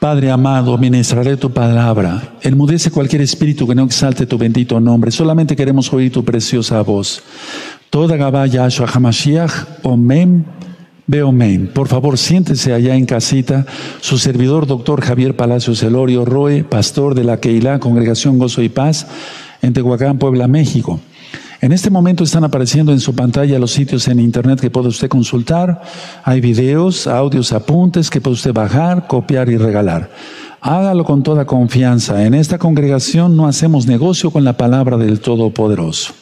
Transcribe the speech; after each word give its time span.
Padre 0.00 0.30
amado, 0.30 0.78
ministraré 0.78 1.36
tu 1.36 1.50
palabra. 1.50 2.36
Enmudece 2.40 2.90
cualquier 2.90 3.20
espíritu 3.20 3.68
que 3.68 3.74
no 3.74 3.84
exalte 3.84 4.24
tu 4.24 4.38
bendito 4.38 4.80
nombre. 4.80 5.10
Solamente 5.10 5.54
queremos 5.54 5.92
oír 5.92 6.10
tu 6.10 6.24
preciosa 6.24 6.80
voz. 6.80 7.22
Toda 7.90 8.16
Gabá 8.16 8.46
Yahshua 8.46 8.88
Hamashiach, 8.90 9.82
Omen, 9.82 10.46
Beomen. 11.06 11.68
Por 11.68 11.88
favor, 11.88 12.16
siéntese 12.16 12.72
allá 12.72 12.94
en 12.94 13.04
casita. 13.04 13.66
Su 14.00 14.16
servidor, 14.16 14.66
doctor 14.66 15.02
Javier 15.02 15.36
Palacios 15.36 15.82
Elorio 15.82 16.24
Roe, 16.24 16.64
pastor 16.64 17.14
de 17.14 17.24
la 17.24 17.40
Keilah, 17.40 17.80
Congregación 17.80 18.38
Gozo 18.38 18.62
y 18.62 18.70
Paz, 18.70 19.06
en 19.60 19.74
Tehuacán, 19.74 20.18
Puebla, 20.18 20.48
México. 20.48 21.00
En 21.62 21.72
este 21.72 21.90
momento 21.90 22.24
están 22.24 22.42
apareciendo 22.44 22.90
en 22.90 23.00
su 23.00 23.14
pantalla 23.14 23.58
los 23.58 23.72
sitios 23.72 24.08
en 24.08 24.18
internet 24.18 24.60
que 24.60 24.70
puede 24.70 24.88
usted 24.88 25.10
consultar. 25.10 25.82
Hay 26.24 26.40
videos, 26.40 27.06
audios, 27.06 27.52
apuntes 27.52 28.08
que 28.08 28.22
puede 28.22 28.34
usted 28.34 28.54
bajar, 28.54 29.06
copiar 29.06 29.50
y 29.50 29.58
regalar. 29.58 30.10
Hágalo 30.62 31.04
con 31.04 31.22
toda 31.22 31.44
confianza. 31.44 32.24
En 32.24 32.32
esta 32.32 32.56
congregación 32.56 33.36
no 33.36 33.46
hacemos 33.46 33.86
negocio 33.86 34.30
con 34.30 34.42
la 34.42 34.56
palabra 34.56 34.96
del 34.96 35.20
Todopoderoso. 35.20 36.14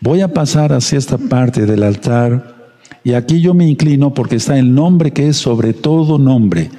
Voy 0.00 0.20
a 0.20 0.34
pasar 0.34 0.74
hacia 0.74 0.98
esta 0.98 1.16
parte 1.16 1.64
del 1.64 1.82
altar 1.82 2.54
y 3.02 3.14
aquí 3.14 3.40
yo 3.40 3.54
me 3.54 3.66
inclino 3.66 4.12
porque 4.12 4.36
está 4.36 4.58
el 4.58 4.74
nombre 4.74 5.12
que 5.14 5.28
es 5.28 5.38
sobre 5.38 5.72
todo 5.72 6.18
nombre. 6.18 6.70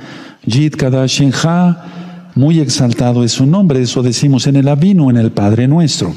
Yid 0.46 0.76
Kadashin 0.76 1.34
Ha, 1.44 2.32
muy 2.36 2.60
exaltado 2.60 3.24
es 3.24 3.32
su 3.32 3.48
nombre, 3.48 3.82
eso 3.82 4.04
decimos 4.04 4.46
en 4.46 4.58
el 4.58 4.68
Avino, 4.68 5.10
en 5.10 5.18
el 5.18 5.32
Padre 5.32 5.68
nuestro. 5.68 6.14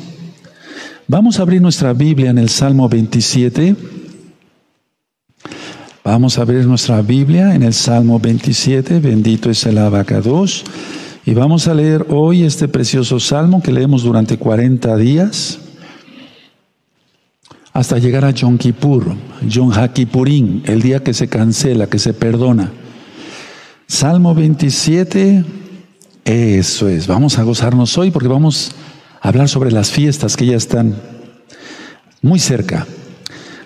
Vamos 1.11 1.39
a 1.39 1.43
abrir 1.43 1.63
nuestra 1.63 1.95
Biblia 1.95 2.29
en 2.29 2.37
el 2.37 2.51
Salmo 2.51 2.87
27. 2.87 3.75
Vamos 6.05 6.37
a 6.37 6.43
abrir 6.43 6.67
nuestra 6.67 7.01
Biblia 7.01 7.55
en 7.55 7.63
el 7.63 7.73
Salmo 7.73 8.21
27. 8.21 9.01
Bendito 9.01 9.49
es 9.49 9.65
el 9.65 9.79
abacados. 9.79 10.65
Y 11.25 11.33
vamos 11.33 11.67
a 11.67 11.73
leer 11.73 12.05
hoy 12.11 12.43
este 12.43 12.69
precioso 12.69 13.19
salmo 13.21 13.63
que 13.63 13.73
leemos 13.73 14.03
durante 14.03 14.37
40 14.37 14.99
días 14.99 15.59
hasta 17.73 17.97
llegar 17.97 18.27
a 18.27 18.33
Yom 18.33 18.59
Kippur, 18.59 19.17
Yom 19.49 19.73
el 20.67 20.83
día 20.83 21.03
que 21.03 21.15
se 21.15 21.27
cancela, 21.27 21.87
que 21.87 21.99
se 21.99 22.13
perdona. 22.13 22.71
Salmo 23.87 24.35
27, 24.35 25.43
eso 26.27 26.87
es. 26.87 27.07
Vamos 27.07 27.39
a 27.39 27.45
gozarnos 27.45 27.97
hoy 27.97 28.11
porque 28.11 28.29
vamos 28.29 28.75
hablar 29.21 29.49
sobre 29.49 29.73
las 29.73 29.91
fiestas 29.91 30.37
que 30.37 30.47
ya 30.47 30.57
están 30.57 30.97
muy 32.23 32.39
cerca. 32.39 32.87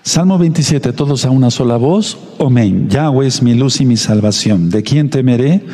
Salmo 0.05 0.37
27, 0.37 0.93
todos 0.93 1.25
a 1.25 1.31
una 1.31 1.51
sola 1.51 1.77
voz. 1.77 2.19
Amén. 2.41 2.89
Yahweh 2.89 3.27
es 3.27 3.41
mi 3.41 3.55
luz 3.55 3.81
y 3.81 3.87
mi 3.87 3.97
salvación. 3.97 4.69
¿De 4.69 4.83
quién 4.83 5.11
temeré? 5.11 5.65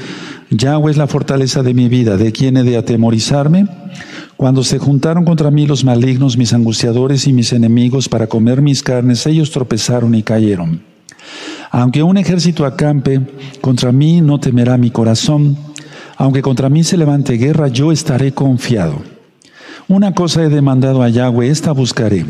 Yahweh 0.51 0.91
es 0.91 0.99
la 0.99 1.07
fortaleza 1.07 1.63
de 1.63 1.73
mi 1.73 1.89
vida. 1.89 2.19
¿De 2.19 2.31
quién 2.31 2.59
he 2.59 2.63
de 2.63 2.77
atemorizarme? 2.77 3.67
Cuando 4.37 4.63
se 4.65 4.79
juntaron 4.79 5.25
contra 5.25 5.51
mí 5.51 5.67
los 5.67 5.83
malignos, 5.83 6.37
mis 6.37 6.53
angustiadores 6.53 7.27
y 7.27 7.33
mis 7.33 7.53
enemigos 7.53 8.09
para 8.09 8.27
comer 8.27 8.61
mis 8.61 8.83
carnes, 8.83 9.27
ellos 9.27 9.51
tropezaron 9.51 10.15
y 10.15 10.23
cayeron. 10.23 10.83
Aunque 11.71 12.03
un 12.03 12.19
ejército 12.19 12.65
acampe, 12.65 13.21
contra 13.61 13.93
mí 13.93 14.21
no 14.21 14.39
temerá 14.39 14.77
mi 14.77 14.91
corazón. 14.91 15.57
Aunque 16.17 16.43
contra 16.43 16.69
mí 16.69 16.85
se 16.85 16.97
levante 16.97 17.35
guerra, 17.35 17.69
yo 17.69 17.93
estaré 17.93 18.33
confiado. 18.33 19.03
Una 19.91 20.13
cosa 20.13 20.43
he 20.43 20.51
demandado 20.51 21.03
a 21.03 21.09
Yahweh, 21.09 21.49
esta 21.49 21.73
buscaré, 21.73 22.27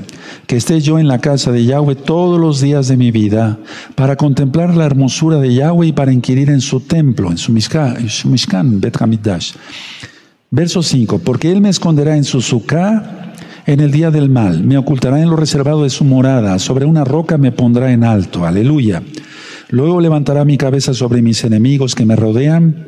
que 0.46 0.56
esté 0.56 0.80
yo 0.80 1.00
en 1.00 1.08
la 1.08 1.18
casa 1.18 1.50
de 1.50 1.64
Yahweh 1.64 1.96
todos 1.96 2.40
los 2.40 2.60
días 2.60 2.86
de 2.86 2.96
mi 2.96 3.10
vida, 3.10 3.58
para 3.96 4.14
contemplar 4.14 4.76
la 4.76 4.86
hermosura 4.86 5.38
de 5.38 5.52
Yahweh 5.52 5.88
y 5.88 5.92
para 5.92 6.12
inquirir 6.12 6.50
en 6.50 6.60
su 6.60 6.78
templo, 6.78 7.32
en 7.32 7.36
su 7.36 7.50
Mishkan, 7.50 8.80
Bet 8.80 9.02
Hamidash. 9.02 9.54
Verso 10.52 10.84
5, 10.84 11.18
porque 11.18 11.50
Él 11.50 11.60
me 11.60 11.70
esconderá 11.70 12.16
en 12.16 12.22
su 12.22 12.42
suká 12.42 13.34
en 13.66 13.80
el 13.80 13.90
día 13.90 14.12
del 14.12 14.30
mal, 14.30 14.62
me 14.62 14.78
ocultará 14.78 15.20
en 15.20 15.28
lo 15.28 15.34
reservado 15.34 15.82
de 15.82 15.90
su 15.90 16.04
morada, 16.04 16.60
sobre 16.60 16.86
una 16.86 17.02
roca 17.02 17.38
me 17.38 17.50
pondrá 17.50 17.90
en 17.90 18.04
alto, 18.04 18.46
aleluya. 18.46 19.02
Luego 19.68 20.00
levantará 20.00 20.44
mi 20.44 20.58
cabeza 20.58 20.94
sobre 20.94 21.22
mis 21.22 21.42
enemigos 21.42 21.96
que 21.96 22.06
me 22.06 22.14
rodean, 22.14 22.86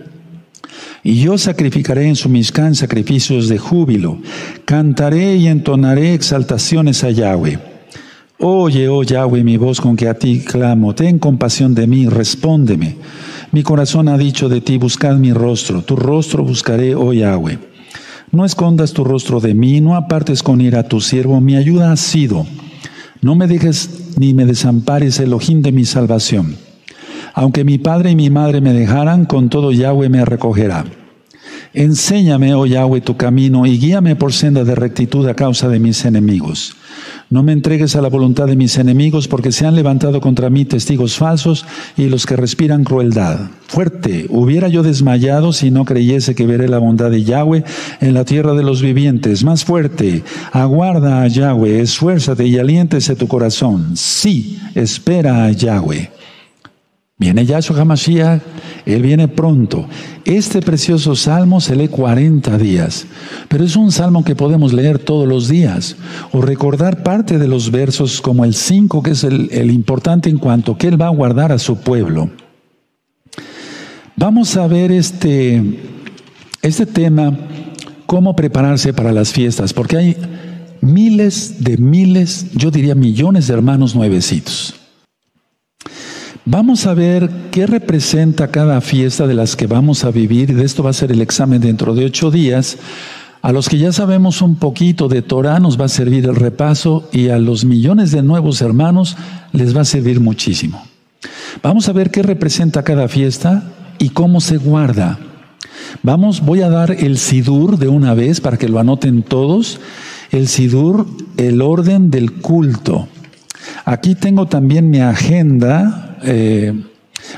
y 1.02 1.22
yo 1.22 1.38
sacrificaré 1.38 2.06
en 2.06 2.16
su 2.16 2.28
Mishkan 2.28 2.74
sacrificios 2.74 3.48
de 3.48 3.58
júbilo. 3.58 4.18
Cantaré 4.64 5.36
y 5.36 5.46
entonaré 5.46 6.14
exaltaciones 6.14 7.04
a 7.04 7.10
Yahweh. 7.10 7.58
Oye, 8.38 8.88
oh 8.88 9.02
Yahweh, 9.02 9.44
mi 9.44 9.56
voz 9.56 9.80
con 9.80 9.96
que 9.96 10.08
a 10.08 10.14
ti 10.14 10.40
clamo. 10.40 10.94
Ten 10.94 11.18
compasión 11.18 11.74
de 11.74 11.86
mí, 11.86 12.06
respóndeme. 12.06 12.96
Mi 13.52 13.62
corazón 13.62 14.08
ha 14.08 14.16
dicho 14.16 14.48
de 14.48 14.60
ti, 14.60 14.78
buscad 14.78 15.16
mi 15.16 15.32
rostro. 15.32 15.82
Tu 15.82 15.96
rostro 15.96 16.44
buscaré, 16.44 16.94
oh 16.94 17.12
Yahweh. 17.12 17.58
No 18.32 18.44
escondas 18.44 18.92
tu 18.92 19.04
rostro 19.04 19.40
de 19.40 19.54
mí, 19.54 19.80
no 19.80 19.96
apartes 19.96 20.42
con 20.42 20.60
ira 20.60 20.80
a 20.80 20.88
tu 20.88 21.00
siervo. 21.00 21.40
Mi 21.40 21.56
ayuda 21.56 21.92
ha 21.92 21.96
sido. 21.96 22.46
No 23.22 23.34
me 23.34 23.46
dejes 23.46 24.14
ni 24.16 24.32
me 24.32 24.46
desampares, 24.46 25.18
el 25.20 25.32
ojín 25.32 25.62
de 25.62 25.72
mi 25.72 25.84
salvación. 25.84 26.56
Aunque 27.34 27.64
mi 27.64 27.78
padre 27.78 28.10
y 28.10 28.16
mi 28.16 28.30
madre 28.30 28.60
me 28.60 28.72
dejaran, 28.72 29.24
con 29.24 29.48
todo 29.48 29.72
Yahweh 29.72 30.08
me 30.08 30.24
recogerá. 30.24 30.84
Enséñame, 31.72 32.54
oh 32.54 32.66
Yahweh, 32.66 33.00
tu 33.00 33.16
camino 33.16 33.64
y 33.64 33.78
guíame 33.78 34.16
por 34.16 34.32
senda 34.32 34.64
de 34.64 34.74
rectitud 34.74 35.28
a 35.28 35.34
causa 35.34 35.68
de 35.68 35.78
mis 35.78 36.04
enemigos. 36.04 36.74
No 37.28 37.44
me 37.44 37.52
entregues 37.52 37.94
a 37.94 38.02
la 38.02 38.08
voluntad 38.08 38.48
de 38.48 38.56
mis 38.56 38.76
enemigos, 38.76 39.28
porque 39.28 39.52
se 39.52 39.64
han 39.64 39.76
levantado 39.76 40.20
contra 40.20 40.50
mí 40.50 40.64
testigos 40.64 41.16
falsos 41.16 41.64
y 41.96 42.08
los 42.08 42.26
que 42.26 42.34
respiran 42.34 42.82
crueldad. 42.82 43.50
Fuerte, 43.68 44.26
hubiera 44.30 44.66
yo 44.66 44.82
desmayado 44.82 45.52
si 45.52 45.70
no 45.70 45.84
creyese 45.84 46.34
que 46.34 46.44
veré 46.44 46.68
la 46.68 46.78
bondad 46.78 47.08
de 47.12 47.22
Yahweh 47.22 47.62
en 48.00 48.14
la 48.14 48.24
tierra 48.24 48.54
de 48.54 48.64
los 48.64 48.82
vivientes. 48.82 49.44
Más 49.44 49.64
fuerte, 49.64 50.24
aguarda 50.50 51.22
a 51.22 51.28
Yahweh, 51.28 51.80
esfuérzate 51.80 52.48
y 52.48 52.58
aliéntese 52.58 53.14
tu 53.14 53.28
corazón. 53.28 53.96
Sí, 53.96 54.58
espera 54.74 55.44
a 55.44 55.52
Yahweh. 55.52 56.19
Viene 57.20 57.44
Yahshua 57.44 57.82
HaMashiach, 57.82 58.40
Él 58.86 59.02
viene 59.02 59.28
pronto. 59.28 59.86
Este 60.24 60.62
precioso 60.62 61.14
salmo 61.14 61.60
se 61.60 61.76
lee 61.76 61.88
40 61.88 62.56
días, 62.56 63.06
pero 63.46 63.62
es 63.62 63.76
un 63.76 63.92
salmo 63.92 64.24
que 64.24 64.34
podemos 64.34 64.72
leer 64.72 64.98
todos 64.98 65.28
los 65.28 65.46
días 65.46 65.96
o 66.32 66.40
recordar 66.40 67.02
parte 67.02 67.38
de 67.38 67.46
los 67.46 67.70
versos 67.70 68.22
como 68.22 68.46
el 68.46 68.54
5, 68.54 69.02
que 69.02 69.10
es 69.10 69.24
el, 69.24 69.50
el 69.52 69.70
importante 69.70 70.30
en 70.30 70.38
cuanto 70.38 70.78
que 70.78 70.88
Él 70.88 70.98
va 70.98 71.08
a 71.08 71.10
guardar 71.10 71.52
a 71.52 71.58
su 71.58 71.76
pueblo. 71.76 72.30
Vamos 74.16 74.56
a 74.56 74.66
ver 74.66 74.90
este, 74.90 75.78
este 76.62 76.86
tema, 76.86 77.36
cómo 78.06 78.34
prepararse 78.34 78.94
para 78.94 79.12
las 79.12 79.30
fiestas, 79.30 79.74
porque 79.74 79.98
hay 79.98 80.16
miles 80.80 81.62
de 81.62 81.76
miles, 81.76 82.46
yo 82.54 82.70
diría 82.70 82.94
millones 82.94 83.46
de 83.46 83.52
hermanos 83.52 83.94
nuevecitos. 83.94 84.79
Vamos 86.46 86.86
a 86.86 86.94
ver 86.94 87.30
qué 87.50 87.66
representa 87.66 88.48
cada 88.48 88.80
fiesta 88.80 89.26
de 89.26 89.34
las 89.34 89.56
que 89.56 89.66
vamos 89.66 90.04
a 90.04 90.10
vivir, 90.10 90.50
y 90.50 90.54
de 90.54 90.64
esto 90.64 90.82
va 90.82 90.90
a 90.90 90.94
ser 90.94 91.12
el 91.12 91.20
examen 91.20 91.60
dentro 91.60 91.94
de 91.94 92.06
ocho 92.06 92.30
días. 92.30 92.78
A 93.42 93.52
los 93.52 93.68
que 93.68 93.76
ya 93.76 93.92
sabemos 93.92 94.40
un 94.40 94.56
poquito 94.56 95.08
de 95.08 95.20
Torah 95.20 95.60
nos 95.60 95.78
va 95.78 95.84
a 95.84 95.88
servir 95.88 96.24
el 96.24 96.36
repaso 96.36 97.08
y 97.12 97.28
a 97.28 97.38
los 97.38 97.64
millones 97.64 98.10
de 98.10 98.22
nuevos 98.22 98.62
hermanos 98.62 99.16
les 99.52 99.76
va 99.76 99.82
a 99.82 99.84
servir 99.86 100.20
muchísimo. 100.20 100.82
Vamos 101.62 101.88
a 101.88 101.92
ver 101.92 102.10
qué 102.10 102.22
representa 102.22 102.84
cada 102.84 103.08
fiesta 103.08 103.64
y 103.98 104.10
cómo 104.10 104.40
se 104.40 104.56
guarda. 104.56 105.18
Vamos, 106.02 106.40
voy 106.40 106.62
a 106.62 106.70
dar 106.70 106.90
el 106.90 107.18
Sidur 107.18 107.78
de 107.78 107.88
una 107.88 108.14
vez 108.14 108.40
para 108.40 108.56
que 108.56 108.68
lo 108.68 108.78
anoten 108.78 109.22
todos. 109.22 109.78
El 110.30 110.48
Sidur, 110.48 111.06
el 111.36 111.60
orden 111.60 112.10
del 112.10 112.32
culto. 112.32 113.08
Aquí 113.84 114.14
tengo 114.14 114.46
también 114.46 114.90
mi 114.90 115.00
agenda 115.00 116.09
eh, 116.22 116.72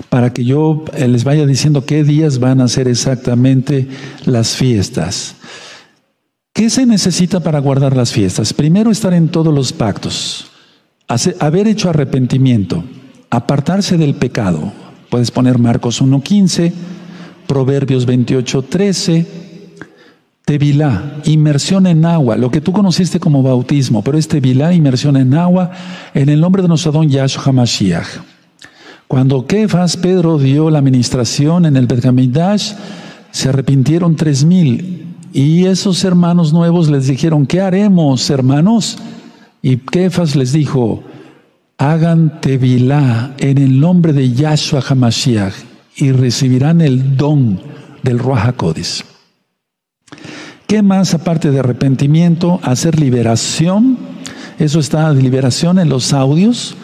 para 0.08 0.32
que 0.32 0.44
yo 0.44 0.84
eh, 0.94 1.08
les 1.08 1.24
vaya 1.24 1.46
diciendo 1.46 1.84
qué 1.84 2.04
días 2.04 2.38
van 2.38 2.60
a 2.60 2.68
ser 2.68 2.88
exactamente 2.88 3.88
las 4.24 4.56
fiestas. 4.56 5.36
¿Qué 6.52 6.68
se 6.70 6.86
necesita 6.86 7.40
para 7.40 7.60
guardar 7.60 7.96
las 7.96 8.12
fiestas? 8.12 8.52
Primero 8.52 8.90
estar 8.90 9.14
en 9.14 9.28
todos 9.28 9.54
los 9.54 9.72
pactos, 9.72 10.50
haber 11.40 11.66
hecho 11.66 11.88
arrepentimiento, 11.88 12.84
apartarse 13.30 13.96
del 13.96 14.14
pecado. 14.14 14.72
Puedes 15.08 15.30
poner 15.30 15.58
Marcos 15.58 16.02
1.15, 16.02 16.72
Proverbios 17.46 18.06
28.13, 18.06 19.26
Tevilá, 20.44 21.20
inmersión 21.24 21.86
en 21.86 22.04
agua, 22.04 22.36
lo 22.36 22.50
que 22.50 22.60
tú 22.60 22.72
conociste 22.72 23.18
como 23.18 23.42
bautismo, 23.42 24.02
pero 24.02 24.18
es 24.18 24.28
Tevilá, 24.28 24.74
inmersión 24.74 25.16
en 25.16 25.34
agua, 25.34 25.70
en 26.12 26.28
el 26.28 26.40
nombre 26.40 26.62
de 26.62 26.68
nuestro 26.68 26.92
don 26.92 27.08
Yahshua 27.08 27.44
HaMashiach. 27.44 28.31
Cuando 29.12 29.46
Kefas, 29.46 29.98
Pedro 29.98 30.38
dio 30.38 30.70
la 30.70 30.78
administración 30.78 31.66
en 31.66 31.76
el 31.76 31.86
Betgamidash, 31.86 32.72
se 33.30 33.50
arrepintieron 33.50 34.16
tres 34.16 34.42
mil. 34.42 35.04
Y 35.34 35.66
esos 35.66 36.02
hermanos 36.04 36.54
nuevos 36.54 36.88
les 36.88 37.08
dijeron, 37.08 37.44
¿qué 37.44 37.60
haremos, 37.60 38.30
hermanos? 38.30 38.96
Y 39.60 39.76
Kefas 39.76 40.34
les 40.34 40.54
dijo, 40.54 41.02
hagan 41.76 42.40
tevilá 42.40 43.34
en 43.36 43.58
el 43.58 43.78
nombre 43.80 44.14
de 44.14 44.32
Yahshua 44.32 44.80
HaMashiach 44.80 45.56
y 45.96 46.12
recibirán 46.12 46.80
el 46.80 47.14
don 47.18 47.60
del 48.02 48.18
Ruach 48.18 48.54
¿Qué 50.66 50.80
más 50.80 51.12
aparte 51.12 51.50
de 51.50 51.58
arrepentimiento? 51.58 52.60
Hacer 52.62 52.98
liberación. 52.98 53.98
Eso 54.58 54.80
está 54.80 55.12
de 55.12 55.20
liberación 55.20 55.78
en 55.78 55.90
los 55.90 56.14
audios, 56.14 56.76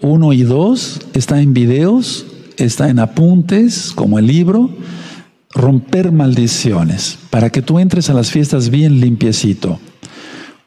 uno 0.00 0.32
y 0.32 0.42
dos, 0.42 1.00
está 1.14 1.40
en 1.40 1.54
videos, 1.54 2.26
está 2.56 2.88
en 2.88 2.98
apuntes, 2.98 3.92
como 3.94 4.18
el 4.18 4.26
libro. 4.26 4.70
Romper 5.52 6.12
maldiciones, 6.12 7.18
para 7.30 7.50
que 7.50 7.62
tú 7.62 7.78
entres 7.78 8.10
a 8.10 8.14
las 8.14 8.30
fiestas 8.30 8.68
bien 8.68 9.00
limpiecito. 9.00 9.80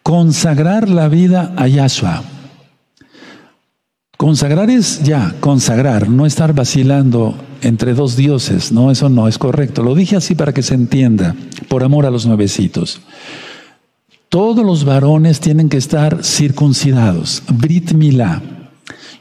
Consagrar 0.02 0.90
la 0.90 1.08
vida 1.10 1.54
a 1.58 1.68
Yahshua. 1.68 2.24
Consagrar 4.18 4.70
es 4.70 5.04
ya, 5.04 5.36
consagrar, 5.40 6.10
no 6.10 6.26
estar 6.26 6.54
vacilando 6.54 7.36
entre 7.62 7.94
dos 7.94 8.16
dioses, 8.16 8.72
no, 8.72 8.92
eso 8.92 9.10
no 9.10 9.28
es 9.28 9.38
correcto. 9.38 9.84
Lo 9.84 9.96
dije 9.96 10.16
así 10.16 10.36
para 10.36 10.54
que 10.54 10.64
se 10.64 10.74
entienda, 10.74 11.36
por 11.68 11.84
amor 11.84 12.06
a 12.06 12.12
los 12.12 12.26
nuevecitos. 12.26 13.00
Todos 14.28 14.66
los 14.66 14.84
varones 14.84 15.40
tienen 15.40 15.70
que 15.70 15.78
estar 15.78 16.24
circuncidados, 16.24 17.44
Brit 17.48 17.94
Milá, 17.94 18.42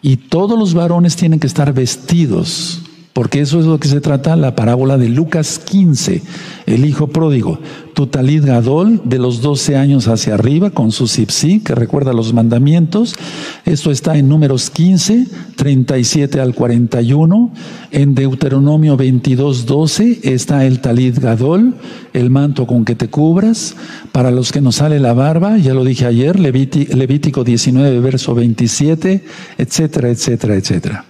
y 0.03 0.17
todos 0.17 0.59
los 0.59 0.75
varones 0.75 1.17
tienen 1.17 1.41
que 1.41 1.47
estar 1.47 1.73
vestidos 1.73 2.83
porque 3.19 3.41
eso 3.41 3.59
es 3.59 3.67
lo 3.67 3.81
que 3.81 3.89
se 3.89 4.01
trata 4.01 4.37
la 4.37 4.55
parábola 4.55 4.97
de 4.97 5.09
Lucas 5.09 5.59
15, 5.59 6.23
el 6.67 6.85
hijo 6.87 7.09
pródigo. 7.09 7.59
Tutalid 7.93 8.45
Gadol, 8.45 9.03
de 9.05 9.19
los 9.19 9.43
12 9.43 9.75
años 9.75 10.07
hacia 10.07 10.35
arriba, 10.35 10.71
con 10.71 10.93
su 10.93 11.09
sipsi, 11.09 11.59
que 11.59 11.75
recuerda 11.75 12.13
los 12.13 12.33
mandamientos. 12.33 13.17
Esto 13.65 13.91
está 13.91 14.17
en 14.17 14.29
Números 14.29 14.71
15, 14.71 15.27
37 15.57 16.41
al 16.41 16.55
41. 16.55 17.51
En 17.91 18.15
Deuteronomio 18.15 18.97
22, 18.97 19.67
12 19.67 20.21
está 20.23 20.65
el 20.65 20.79
Talid 20.79 21.19
Gadol, 21.21 21.75
el 22.13 22.31
manto 22.31 22.69
con 22.69 22.85
que 22.85 22.95
te 22.95 23.09
cubras. 23.09 23.75
Para 24.13 24.31
los 24.31 24.53
que 24.53 24.61
nos 24.61 24.77
sale 24.77 25.01
la 25.01 25.13
barba, 25.13 25.59
ya 25.59 25.75
lo 25.75 25.83
dije 25.83 26.07
ayer, 26.07 26.39
Levítico 26.39 27.43
19, 27.43 27.99
verso 27.99 28.37
27, 28.37 29.25
etcétera, 29.59 30.09
etcétera, 30.09 30.55
etcétera. 30.55 31.05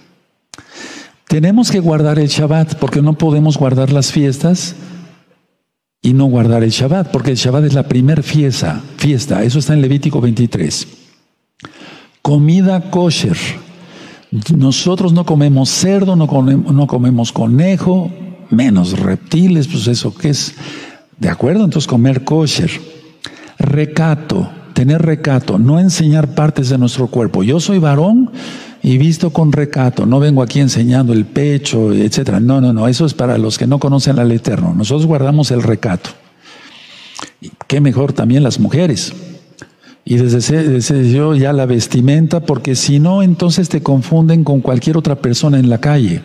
Tenemos 1.29 1.69
que 1.69 1.79
guardar 1.79 2.17
el 2.17 2.27
Shabbat 2.27 2.79
porque 2.79 3.03
no 3.03 3.13
podemos 3.13 3.55
guardar 3.55 3.91
las 3.91 4.11
fiestas 4.11 4.75
y 6.01 6.13
no 6.13 6.25
guardar 6.25 6.63
el 6.63 6.71
Shabbat, 6.71 7.11
porque 7.11 7.29
el 7.29 7.37
Shabbat 7.37 7.65
es 7.65 7.75
la 7.75 7.87
primer 7.87 8.23
fiesta, 8.23 8.81
fiesta. 8.97 9.43
Eso 9.43 9.59
está 9.59 9.73
en 9.73 9.81
Levítico 9.83 10.21
23. 10.21 10.87
Comida 12.23 12.89
kosher. 12.89 13.37
Nosotros 14.55 15.13
no 15.13 15.23
comemos 15.23 15.69
cerdo, 15.69 16.15
no 16.15 16.25
comemos, 16.25 16.73
no 16.73 16.87
comemos 16.87 17.31
conejo, 17.31 18.09
menos 18.49 18.97
reptiles, 18.97 19.67
pues 19.67 19.85
eso 19.85 20.15
que 20.15 20.29
es. 20.29 20.55
¿De 21.19 21.29
acuerdo? 21.29 21.63
Entonces 21.63 21.87
comer 21.87 22.23
kosher. 22.23 22.71
Recato, 23.59 24.49
tener 24.73 25.03
recato, 25.03 25.59
no 25.59 25.79
enseñar 25.79 26.33
partes 26.33 26.69
de 26.69 26.79
nuestro 26.79 27.05
cuerpo. 27.05 27.43
Yo 27.43 27.59
soy 27.59 27.77
varón, 27.77 28.31
y 28.81 28.97
visto 28.97 29.31
con 29.31 29.51
recato. 29.51 30.05
No 30.05 30.19
vengo 30.19 30.41
aquí 30.41 30.59
enseñando 30.59 31.13
el 31.13 31.25
pecho, 31.25 31.93
etcétera. 31.93 32.39
No, 32.39 32.61
no, 32.61 32.73
no. 32.73 32.87
Eso 32.87 33.05
es 33.05 33.13
para 33.13 33.37
los 33.37 33.57
que 33.57 33.67
no 33.67 33.79
conocen 33.79 34.19
al 34.19 34.31
Eterno. 34.31 34.73
Nosotros 34.73 35.05
guardamos 35.05 35.51
el 35.51 35.63
recato. 35.63 36.11
Qué 37.67 37.81
mejor 37.81 38.13
también 38.13 38.43
las 38.43 38.59
mujeres. 38.59 39.13
Y 40.05 40.15
desde 40.15 40.77
ese, 40.77 41.11
yo 41.11 41.35
ya 41.35 41.53
la 41.53 41.65
vestimenta, 41.65 42.39
porque 42.39 42.75
si 42.75 42.99
no, 42.99 43.21
entonces 43.21 43.69
te 43.69 43.83
confunden 43.83 44.43
con 44.43 44.61
cualquier 44.61 44.97
otra 44.97 45.15
persona 45.15 45.59
en 45.59 45.69
la 45.69 45.79
calle. 45.79 46.21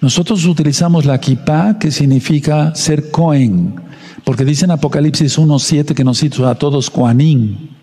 Nosotros 0.00 0.44
utilizamos 0.46 1.04
la 1.04 1.20
kippah, 1.20 1.78
que 1.78 1.90
significa 1.90 2.74
ser 2.74 3.10
Cohen, 3.10 3.76
porque 4.24 4.44
dice 4.44 4.64
en 4.64 4.72
Apocalipsis 4.72 5.38
1.7 5.38 5.94
que 5.94 6.04
nos 6.04 6.22
hizo 6.22 6.48
a 6.48 6.56
todos 6.56 6.90
Koanim. 6.90 7.77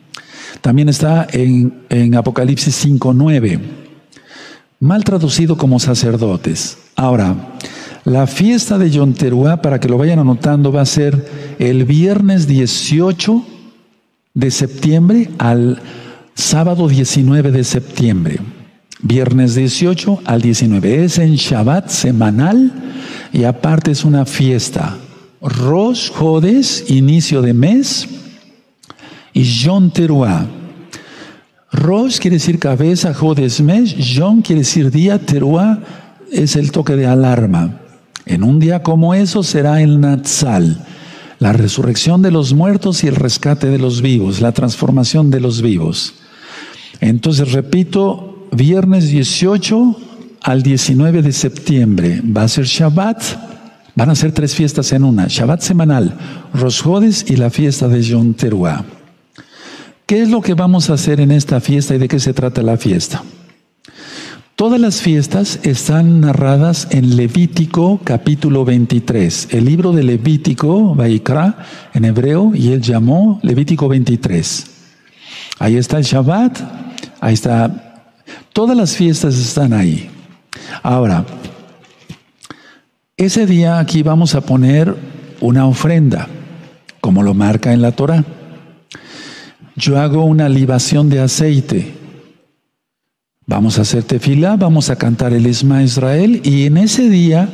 También 0.61 0.89
está 0.89 1.27
en, 1.31 1.85
en 1.89 2.15
Apocalipsis 2.15 2.85
5.9, 2.85 3.59
mal 4.79 5.03
traducido 5.03 5.57
como 5.57 5.79
sacerdotes. 5.79 6.77
Ahora, 6.95 7.55
la 8.05 8.27
fiesta 8.27 8.77
de 8.77 8.91
Yonteruá, 8.91 9.61
para 9.61 9.79
que 9.79 9.89
lo 9.89 9.97
vayan 9.97 10.19
anotando, 10.19 10.71
va 10.71 10.81
a 10.81 10.85
ser 10.85 11.55
el 11.59 11.85
viernes 11.85 12.47
18 12.47 13.43
de 14.35 14.51
septiembre 14.51 15.29
al 15.39 15.81
sábado 16.35 16.87
19 16.87 17.51
de 17.51 17.63
septiembre. 17.63 18.39
Viernes 19.01 19.55
18 19.55 20.21
al 20.25 20.41
19. 20.41 21.05
Es 21.05 21.17
en 21.17 21.35
Shabbat 21.35 21.89
semanal 21.89 22.71
y 23.33 23.43
aparte 23.43 23.91
es 23.91 24.05
una 24.05 24.25
fiesta. 24.25 24.97
Rosh 25.41 26.11
Jodes, 26.11 26.85
inicio 26.89 27.41
de 27.41 27.53
mes, 27.53 28.07
y 29.35 29.45
John 29.63 29.91
Teruah. 29.91 30.47
Rosh 31.71 32.19
quiere 32.19 32.37
decir 32.37 32.57
cabeza, 32.57 33.13
Jodesmesh, 33.13 34.17
John 34.17 34.41
quiere 34.41 34.61
decir 34.61 34.89
día, 34.89 35.19
Teruah 35.19 35.79
es 36.31 36.55
el 36.55 36.71
toque 36.71 36.95
de 36.95 37.05
alarma. 37.05 37.81
En 38.25 38.43
un 38.43 38.59
día 38.59 38.81
como 38.81 39.13
eso 39.13 39.43
será 39.43 39.81
el 39.81 39.99
Natsal, 39.99 40.83
la 41.39 41.51
resurrección 41.51 42.21
de 42.21 42.31
los 42.31 42.53
muertos 42.53 43.03
y 43.03 43.07
el 43.07 43.15
rescate 43.17 43.67
de 43.67 43.77
los 43.77 44.01
vivos, 44.01 44.39
la 44.39 44.53
transformación 44.53 45.29
de 45.29 45.41
los 45.41 45.61
vivos. 45.61 46.13
Entonces, 47.01 47.51
repito, 47.51 48.47
viernes 48.53 49.09
18 49.09 49.97
al 50.43 50.63
19 50.63 51.21
de 51.21 51.33
septiembre 51.33 52.21
va 52.25 52.43
a 52.43 52.47
ser 52.47 52.65
Shabbat. 52.65 53.21
Van 53.95 54.09
a 54.09 54.15
ser 54.15 54.31
tres 54.31 54.55
fiestas 54.55 54.93
en 54.93 55.03
una. 55.03 55.27
Shabbat 55.27 55.61
semanal, 55.61 56.17
Rosh 56.53 56.81
Jodes 56.81 57.25
y 57.27 57.35
la 57.35 57.49
fiesta 57.49 57.89
de 57.89 58.01
Yom 58.01 58.33
Teruah. 58.33 58.94
¿Qué 60.05 60.21
es 60.21 60.29
lo 60.29 60.41
que 60.41 60.53
vamos 60.53 60.91
a 60.91 60.93
hacer 60.93 61.19
en 61.19 61.31
esta 61.31 61.59
fiesta 61.59 61.95
y 61.95 61.97
de 61.97 62.07
qué 62.07 62.19
se 62.19 62.31
trata 62.31 62.61
la 62.61 62.77
fiesta? 62.77 63.23
Todas 64.55 64.79
las 64.79 65.01
fiestas 65.01 65.59
están 65.63 66.21
narradas 66.21 66.87
en 66.91 67.15
Levítico 67.15 67.99
capítulo 68.03 68.65
23, 68.65 69.47
el 69.49 69.65
libro 69.65 69.93
de 69.93 70.03
Levítico, 70.03 70.93
Vaikra, 70.93 71.57
en 71.95 72.05
hebreo, 72.05 72.51
y 72.53 72.71
él 72.71 72.81
llamó 72.83 73.39
Levítico 73.41 73.87
23. 73.87 74.67
Ahí 75.57 75.75
está 75.75 75.97
el 75.97 76.03
Shabbat, 76.03 76.59
ahí 77.19 77.33
está, 77.33 78.13
todas 78.53 78.77
las 78.77 78.95
fiestas 78.95 79.35
están 79.35 79.73
ahí. 79.73 80.07
Ahora, 80.83 81.25
ese 83.17 83.47
día 83.47 83.79
aquí 83.79 84.03
vamos 84.03 84.35
a 84.35 84.41
poner 84.41 84.95
una 85.41 85.65
ofrenda, 85.65 86.27
como 87.01 87.23
lo 87.23 87.33
marca 87.33 87.73
en 87.73 87.81
la 87.81 87.91
Torah 87.91 88.23
yo 89.75 89.99
hago 89.99 90.23
una 90.25 90.49
libación 90.49 91.09
de 91.09 91.19
aceite. 91.19 91.93
Vamos 93.45 93.77
a 93.77 93.83
hacer 93.83 94.03
tefila, 94.03 94.55
vamos 94.55 94.89
a 94.89 94.95
cantar 94.95 95.33
el 95.33 95.45
Isma 95.45 95.83
Israel 95.83 96.41
y 96.43 96.65
en 96.65 96.77
ese 96.77 97.09
día 97.09 97.49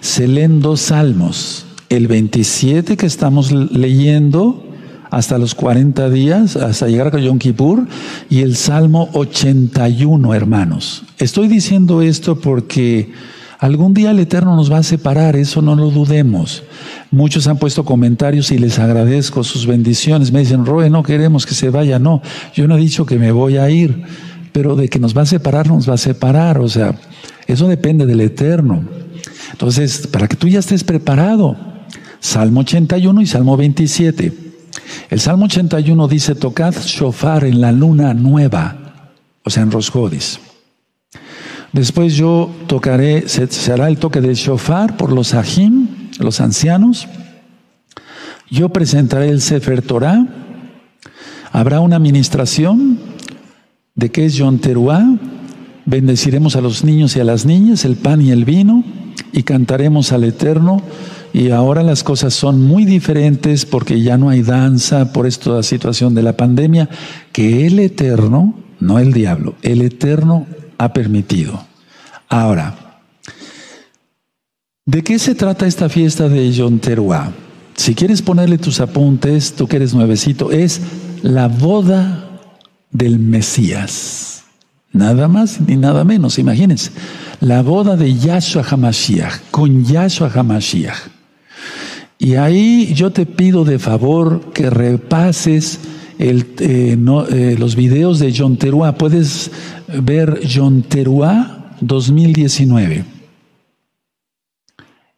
se 0.00 0.28
leen 0.28 0.60
dos 0.60 0.80
salmos. 0.80 1.66
El 1.88 2.08
27 2.08 2.96
que 2.96 3.06
estamos 3.06 3.52
leyendo 3.52 4.64
hasta 5.10 5.38
los 5.38 5.54
40 5.54 6.10
días, 6.10 6.56
hasta 6.56 6.88
llegar 6.88 7.14
a 7.14 7.20
Yom 7.20 7.38
Kippur, 7.38 7.86
y 8.28 8.40
el 8.40 8.56
Salmo 8.56 9.10
81, 9.12 10.34
hermanos. 10.34 11.04
Estoy 11.18 11.46
diciendo 11.46 12.02
esto 12.02 12.40
porque 12.40 13.12
Algún 13.64 13.94
día 13.94 14.10
el 14.10 14.20
Eterno 14.20 14.56
nos 14.56 14.70
va 14.70 14.76
a 14.76 14.82
separar, 14.82 15.36
eso 15.36 15.62
no 15.62 15.74
lo 15.74 15.90
dudemos. 15.90 16.64
Muchos 17.10 17.46
han 17.46 17.56
puesto 17.56 17.82
comentarios 17.82 18.50
y 18.50 18.58
les 18.58 18.78
agradezco 18.78 19.42
sus 19.42 19.66
bendiciones. 19.66 20.32
Me 20.32 20.40
dicen, 20.40 20.66
Roe, 20.66 20.90
no 20.90 21.02
queremos 21.02 21.46
que 21.46 21.54
se 21.54 21.70
vaya. 21.70 21.98
No, 21.98 22.20
yo 22.54 22.68
no 22.68 22.76
he 22.76 22.80
dicho 22.80 23.06
que 23.06 23.18
me 23.18 23.32
voy 23.32 23.56
a 23.56 23.70
ir, 23.70 24.02
pero 24.52 24.76
de 24.76 24.90
que 24.90 24.98
nos 24.98 25.16
va 25.16 25.22
a 25.22 25.24
separar, 25.26 25.66
nos 25.66 25.88
va 25.88 25.94
a 25.94 25.96
separar. 25.96 26.58
O 26.58 26.68
sea, 26.68 26.94
eso 27.46 27.66
depende 27.66 28.04
del 28.04 28.20
Eterno. 28.20 28.84
Entonces, 29.52 30.08
para 30.08 30.28
que 30.28 30.36
tú 30.36 30.46
ya 30.46 30.58
estés 30.58 30.84
preparado, 30.84 31.56
Salmo 32.20 32.60
81 32.60 33.22
y 33.22 33.26
Salmo 33.26 33.56
27. 33.56 34.30
El 35.08 35.20
Salmo 35.20 35.46
81 35.46 36.06
dice, 36.06 36.34
tocad 36.34 36.74
shofar 36.84 37.44
en 37.44 37.62
la 37.62 37.72
luna 37.72 38.12
nueva, 38.12 39.08
o 39.42 39.48
sea, 39.48 39.62
en 39.62 39.70
Rosjodis. 39.70 40.38
Después 41.74 42.14
yo 42.14 42.54
tocaré, 42.68 43.28
se, 43.28 43.72
hará 43.72 43.88
el 43.88 43.98
toque 43.98 44.20
del 44.20 44.36
shofar 44.36 44.96
por 44.96 45.12
los 45.12 45.34
ajim, 45.34 45.88
los 46.20 46.40
ancianos. 46.40 47.08
Yo 48.48 48.68
presentaré 48.68 49.28
el 49.28 49.40
Sefer 49.40 49.82
Torah. 49.82 50.24
Habrá 51.50 51.80
una 51.80 51.96
administración 51.96 53.00
de 53.96 54.08
qué 54.12 54.24
es 54.26 54.34
Yom 54.34 54.58
Teruah. 54.58 55.16
Bendeciremos 55.84 56.54
a 56.54 56.60
los 56.60 56.84
niños 56.84 57.16
y 57.16 57.20
a 57.20 57.24
las 57.24 57.44
niñas, 57.44 57.84
el 57.84 57.96
pan 57.96 58.22
y 58.22 58.30
el 58.30 58.44
vino, 58.44 58.84
y 59.32 59.42
cantaremos 59.42 60.12
al 60.12 60.22
Eterno. 60.22 60.80
Y 61.32 61.50
ahora 61.50 61.82
las 61.82 62.04
cosas 62.04 62.34
son 62.34 62.62
muy 62.62 62.84
diferentes 62.84 63.66
porque 63.66 64.00
ya 64.00 64.16
no 64.16 64.28
hay 64.28 64.42
danza 64.42 65.12
por 65.12 65.26
esta 65.26 65.60
situación 65.64 66.14
de 66.14 66.22
la 66.22 66.36
pandemia, 66.36 66.88
que 67.32 67.66
el 67.66 67.80
Eterno, 67.80 68.54
no 68.78 69.00
el 69.00 69.12
diablo, 69.12 69.56
el 69.62 69.82
Eterno 69.82 70.46
ha 70.78 70.92
permitido. 70.92 71.64
Ahora, 72.28 72.84
¿De 74.86 75.02
qué 75.02 75.18
se 75.18 75.34
trata 75.34 75.66
esta 75.66 75.88
fiesta 75.88 76.28
de 76.28 76.52
Yom 76.52 76.78
Teruah? 76.78 77.32
Si 77.74 77.94
quieres 77.94 78.20
ponerle 78.20 78.58
tus 78.58 78.80
apuntes, 78.80 79.54
tú 79.54 79.66
que 79.66 79.76
eres 79.76 79.94
nuevecito, 79.94 80.50
es 80.50 80.82
la 81.22 81.48
boda 81.48 82.38
del 82.90 83.18
Mesías. 83.18 84.44
Nada 84.92 85.26
más 85.26 85.58
ni 85.58 85.76
nada 85.76 86.04
menos, 86.04 86.38
imagínense. 86.38 86.90
La 87.40 87.62
boda 87.62 87.96
de 87.96 88.14
Yahshua 88.14 88.62
HaMashiach, 88.62 89.50
con 89.50 89.86
Yahshua 89.86 90.30
HaMashiach. 90.34 90.98
Y 92.18 92.34
ahí 92.34 92.92
yo 92.94 93.10
te 93.10 93.24
pido 93.24 93.64
de 93.64 93.78
favor 93.78 94.52
que 94.52 94.68
repases 94.68 95.80
eh, 96.18 96.44
eh, 96.58 97.56
los 97.58 97.76
videos 97.76 98.18
de 98.18 98.34
John 98.36 98.56
Teruah. 98.56 98.92
Puedes 98.92 99.50
ver 99.88 100.40
John 100.52 100.82
Teruah 100.82 101.76
2019. 101.80 103.04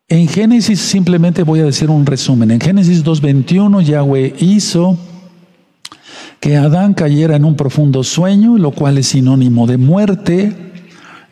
En 0.08 0.28
Génesis 0.28 0.78
simplemente 0.78 1.42
voy 1.42 1.60
a 1.60 1.64
decir 1.64 1.90
un 1.90 2.06
resumen. 2.06 2.52
En 2.52 2.60
Génesis 2.60 3.04
2.21 3.04 3.82
Yahweh 3.82 4.34
hizo 4.38 4.96
que 6.38 6.56
Adán 6.56 6.94
cayera 6.94 7.34
en 7.34 7.44
un 7.44 7.56
profundo 7.56 8.04
sueño, 8.04 8.56
lo 8.56 8.70
cual 8.70 8.98
es 8.98 9.08
sinónimo 9.08 9.66
de 9.66 9.78
muerte. 9.78 10.54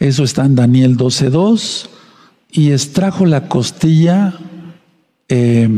Eso 0.01 0.25
está 0.25 0.45
en 0.45 0.57
Daniel 0.57 0.97
12.2. 0.97 1.89
Y 2.51 2.73
extrajo 2.73 3.27
la 3.27 3.49
costilla 3.49 4.35
eh, 5.29 5.69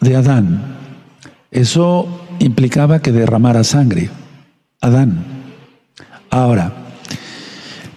de 0.00 0.16
Adán. 0.16 0.76
Eso 1.50 2.08
implicaba 2.40 3.00
que 3.00 3.12
derramara 3.12 3.64
sangre. 3.64 4.10
Adán. 4.80 5.24
Ahora, 6.30 6.72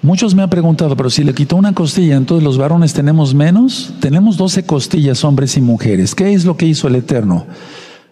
muchos 0.01 0.33
me 0.33 0.41
han 0.41 0.49
preguntado, 0.49 0.95
pero 0.95 1.09
si 1.09 1.23
le 1.23 1.33
quitó 1.33 1.55
una 1.55 1.73
costilla, 1.73 2.15
entonces 2.15 2.43
los 2.43 2.57
varones 2.57 2.93
tenemos 2.93 3.33
menos. 3.33 3.93
Tenemos 3.99 4.37
12 4.37 4.65
costillas, 4.65 5.23
hombres 5.23 5.57
y 5.57 5.61
mujeres. 5.61 6.15
¿Qué 6.15 6.33
es 6.33 6.45
lo 6.45 6.57
que 6.57 6.65
hizo 6.65 6.87
el 6.87 6.95
Eterno? 6.95 7.45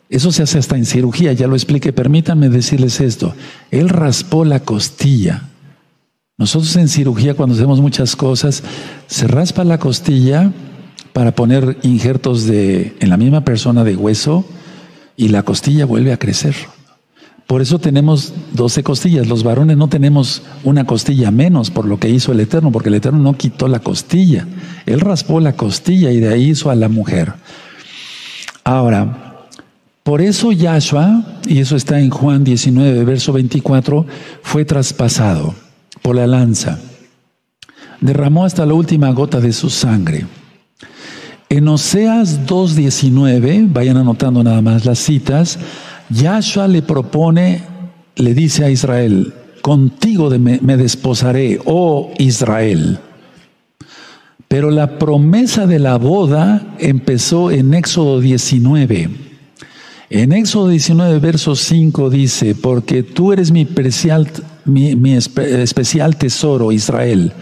Eso 0.10 0.32
se 0.32 0.44
hace 0.44 0.58
hasta 0.58 0.76
en 0.76 0.86
cirugía, 0.86 1.34
ya 1.34 1.48
lo 1.48 1.56
expliqué. 1.56 1.94
Permítanme 1.94 2.50
decirles 2.50 3.00
esto. 3.00 3.34
Él 3.70 3.90
raspó 3.90 4.44
la 4.44 4.62
costilla. 4.62 5.44
Nosotros 6.38 6.76
en 6.78 6.88
cirugía, 6.88 7.36
cuando 7.36 7.56
hacemos 7.56 7.82
muchas 7.82 8.16
cosas, 8.16 8.64
se 9.08 9.28
raspa 9.28 9.64
la 9.64 9.78
costilla 9.78 10.52
para 11.14 11.36
poner 11.36 11.78
injertos 11.84 12.46
de, 12.46 12.96
en 13.00 13.10
la 13.10 13.18
misma 13.18 13.44
persona 13.44 13.84
de 13.84 13.96
hueso 13.96 14.46
y 15.20 15.28
la 15.28 15.44
costilla 15.44 15.86
vuelve 15.86 16.14
a 16.14 16.18
crecer. 16.18 16.56
Por 17.46 17.62
eso 17.62 17.78
tenemos 17.78 18.34
12 18.54 18.84
costillas. 18.84 19.28
Los 19.28 19.44
varones 19.44 19.76
no 19.76 19.90
tenemos 19.90 20.44
una 20.64 20.86
costilla 20.86 21.30
menos 21.30 21.72
por 21.72 21.86
lo 21.86 22.00
que 22.00 22.08
hizo 22.08 22.32
el 22.32 22.40
Eterno, 22.40 22.72
porque 22.72 22.88
el 22.88 22.96
Eterno 22.96 23.20
no 23.20 23.34
quitó 23.34 23.68
la 23.68 23.80
costilla. 23.80 24.48
Él 24.86 25.02
raspó 25.02 25.42
la 25.42 25.58
costilla 25.58 26.10
y 26.12 26.22
de 26.22 26.30
ahí 26.30 26.52
hizo 26.52 26.70
a 26.70 26.76
la 26.76 26.88
mujer. 26.88 27.34
Ahora, 28.64 29.48
por 30.04 30.22
eso 30.22 30.54
Yahshua, 30.54 31.42
y 31.46 31.60
eso 31.60 31.76
está 31.76 32.00
en 32.00 32.12
Juan 32.12 32.46
19, 32.46 33.04
verso 33.04 33.34
24, 33.34 34.06
fue 34.42 34.64
traspasado 34.64 35.54
por 36.02 36.16
la 36.16 36.28
lanza. 36.28 36.80
Derramó 38.00 38.46
hasta 38.46 38.66
la 38.66 38.74
última 38.74 39.12
gota 39.12 39.42
de 39.42 39.52
su 39.52 39.70
sangre. 39.70 40.39
En 41.52 41.68
Oseas 41.68 42.46
2.19, 42.46 43.74
vayan 43.74 43.98
anotando 43.98 44.44
nada 44.44 44.62
más 44.62 44.86
las 44.86 45.00
citas, 45.00 45.58
Yahshua 46.12 46.68
le 46.68 46.84
propone, 46.84 47.64
le 48.18 48.36
dice 48.36 48.66
a 48.66 48.70
Israel, 48.70 49.34
contigo 49.64 50.30
me, 50.30 50.78
desposaré, 50.78 51.60
oh 51.66 52.12
Israel. 52.20 53.00
Pero 54.48 54.70
la 54.70 55.00
promesa 55.00 55.66
de 55.66 55.80
la 55.80 55.98
boda 55.98 56.76
empezó 56.78 57.50
en 57.50 57.74
Éxodo 57.74 58.22
19. 58.22 59.10
En 60.12 60.32
Éxodo 60.34 60.68
19, 60.68 61.18
verso 61.18 61.56
5 61.56 62.12
dice, 62.12 62.54
porque 62.54 63.02
tú 63.02 63.34
eres 63.34 63.52
mi, 63.52 63.68
mi, 64.66 64.96
mi 64.96 65.14
especial 65.16 66.16
tesoro, 66.16 66.72
Israel 66.72 67.34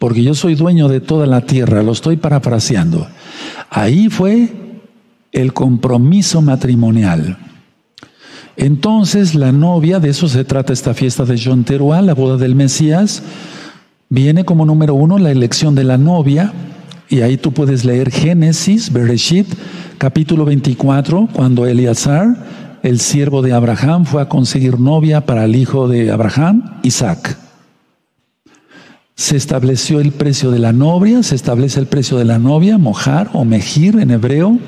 porque 0.00 0.22
yo 0.22 0.34
soy 0.34 0.54
dueño 0.54 0.88
de 0.88 1.00
toda 1.00 1.26
la 1.26 1.42
tierra, 1.42 1.82
lo 1.82 1.92
estoy 1.92 2.16
parafraseando. 2.16 3.06
Ahí 3.70 4.08
fue 4.08 4.48
el 5.30 5.52
compromiso 5.52 6.42
matrimonial. 6.42 7.38
Entonces 8.56 9.36
la 9.36 9.52
novia, 9.52 10.00
de 10.00 10.10
eso 10.10 10.28
se 10.28 10.44
trata 10.44 10.72
esta 10.72 10.92
fiesta 10.92 11.24
de 11.24 11.40
John 11.42 11.62
Teruah, 11.62 12.02
la 12.02 12.14
boda 12.14 12.36
del 12.36 12.56
Mesías, 12.56 13.22
viene 14.08 14.44
como 14.44 14.66
número 14.66 14.94
uno 14.94 15.18
la 15.18 15.30
elección 15.30 15.76
de 15.76 15.84
la 15.84 15.98
novia, 15.98 16.52
y 17.08 17.20
ahí 17.20 17.36
tú 17.36 17.52
puedes 17.52 17.84
leer 17.84 18.10
Génesis, 18.10 18.92
Bereshit, 18.92 19.46
capítulo 19.98 20.44
24, 20.44 21.28
cuando 21.32 21.64
Eleazar, 21.64 22.80
el 22.82 22.98
siervo 22.98 23.40
de 23.40 23.52
Abraham, 23.52 24.04
fue 24.04 24.20
a 24.20 24.28
conseguir 24.28 24.80
novia 24.80 25.26
para 25.26 25.44
el 25.44 25.54
hijo 25.54 25.86
de 25.86 26.10
Abraham, 26.10 26.80
Isaac 26.82 27.38
se 29.20 29.36
estableció 29.36 30.00
el 30.00 30.12
precio 30.12 30.50
de 30.50 30.58
la 30.58 30.72
novia, 30.72 31.22
se 31.22 31.34
establece 31.34 31.78
el 31.78 31.84
precio 31.84 32.16
de 32.16 32.24
la 32.24 32.38
novia, 32.38 32.78
mojar 32.78 33.28
o 33.34 33.44
mejir 33.44 33.96
en 34.00 34.12
hebreo, 34.12 34.58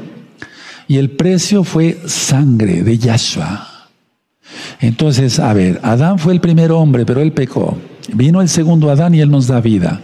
y 0.87 0.99
el 0.99 1.13
precio 1.13 1.65
fue 1.65 1.99
sangre 2.05 2.83
de 2.83 2.99
Yahshua. 2.99 3.67
Entonces, 4.79 5.39
a 5.39 5.55
ver, 5.55 5.81
Adán 5.83 6.19
fue 6.19 6.35
el 6.35 6.43
primer 6.43 6.71
hombre, 6.71 7.07
pero 7.07 7.23
él 7.23 7.33
pecó. 7.33 7.79
Vino 8.13 8.43
el 8.43 8.51
segundo 8.51 8.91
Adán 8.91 9.15
y 9.15 9.21
él 9.21 9.31
nos 9.31 9.47
da 9.47 9.59
vida. 9.63 10.03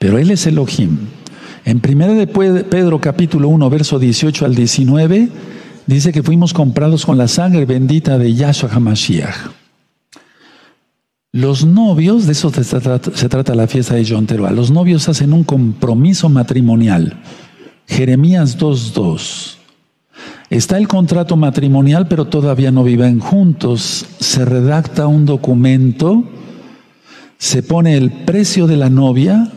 Pero 0.00 0.18
él 0.18 0.32
es 0.32 0.44
Elohim. 0.48 0.98
En 1.64 1.80
1 1.88 2.14
de 2.14 2.26
Pedro 2.26 3.00
capítulo 3.00 3.50
1, 3.50 3.70
verso 3.70 4.00
18 4.00 4.44
al 4.44 4.56
19, 4.56 5.28
dice 5.86 6.10
que 6.10 6.24
fuimos 6.24 6.52
comprados 6.52 7.06
con 7.06 7.16
la 7.16 7.28
sangre 7.28 7.66
bendita 7.66 8.18
de 8.18 8.34
Yahshua 8.34 8.68
HaMashiach. 8.72 9.59
Los 11.32 11.64
novios, 11.64 12.26
de 12.26 12.32
eso 12.32 12.50
se 12.50 13.28
trata, 13.28 13.54
la 13.54 13.68
fiesta 13.68 13.94
de 13.94 14.04
John 14.04 14.26
Teruah, 14.26 14.50
los 14.50 14.72
novios 14.72 15.08
hacen 15.08 15.32
un 15.32 15.44
compromiso 15.44 16.28
matrimonial. 16.28 17.22
Jeremías 17.86 18.58
2.2. 18.58 19.54
Está 20.50 20.76
el 20.76 20.88
contrato 20.88 21.36
matrimonial, 21.36 22.08
pero 22.08 22.24
todavía 22.24 22.72
no 22.72 22.82
viven 22.82 23.20
juntos. 23.20 24.06
Se 24.18 24.44
redacta 24.44 25.06
un 25.06 25.24
documento, 25.24 26.24
se 27.38 27.62
pone 27.62 27.96
el 27.96 28.10
precio 28.10 28.66
de 28.66 28.76
la 28.76 28.90
novia, 28.90 29.52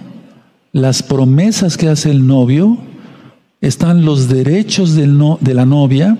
las 0.74 1.02
promesas 1.02 1.78
que 1.78 1.90
hace 1.90 2.12
el 2.12 2.28
novio, 2.28 2.78
están 3.62 4.06
los 4.06 4.28
derechos 4.28 4.94
de 4.94 5.54
la 5.56 5.66
novia, 5.66 6.18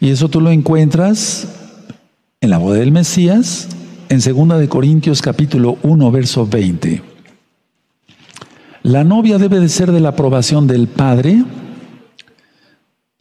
y 0.00 0.08
eso 0.08 0.30
tú 0.30 0.40
lo 0.40 0.50
encuentras 0.50 1.48
en 2.40 2.48
la 2.48 2.56
boda 2.56 2.78
del 2.78 2.92
Mesías, 2.92 3.68
en 4.08 4.20
2 4.20 4.58
de 4.58 4.68
Corintios 4.68 5.22
capítulo 5.22 5.78
1 5.82 6.10
verso 6.10 6.46
20. 6.46 7.02
La 8.82 9.02
novia 9.04 9.38
debe 9.38 9.60
de 9.60 9.68
ser 9.68 9.92
de 9.92 10.00
la 10.00 10.10
aprobación 10.10 10.66
del 10.66 10.88
Padre. 10.88 11.44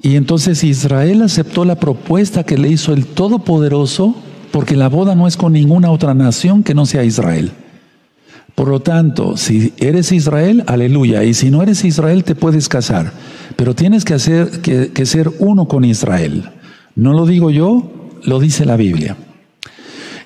Y 0.02 0.16
entonces 0.18 0.64
Israel 0.64 1.22
aceptó 1.22 1.64
la 1.64 1.80
propuesta 1.80 2.44
que 2.44 2.58
le 2.58 2.70
hizo 2.70 2.94
el 2.94 3.06
Todopoderoso, 3.06 4.16
porque 4.52 4.76
la 4.76 4.90
boda 4.90 5.16
no 5.16 5.26
es 5.26 5.38
con 5.38 5.54
ninguna 5.54 5.92
otra 5.92 6.14
nación 6.14 6.64
que 6.64 6.74
no 6.74 6.86
sea 6.86 7.06
Israel. 7.06 7.52
Por 8.56 8.68
lo 8.68 8.82
tanto, 8.82 9.38
si 9.38 9.74
eres 9.78 10.12
Israel, 10.12 10.64
aleluya. 10.68 11.24
Y 11.24 11.34
si 11.34 11.50
no 11.50 11.64
eres 11.64 11.86
Israel, 11.86 12.24
te 12.24 12.36
puedes 12.36 12.68
casar. 12.68 13.14
Pero 13.56 13.74
tienes 13.74 14.04
que, 14.04 14.14
hacer, 14.14 14.62
que, 14.62 14.92
que 14.92 15.06
ser 15.06 15.32
uno 15.40 15.68
con 15.68 15.86
Israel. 15.86 16.50
No 16.96 17.14
lo 17.14 17.26
digo 17.26 17.50
yo, 17.50 17.90
lo 18.24 18.40
dice 18.40 18.66
la 18.66 18.76
Biblia. 18.76 19.16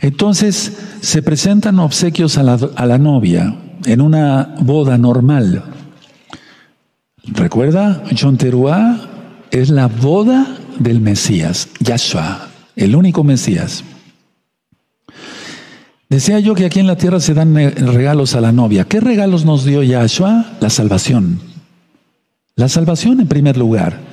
Entonces 0.07 0.71
se 1.01 1.21
presentan 1.21 1.79
obsequios 1.79 2.37
a 2.37 2.43
la, 2.43 2.97
novia 2.97 3.53
en 3.83 3.99
una 3.99 4.55
boda 4.61 4.97
normal. 4.97 5.65
¿Recuerda? 7.25 8.03
John 8.17 8.37
es 9.51 9.69
la 9.69 9.87
boda 9.87 10.47
del 10.79 11.01
Mesías, 11.01 11.67
Yahshua, 11.81 12.47
el 12.77 12.95
único 12.95 13.25
Mesías. 13.25 13.83
Decía 16.09 16.39
yo 16.39 16.55
que 16.55 16.67
aquí 16.67 16.79
en 16.79 16.87
la 16.87 16.95
tierra 16.95 17.19
se 17.19 17.33
dan 17.33 17.57
eh, 17.57 17.71
regalos 17.71 18.33
a 18.33 18.39
la 18.39 18.53
novia. 18.53 18.85
¿Qué 18.85 19.01
regalos 19.01 19.43
nos 19.43 19.65
dio 19.65 19.83
Yahshua? 19.83 20.53
La 20.61 20.69
salvación. 20.69 21.41
La 22.55 22.69
salvación 22.69 23.19
en 23.19 23.27
primer 23.27 23.57
lugar 23.57 24.06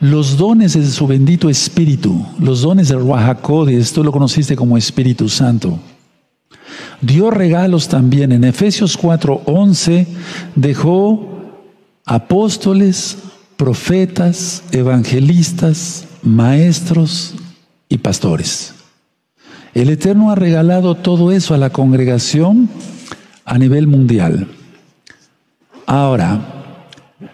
los 0.00 0.36
dones 0.36 0.74
de 0.74 0.86
su 0.86 1.06
bendito 1.06 1.48
Espíritu, 1.50 2.24
los 2.38 2.62
dones 2.62 2.88
del 2.88 3.00
Ruajacodes, 3.00 3.92
tú 3.92 4.04
lo 4.04 4.12
conociste 4.12 4.54
como 4.54 4.76
Espíritu 4.76 5.28
Santo. 5.28 5.78
Dio 7.00 7.30
regalos 7.30 7.88
también. 7.88 8.32
En 8.32 8.44
Efesios 8.44 8.96
4:11 8.96 10.06
dejó 10.54 11.28
apóstoles, 12.04 13.18
profetas, 13.56 14.62
evangelistas, 14.72 16.06
maestros 16.22 17.34
y 17.88 17.98
pastores. 17.98 18.74
El 19.74 19.90
Eterno 19.90 20.30
ha 20.30 20.34
regalado 20.34 20.94
todo 20.94 21.30
eso 21.30 21.54
a 21.54 21.58
la 21.58 21.70
congregación 21.70 22.68
a 23.44 23.58
nivel 23.58 23.86
mundial. 23.86 24.48
Ahora, 25.86 26.54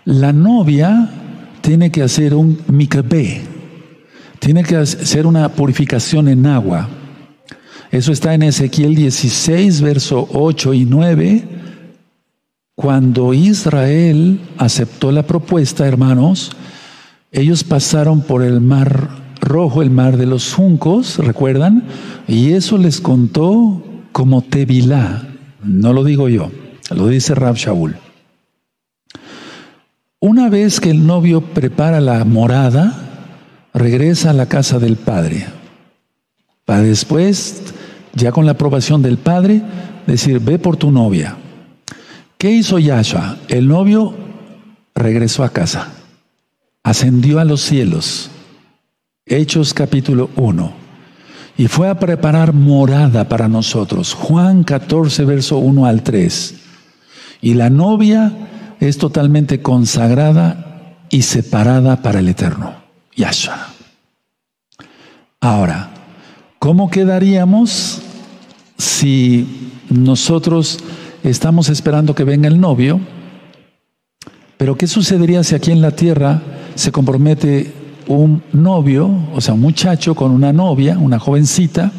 La 0.06 0.32
novia 0.32 1.23
tiene 1.64 1.90
que 1.90 2.02
hacer 2.02 2.34
un 2.34 2.58
mikveh, 2.68 3.40
tiene 4.38 4.62
que 4.64 4.76
hacer 4.76 5.26
una 5.26 5.48
purificación 5.48 6.28
en 6.28 6.44
agua. 6.44 6.90
Eso 7.90 8.12
está 8.12 8.34
en 8.34 8.42
Ezequiel 8.42 8.94
16, 8.94 9.80
verso 9.80 10.28
8 10.34 10.74
y 10.74 10.84
9. 10.84 11.44
Cuando 12.74 13.32
Israel 13.32 14.40
aceptó 14.58 15.10
la 15.10 15.22
propuesta, 15.22 15.88
hermanos, 15.88 16.50
ellos 17.32 17.64
pasaron 17.64 18.20
por 18.20 18.42
el 18.42 18.60
mar 18.60 19.08
rojo, 19.40 19.80
el 19.80 19.90
mar 19.90 20.18
de 20.18 20.26
los 20.26 20.52
juncos, 20.52 21.16
¿recuerdan? 21.16 21.84
Y 22.28 22.52
eso 22.52 22.76
les 22.76 23.00
contó 23.00 23.82
como 24.12 24.42
Tevilá. 24.42 25.30
No 25.62 25.94
lo 25.94 26.04
digo 26.04 26.28
yo, 26.28 26.50
lo 26.94 27.08
dice 27.08 27.34
Rab 27.34 27.54
Shaul. 27.54 28.03
Una 30.26 30.48
vez 30.48 30.80
que 30.80 30.88
el 30.88 31.06
novio 31.06 31.42
prepara 31.42 32.00
la 32.00 32.24
morada, 32.24 32.94
regresa 33.74 34.30
a 34.30 34.32
la 34.32 34.46
casa 34.46 34.78
del 34.78 34.96
padre, 34.96 35.44
para 36.64 36.80
después, 36.80 37.62
ya 38.14 38.32
con 38.32 38.46
la 38.46 38.52
aprobación 38.52 39.02
del 39.02 39.18
padre, 39.18 39.60
decir, 40.06 40.40
ve 40.40 40.58
por 40.58 40.78
tu 40.78 40.90
novia. 40.90 41.36
¿Qué 42.38 42.50
hizo 42.50 42.78
Yahshua? 42.78 43.36
El 43.48 43.68
novio 43.68 44.14
regresó 44.94 45.44
a 45.44 45.50
casa, 45.50 45.88
ascendió 46.82 47.38
a 47.38 47.44
los 47.44 47.60
cielos. 47.60 48.30
Hechos 49.26 49.74
capítulo 49.74 50.30
1. 50.36 50.72
Y 51.58 51.66
fue 51.68 51.90
a 51.90 52.00
preparar 52.00 52.54
morada 52.54 53.28
para 53.28 53.46
nosotros. 53.46 54.14
Juan 54.14 54.64
14, 54.64 55.22
verso 55.26 55.58
1 55.58 55.84
al 55.84 56.02
3. 56.02 56.54
Y 57.42 57.52
la 57.52 57.68
novia 57.68 58.32
es 58.88 58.98
totalmente 58.98 59.62
consagrada 59.62 60.96
y 61.10 61.22
separada 61.22 62.02
para 62.02 62.18
el 62.18 62.28
eterno, 62.28 62.74
Yahshua. 63.16 63.68
Ahora, 65.40 65.90
¿cómo 66.58 66.90
quedaríamos 66.90 68.00
si 68.78 69.70
nosotros 69.90 70.78
estamos 71.22 71.68
esperando 71.68 72.14
que 72.14 72.24
venga 72.24 72.48
el 72.48 72.60
novio? 72.60 73.00
Pero 74.56 74.76
¿qué 74.76 74.86
sucedería 74.86 75.44
si 75.44 75.54
aquí 75.54 75.70
en 75.70 75.82
la 75.82 75.90
tierra 75.90 76.42
se 76.74 76.92
compromete 76.92 77.72
un 78.06 78.42
novio, 78.52 79.10
o 79.34 79.40
sea, 79.40 79.54
un 79.54 79.60
muchacho 79.60 80.14
con 80.14 80.30
una 80.30 80.52
novia, 80.52 80.98
una 80.98 81.18
jovencita, 81.18 81.92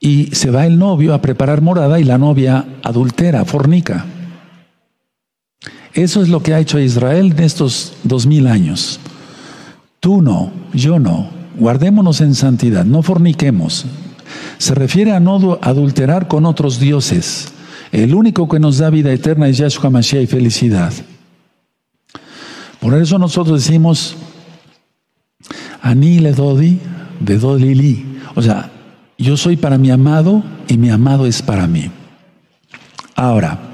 y 0.00 0.26
se 0.32 0.50
va 0.50 0.66
el 0.66 0.78
novio 0.78 1.14
a 1.14 1.20
preparar 1.20 1.60
morada 1.60 2.00
y 2.00 2.04
la 2.04 2.18
novia 2.18 2.64
adultera, 2.82 3.44
fornica? 3.44 4.06
Eso 5.94 6.22
es 6.22 6.28
lo 6.28 6.42
que 6.42 6.54
ha 6.54 6.60
hecho 6.60 6.78
Israel 6.78 7.34
en 7.36 7.42
estos 7.42 7.94
dos 8.04 8.26
mil 8.26 8.46
años. 8.46 9.00
Tú 9.98 10.22
no, 10.22 10.52
yo 10.72 10.98
no. 10.98 11.30
Guardémonos 11.58 12.20
en 12.20 12.34
santidad, 12.34 12.84
no 12.84 13.02
forniquemos. 13.02 13.86
Se 14.58 14.74
refiere 14.74 15.12
a 15.12 15.20
no 15.20 15.58
adulterar 15.60 16.28
con 16.28 16.46
otros 16.46 16.78
dioses. 16.78 17.48
El 17.92 18.14
único 18.14 18.48
que 18.48 18.60
nos 18.60 18.78
da 18.78 18.88
vida 18.88 19.12
eterna 19.12 19.48
es 19.48 19.58
Yahshua 19.58 19.90
Mashiach 19.90 20.22
y 20.22 20.26
felicidad. 20.26 20.92
Por 22.78 22.94
eso 22.94 23.18
nosotros 23.18 23.64
decimos, 23.64 24.16
Ani 25.82 26.20
le 26.20 26.32
dodi 26.32 26.78
de 27.18 27.38
dodili. 27.38 28.06
O 28.34 28.42
sea, 28.42 28.70
yo 29.18 29.36
soy 29.36 29.56
para 29.56 29.76
mi 29.76 29.90
amado 29.90 30.42
y 30.68 30.78
mi 30.78 30.88
amado 30.88 31.26
es 31.26 31.42
para 31.42 31.66
mí. 31.66 31.90
Ahora, 33.16 33.69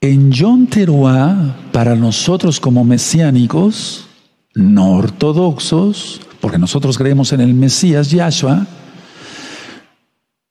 en 0.00 0.30
Yom 0.30 0.66
Teruah, 0.66 1.56
para 1.72 1.96
nosotros 1.96 2.60
como 2.60 2.84
mesiánicos, 2.84 4.06
no 4.54 4.92
ortodoxos, 4.92 6.20
porque 6.40 6.58
nosotros 6.58 6.96
creemos 6.96 7.32
en 7.32 7.40
el 7.40 7.54
Mesías 7.54 8.10
Yahshua, 8.10 8.66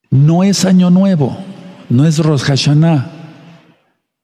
no 0.09 0.43
es 0.43 0.65
año 0.65 0.89
nuevo, 0.89 1.37
no 1.89 2.05
es 2.05 2.19
Rosh 2.19 2.41
Hashanah, 2.41 3.11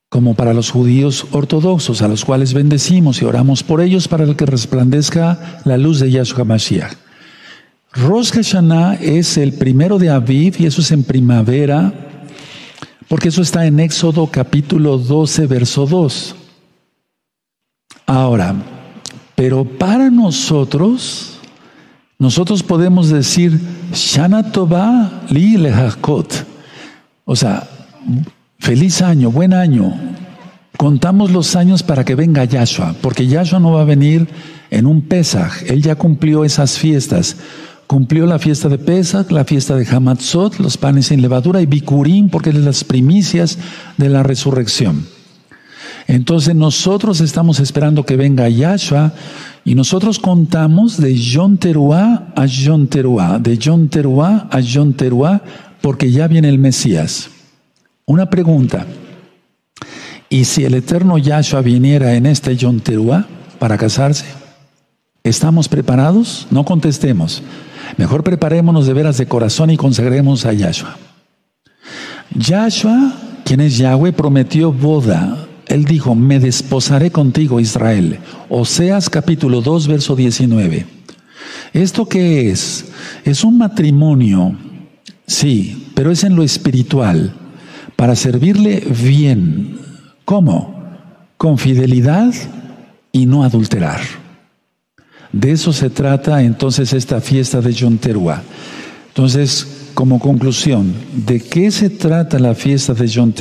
como 0.10 0.36
para 0.36 0.54
los 0.54 0.70
judíos 0.72 1.26
ortodoxos, 1.32 2.02
a 2.02 2.08
los 2.10 2.26
cuales 2.26 2.54
bendecimos 2.54 3.22
y 3.22 3.26
oramos 3.26 3.64
por 3.64 3.80
ellos 3.82 4.10
para 4.10 4.32
que 4.36 4.46
resplandezca 4.46 5.62
la 5.64 5.78
luz 5.78 6.00
de 6.02 6.12
Yahshua 6.12 6.44
Mashiach. 6.44 6.94
Rosh 7.94 8.32
Hashanah 8.32 8.96
es 8.96 9.38
el 9.38 9.54
primero 9.54 10.00
de 10.00 10.10
Aviv 10.10 10.56
y 10.60 10.66
eso 10.66 10.82
es 10.82 10.92
en 10.92 11.04
primavera 11.04 12.13
porque 13.08 13.30
eso 13.30 13.42
está 13.42 13.66
en 13.66 13.80
Éxodo 13.80 14.28
capítulo 14.28 14.98
12, 14.98 15.48
verso 15.48 15.86
2. 15.86 16.36
Ahora, 18.06 18.56
pero 19.36 19.66
para 19.66 20.10
nosotros, 20.10 21.40
nosotros 22.20 22.64
podemos 22.64 23.10
decir, 23.10 23.60
Shana 23.94 24.52
Tova 24.52 25.24
li 25.30 25.58
lehakot. 25.58 26.46
O 27.26 27.36
sea, 27.36 27.68
feliz 28.60 29.02
año, 29.02 29.32
buen 29.32 29.54
año. 29.54 29.94
Contamos 30.78 31.32
los 31.32 31.56
años 31.56 31.84
para 31.84 32.04
que 32.04 32.16
venga 32.16 32.46
Yahshua, 32.46 32.96
porque 33.02 33.28
Yahshua 33.28 33.60
no 33.60 33.72
va 33.72 33.82
a 33.82 33.86
venir 33.86 34.28
en 34.70 34.86
un 34.86 35.02
Pesaj. 35.02 35.64
Él 35.68 35.82
ya 35.82 35.96
cumplió 35.96 36.44
esas 36.44 36.78
fiestas. 36.78 37.38
Cumplió 37.88 38.26
la 38.26 38.40
fiesta 38.40 38.70
de 38.70 38.78
Pesach, 38.78 39.32
la 39.32 39.46
fiesta 39.46 39.76
de 39.76 39.86
Hamatzot, 39.86 40.60
los 40.60 40.78
panes 40.78 41.08
sin 41.08 41.22
levadura 41.22 41.62
y 41.62 41.66
Bikurim, 41.66 42.30
porque 42.30 42.50
es 42.50 42.56
las 42.56 42.84
primicias 42.84 43.58
de 43.98 44.10
la 44.10 44.24
resurrección. 44.24 45.06
Entonces 46.08 46.56
nosotros 46.56 47.22
estamos 47.22 47.60
esperando 47.60 48.06
que 48.06 48.18
venga 48.18 48.50
Yahshua 48.50 49.14
y 49.64 49.76
nosotros 49.76 50.20
contamos 50.20 51.00
de 51.00 51.16
Yom 51.16 51.58
Teruah 51.58 52.34
a 52.36 52.46
Yom 52.46 52.88
Teruah, 52.88 53.40
de 53.40 53.58
Yom 53.58 53.88
Teruah 53.88 54.48
a 54.52 54.60
Yom 54.60 54.94
Teruah, 54.94 55.42
porque 55.82 56.12
ya 56.12 56.28
viene 56.28 56.50
el 56.50 56.60
Mesías. 56.60 57.30
Una 58.06 58.30
pregunta. 58.30 58.86
¿Y 60.30 60.46
si 60.46 60.66
el 60.66 60.74
eterno 60.74 61.18
Yahshua 61.18 61.62
viniera 61.62 62.16
en 62.16 62.26
este 62.26 62.56
Yom 62.56 62.80
Teruah 62.80 63.26
para 63.60 63.78
casarse? 63.78 64.26
¿Estamos 65.24 65.70
preparados? 65.70 66.48
No 66.52 66.66
contestemos. 66.66 67.44
Mejor 67.98 68.24
preparémonos 68.24 68.88
de 68.88 68.94
veras 68.94 69.18
de 69.18 69.28
corazón 69.28 69.70
y 69.70 69.78
consagremos 69.78 70.46
a 70.46 70.54
Yahshua. 70.54 70.98
Yahshua, 72.36 73.14
quien 73.46 73.62
es 73.62 73.78
Yahweh, 73.78 74.14
prometió 74.14 74.72
boda. 74.72 75.48
Él 75.68 75.86
dijo, 75.86 76.16
me 76.16 76.40
desposaré 76.40 77.12
contigo, 77.12 77.60
Israel. 77.60 78.20
Oseas 78.50 79.10
capítulo 79.10 79.62
2, 79.62 79.88
verso 79.88 80.16
19. 80.16 80.86
¿Esto 81.74 82.08
qué 82.08 82.50
es? 82.50 82.86
Es 83.24 83.44
un 83.44 83.58
matrimonio, 83.58 84.56
sí, 85.26 85.88
pero 85.96 86.12
es 86.12 86.24
en 86.24 86.36
lo 86.36 86.44
espiritual, 86.44 87.34
para 87.96 88.16
servirle 88.16 88.84
bien. 89.04 89.80
¿Cómo? 90.26 90.84
Con 91.38 91.58
fidelidad 91.58 92.34
y 93.12 93.26
no 93.26 93.44
adulterar. 93.44 94.02
De 95.34 95.52
eso 95.52 95.74
se 95.74 95.90
trata 95.90 96.44
entonces 96.44 96.94
esta 96.94 97.20
fiesta 97.20 97.60
de 97.60 97.74
Yom 97.74 97.98
Entonces, 99.08 99.68
como 99.96 100.20
conclusión, 100.20 100.94
¿de 101.26 101.40
qué 101.40 101.72
se 101.72 101.90
trata 101.90 102.38
la 102.38 102.54
fiesta 102.54 102.94
de 102.94 103.08
Yom 103.08 103.34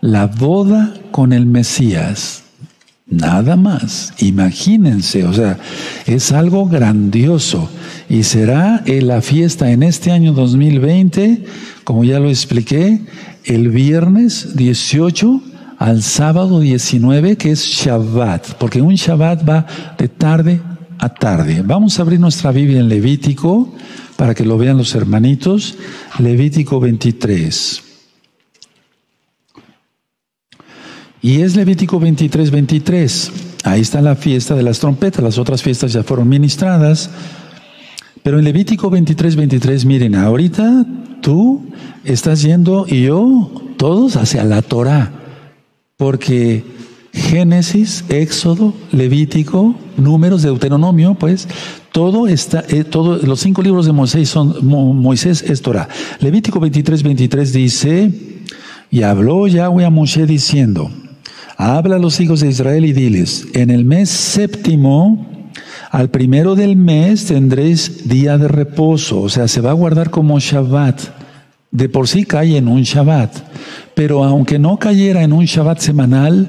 La 0.00 0.26
boda 0.26 0.94
con 1.10 1.34
el 1.34 1.44
Mesías. 1.44 2.42
Nada 3.06 3.56
más. 3.56 4.14
Imagínense, 4.18 5.24
o 5.24 5.32
sea, 5.34 5.58
es 6.06 6.32
algo 6.32 6.66
grandioso. 6.66 7.68
Y 8.08 8.22
será 8.22 8.82
la 8.86 9.20
fiesta 9.20 9.70
en 9.70 9.82
este 9.82 10.10
año 10.10 10.32
2020, 10.32 11.44
como 11.84 12.02
ya 12.02 12.18
lo 12.18 12.30
expliqué, 12.30 13.02
el 13.44 13.68
viernes 13.68 14.56
18 14.56 15.42
al 15.78 16.02
sábado 16.02 16.60
19, 16.60 17.36
que 17.36 17.50
es 17.50 17.62
Shabbat, 17.62 18.54
porque 18.54 18.80
un 18.80 18.94
Shabbat 18.94 19.46
va 19.46 19.66
de 19.96 20.08
tarde 20.08 20.60
a 20.98 21.08
tarde. 21.08 21.62
Vamos 21.64 21.98
a 21.98 22.02
abrir 22.02 22.20
nuestra 22.20 22.52
Biblia 22.52 22.80
en 22.80 22.88
Levítico 22.88 23.72
para 24.16 24.34
que 24.34 24.44
lo 24.44 24.58
vean 24.58 24.76
los 24.76 24.94
hermanitos. 24.94 25.76
Levítico 26.18 26.80
23. 26.80 27.82
Y 31.22 31.40
es 31.42 31.56
Levítico 31.56 31.98
23, 31.98 32.50
23. 32.50 33.32
Ahí 33.64 33.80
está 33.80 34.00
la 34.00 34.16
fiesta 34.16 34.54
de 34.54 34.62
las 34.62 34.78
trompetas. 34.78 35.22
Las 35.22 35.38
otras 35.38 35.62
fiestas 35.62 35.92
ya 35.92 36.02
fueron 36.02 36.28
ministradas. 36.28 37.10
Pero 38.22 38.38
en 38.38 38.44
Levítico 38.44 38.90
23, 38.90 39.36
23, 39.36 39.84
miren, 39.84 40.14
ahorita 40.14 40.84
tú 41.20 41.66
estás 42.04 42.42
yendo 42.42 42.86
y 42.88 43.02
yo, 43.02 43.50
todos 43.76 44.16
hacia 44.16 44.44
la 44.44 44.62
Torah. 44.62 45.12
Porque 45.96 46.64
Génesis, 47.12 48.04
Éxodo, 48.08 48.74
Levítico, 48.92 49.74
Números, 49.98 50.42
Deuteronomio, 50.42 51.14
pues 51.14 51.48
todo 51.92 52.28
está, 52.28 52.64
eh, 52.68 52.84
todo, 52.84 53.18
los 53.18 53.40
cinco 53.40 53.62
libros 53.62 53.86
de 53.86 53.92
Moisés 53.92 54.28
son, 54.28 54.66
Moisés 54.66 55.42
es 55.42 55.62
Torah. 55.62 55.88
Levítico 56.20 56.60
23, 56.60 57.02
23 57.02 57.52
dice, 57.52 58.12
y 58.90 59.02
habló 59.02 59.46
Yahweh 59.46 59.84
a 59.84 59.90
Moshe 59.90 60.26
diciendo, 60.26 60.90
Habla 61.60 61.96
a 61.96 61.98
los 61.98 62.20
hijos 62.20 62.38
de 62.38 62.48
Israel 62.48 62.84
y 62.84 62.92
diles, 62.92 63.48
en 63.52 63.70
el 63.70 63.84
mes 63.84 64.10
séptimo, 64.10 65.50
al 65.90 66.08
primero 66.08 66.54
del 66.54 66.76
mes 66.76 67.24
tendréis 67.26 68.08
día 68.08 68.38
de 68.38 68.46
reposo, 68.46 69.22
o 69.22 69.28
sea, 69.28 69.48
se 69.48 69.60
va 69.60 69.70
a 69.70 69.74
guardar 69.74 70.10
como 70.10 70.38
Shabbat. 70.38 71.00
De 71.70 71.88
por 71.88 72.06
sí 72.08 72.24
cae 72.24 72.56
en 72.56 72.68
un 72.68 72.82
Shabbat, 72.82 73.34
pero 73.94 74.22
aunque 74.22 74.58
no 74.58 74.78
cayera 74.78 75.22
en 75.22 75.32
un 75.32 75.46
Shabbat 75.46 75.80
semanal, 75.80 76.48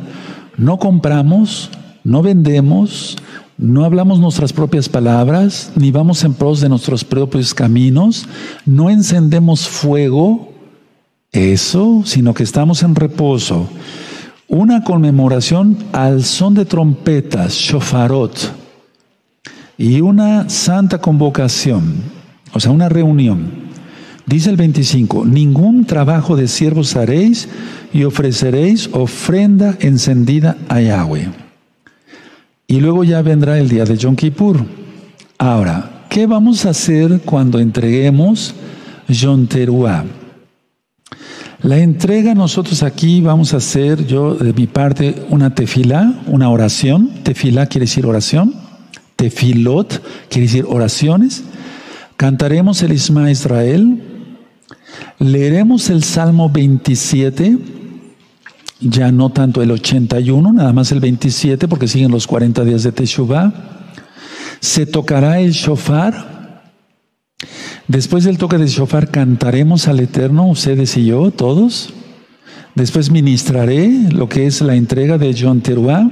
no 0.57 0.77
compramos, 0.77 1.71
no 2.03 2.21
vendemos, 2.21 3.17
no 3.59 3.83
hablamos 3.83 4.21
nuestras 4.21 4.53
propias 4.53 4.87
palabras, 4.87 5.73
ni 5.75 5.91
vamos 5.91 6.23
en 6.23 6.33
pos 6.33 6.61
de 6.61 6.69
nuestros 6.69 7.03
propios 7.03 7.53
caminos, 7.53 8.25
no 8.65 8.89
encendemos 8.89 9.67
fuego, 9.67 10.53
eso, 11.33 12.01
sino 12.05 12.33
que 12.33 12.43
estamos 12.43 12.83
en 12.83 12.95
reposo. 12.95 13.67
Una 14.47 14.85
conmemoración 14.85 15.77
al 15.91 16.23
son 16.23 16.53
de 16.53 16.63
trompetas, 16.63 17.53
shofarot, 17.53 18.33
y 19.77 19.99
una 19.99 20.49
santa 20.49 21.01
convocación, 21.01 21.95
o 22.53 22.61
sea, 22.61 22.71
una 22.71 22.87
reunión. 22.87 23.67
Dice 24.25 24.49
el 24.51 24.55
25, 24.55 25.25
ningún 25.25 25.83
trabajo 25.83 26.37
de 26.37 26.47
siervos 26.47 26.95
haréis 26.95 27.49
y 27.91 28.05
ofreceréis 28.05 28.89
ofrenda 28.93 29.75
encendida 29.81 30.55
a 30.69 30.79
Yahweh. 30.79 31.48
Y 32.69 32.79
luego 32.81 33.03
ya 33.03 33.23
vendrá 33.23 33.57
el 33.57 33.67
día 33.67 33.83
de 33.83 33.97
Yom 33.97 34.15
Kippur. 34.15 34.63
Ahora, 35.39 36.05
¿qué 36.07 36.27
vamos 36.27 36.67
a 36.67 36.69
hacer 36.69 37.21
cuando 37.25 37.57
entreguemos 37.57 38.53
Yom 39.07 39.47
Teruah? 39.47 40.05
La 41.63 41.79
entrega 41.79 42.35
nosotros 42.35 42.83
aquí 42.83 43.21
vamos 43.21 43.55
a 43.55 43.57
hacer, 43.57 44.05
yo 44.05 44.35
de 44.35 44.53
mi 44.53 44.67
parte, 44.67 45.15
una 45.31 45.55
tefilá, 45.55 46.21
una 46.27 46.51
oración. 46.51 47.09
Tefilá 47.23 47.65
quiere 47.65 47.87
decir 47.87 48.05
oración. 48.05 48.53
Tefilot 49.15 50.27
quiere 50.29 50.45
decir 50.45 50.65
oraciones. 50.67 51.45
Cantaremos 52.17 52.83
el 52.83 52.93
Isma 52.93 53.31
Israel. 53.31 53.99
Leeremos 55.17 55.89
el 55.89 56.03
Salmo 56.03 56.51
27 56.51 57.78
ya 58.79 59.11
no 59.11 59.29
tanto 59.29 59.61
el 59.61 59.71
81, 59.71 60.53
nada 60.53 60.73
más 60.73 60.91
el 60.91 60.99
27, 60.99 61.67
porque 61.67 61.87
siguen 61.87 62.11
los 62.11 62.27
40 62.27 62.63
días 62.63 62.83
de 62.83 62.91
Teshuvah. 62.91 63.53
Se 64.59 64.85
tocará 64.85 65.39
el 65.39 65.51
shofar. 65.51 66.63
Después 67.87 68.23
del 68.23 68.37
toque 68.37 68.57
del 68.57 68.67
shofar 68.67 69.09
cantaremos 69.09 69.87
al 69.87 69.99
Eterno, 69.99 70.47
ustedes 70.47 70.95
y 70.97 71.05
yo, 71.05 71.31
todos. 71.31 71.93
Después 72.75 73.11
ministraré 73.11 73.89
lo 74.11 74.29
que 74.29 74.45
es 74.45 74.61
la 74.61 74.75
entrega 74.75 75.17
de 75.17 75.35
John 75.37 75.61
Teruah. 75.61 76.07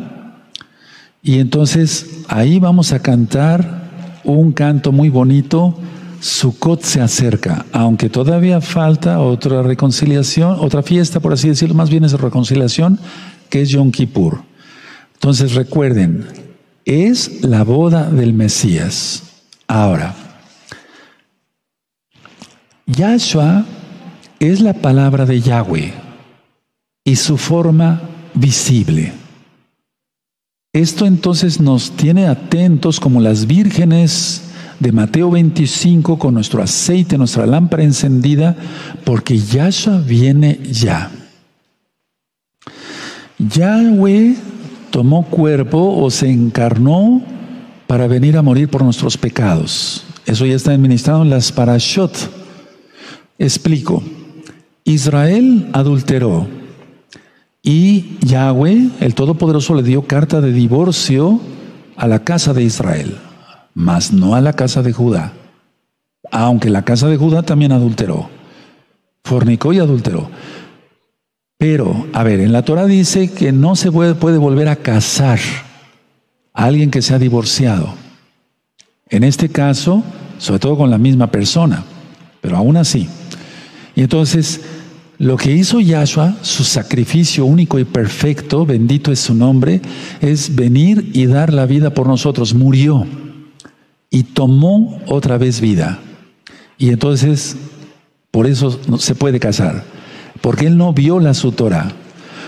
Y 1.21 1.39
entonces 1.39 2.23
ahí 2.27 2.60
vamos 2.60 2.93
a 2.93 3.01
cantar 3.01 4.19
un 4.23 4.51
canto 4.51 4.91
muy 4.91 5.10
bonito 5.10 5.77
Sukkot 6.19 6.84
se 6.84 7.01
acerca, 7.01 7.65
aunque 7.71 8.10
todavía 8.10 8.62
falta 8.62 9.19
otra 9.19 9.62
reconciliación, 9.62 10.58
otra 10.60 10.82
fiesta, 10.82 11.19
por 11.19 11.34
así 11.34 11.49
decirlo, 11.49 11.75
más 11.75 11.89
bien 11.89 12.03
es 12.03 12.13
reconciliación, 12.13 12.99
que 13.49 13.62
es 13.62 13.69
Yom 13.69 13.91
Kippur. 13.91 14.41
Entonces 15.13 15.53
recuerden, 15.53 16.25
es 16.86 17.43
la 17.43 17.63
boda 17.63 18.10
del 18.10 18.34
Mesías. 18.34 19.23
Ahora, 19.67 20.15
Yahshua 22.86 23.65
es 24.39 24.62
la 24.62 24.73
palabra 24.73 25.25
de 25.25 25.41
Yahweh 25.41 25.93
y 27.03 27.15
su 27.15 27.38
forma 27.38 28.01
visible. 28.34 29.13
Esto 30.73 31.06
entonces 31.06 31.60
nos 31.60 31.91
tiene 31.91 32.27
atentos 32.27 32.99
como 32.99 33.19
las 33.19 33.47
vírgenes 33.47 34.43
de 34.80 34.92
Mateo 34.92 35.32
25 35.32 36.20
con 36.20 36.34
nuestro 36.34 36.62
aceite, 36.62 37.18
nuestra 37.18 37.46
lámpara 37.46 37.84
encendida, 37.84 38.56
porque 39.04 39.38
Yahshua 39.38 40.00
viene 40.00 40.60
ya. 40.72 41.12
Yahweh 43.40 44.36
tomó 44.90 45.26
cuerpo 45.26 45.96
o 45.98 46.10
se 46.10 46.30
encarnó 46.30 47.22
para 47.88 48.08
venir 48.08 48.38
a 48.38 48.42
morir 48.42 48.70
por 48.70 48.84
nuestros 48.84 49.18
pecados. 49.18 50.04
Eso 50.26 50.46
ya 50.46 50.56
está 50.56 50.72
administrado 50.72 51.24
en 51.24 51.30
las 51.30 51.52
parashot. 51.52 52.16
Explico. 53.40 54.04
Israel 54.84 55.70
adulteró 55.74 56.48
y 57.62 58.18
Yahweh, 58.22 58.90
el 59.02 59.16
Todopoderoso, 59.16 59.76
le 59.76 59.84
dio 59.84 60.04
carta 60.04 60.40
de 60.40 60.54
divorcio 60.54 61.42
a 61.98 62.08
la 62.08 62.24
casa 62.24 62.54
de 62.54 62.63
Israel 62.63 63.18
mas 63.78 64.12
no 64.12 64.34
a 64.34 64.42
la 64.42 64.54
casa 64.54 64.82
de 64.82 64.92
Judá. 64.92 65.34
Aunque 66.32 66.72
la 66.72 66.82
casa 66.82 67.08
de 67.10 67.16
Judá 67.16 67.44
también 67.44 67.72
adulteró, 67.72 68.28
fornicó 69.24 69.72
y 69.72 69.78
adulteró. 69.78 70.32
Pero, 71.60 72.08
a 72.12 72.24
ver, 72.24 72.40
en 72.40 72.54
la 72.54 72.63
Torah 72.63 72.88
dice 72.88 73.32
que 73.32 73.52
no 73.52 73.76
se 73.76 73.92
puede, 73.92 74.16
puede 74.16 74.40
volver 74.40 74.68
a 74.68 74.78
casar 74.78 75.38
a 76.56 76.66
alguien 76.66 76.90
que 76.90 77.04
se 77.04 77.13
ha 77.13 77.20
divorciado. 77.20 77.94
En 79.10 79.24
este 79.24 79.50
caso, 79.50 80.04
sobre 80.40 80.60
todo 80.60 80.76
con 80.76 80.90
la 80.90 80.98
misma 80.98 81.28
persona, 81.28 81.84
pero 82.42 82.58
aún 82.58 82.78
así. 82.78 83.08
Y 83.96 84.02
entonces, 84.02 84.62
lo 85.20 85.38
que 85.38 85.52
hizo 85.52 85.80
Yahshua, 85.80 86.38
su 86.42 86.63
sacrificio 86.63 87.46
único 87.46 87.78
y 87.78 87.84
perfecto, 87.84 88.66
bendito 88.66 89.12
es 89.12 89.20
su 89.20 89.36
nombre, 89.36 89.82
es 90.20 90.56
venir 90.56 91.12
y 91.13 91.28
dar 91.28 91.54
la 91.54 91.68
vida 91.68 91.92
por 91.92 92.08
nosotros. 92.08 92.56
Murió 92.56 93.06
y 94.10 94.24
tomó 94.24 95.02
otra 95.08 95.38
vez 95.38 95.62
vida. 95.62 96.00
Y 96.78 96.89
entonces, 96.89 97.58
por 98.32 98.48
eso 98.48 98.80
se 99.00 99.15
puede 99.15 99.39
casar, 99.39 99.84
porque 100.41 100.67
él 100.67 100.78
no 100.78 100.93
viola 100.93 101.34
su 101.34 101.52
Torah. 101.52 101.91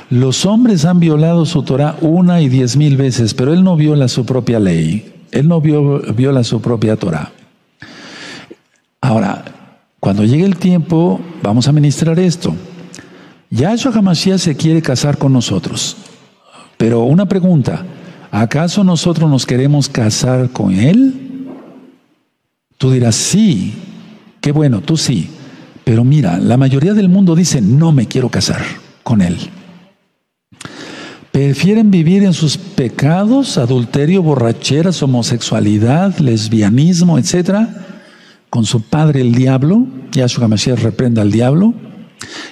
Los 0.09 0.45
hombres 0.45 0.85
han 0.85 0.99
violado 0.99 1.45
su 1.45 1.63
Torah 1.63 1.95
una 2.01 2.41
y 2.41 2.49
diez 2.49 2.77
mil 2.77 2.97
veces, 2.97 3.33
pero 3.33 3.53
él 3.53 3.63
no 3.63 3.75
viola 3.75 4.07
su 4.07 4.25
propia 4.25 4.59
ley. 4.59 5.13
Él 5.31 5.47
no 5.47 5.61
viola 5.61 6.43
su 6.43 6.61
propia 6.61 6.95
Torah. 6.95 7.31
Ahora, 9.01 9.45
cuando 9.99 10.23
llegue 10.23 10.45
el 10.45 10.57
tiempo, 10.57 11.19
vamos 11.43 11.67
a 11.67 11.71
ministrar 11.71 12.17
esto. 12.19 12.55
Yahshua 13.51 13.91
Hamashiach 13.93 14.39
se 14.39 14.55
quiere 14.55 14.81
casar 14.81 15.17
con 15.17 15.33
nosotros. 15.33 15.97
Pero 16.77 17.03
una 17.03 17.27
pregunta, 17.27 17.85
¿acaso 18.31 18.83
nosotros 18.83 19.29
nos 19.29 19.45
queremos 19.45 19.89
casar 19.89 20.49
con 20.49 20.73
él? 20.73 21.28
Tú 22.79 22.91
dirás, 22.91 23.15
sí, 23.15 23.73
qué 24.39 24.53
bueno, 24.53 24.79
tú 24.79 24.95
sí. 24.95 25.29
Pero 25.83 26.05
mira, 26.05 26.37
la 26.37 26.55
mayoría 26.55 26.93
del 26.93 27.09
mundo 27.09 27.35
dice, 27.35 27.59
no 27.59 27.91
me 27.91 28.07
quiero 28.07 28.29
casar 28.29 28.61
con 29.03 29.21
él. 29.21 29.37
Prefieren 31.33 31.91
vivir 31.91 32.23
en 32.23 32.31
sus 32.31 32.57
pecados, 32.57 33.57
adulterio, 33.57 34.23
borracheras, 34.23 35.03
homosexualidad, 35.03 36.19
lesbianismo, 36.19 37.19
etcétera, 37.19 37.85
con 38.49 38.63
su 38.63 38.81
padre 38.81 39.19
el 39.19 39.35
diablo. 39.35 39.85
Yahshua 40.13 40.47
Mashiach 40.47 40.79
reprenda 40.79 41.21
al 41.21 41.31
diablo. 41.31 41.73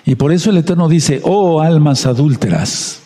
Y 0.05 0.15
por 0.15 0.33
eso 0.33 0.49
el 0.49 0.57
Eterno 0.57 0.89
dice, 0.89 1.21
oh 1.23 1.61
almas 1.61 2.05
adúlteras, 2.05 3.01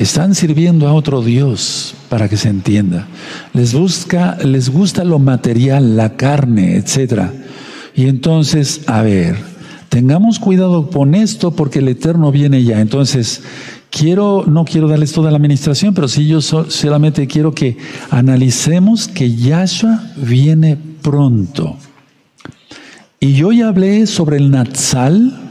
están 0.00 0.34
sirviendo 0.34 0.88
a 0.88 0.94
otro 0.94 1.20
Dios 1.22 1.94
para 2.08 2.28
que 2.28 2.38
se 2.38 2.48
entienda. 2.48 3.06
Les 3.52 3.74
busca, 3.74 4.38
les 4.42 4.70
gusta 4.70 5.04
lo 5.04 5.18
material, 5.18 5.96
la 5.96 6.16
carne, 6.16 6.76
etcétera. 6.76 7.32
Y 7.94 8.06
entonces, 8.06 8.80
a 8.86 9.02
ver, 9.02 9.36
tengamos 9.90 10.38
cuidado 10.38 10.88
con 10.88 11.14
esto 11.14 11.50
porque 11.50 11.80
el 11.80 11.88
Eterno 11.88 12.32
viene 12.32 12.64
ya. 12.64 12.80
Entonces, 12.80 13.42
quiero, 13.90 14.44
no 14.46 14.64
quiero 14.64 14.88
darles 14.88 15.12
toda 15.12 15.30
la 15.30 15.36
administración, 15.36 15.92
pero 15.92 16.08
sí 16.08 16.26
yo 16.26 16.40
solamente 16.40 17.26
quiero 17.26 17.54
que 17.54 17.76
analicemos 18.08 19.06
que 19.06 19.36
Yahshua 19.36 20.02
viene 20.16 20.78
pronto. 21.02 21.76
Y 23.20 23.34
yo 23.34 23.52
ya 23.52 23.68
hablé 23.68 24.06
sobre 24.06 24.38
el 24.38 24.50
Natsal, 24.50 25.49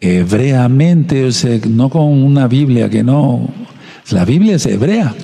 hebreamente, 0.00 1.24
o 1.26 1.32
sea, 1.32 1.58
no 1.68 1.90
con 1.90 2.04
una 2.04 2.48
Biblia 2.48 2.88
que 2.88 3.02
no, 3.02 3.48
la 4.10 4.24
Biblia 4.24 4.56
es 4.56 4.66
hebrea. 4.66 5.14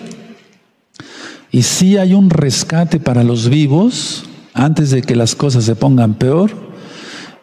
Y 1.50 1.62
si 1.62 1.96
hay 1.96 2.12
un 2.12 2.30
rescate 2.30 3.00
para 3.00 3.24
los 3.24 3.48
vivos 3.48 4.24
antes 4.52 4.90
de 4.90 5.02
que 5.02 5.16
las 5.16 5.34
cosas 5.34 5.64
se 5.64 5.76
pongan 5.76 6.14
peor 6.14 6.50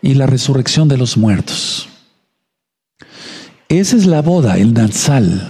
y 0.01 0.15
la 0.15 0.27
resurrección 0.27 0.87
de 0.87 0.97
los 0.97 1.17
muertos. 1.17 1.87
Esa 3.69 3.95
es 3.95 4.05
la 4.05 4.21
boda, 4.21 4.57
el 4.57 4.73
Natsal. 4.73 5.49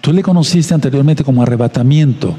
Tú 0.00 0.12
le 0.12 0.22
conociste 0.22 0.72
anteriormente 0.72 1.24
como 1.24 1.42
arrebatamiento, 1.42 2.36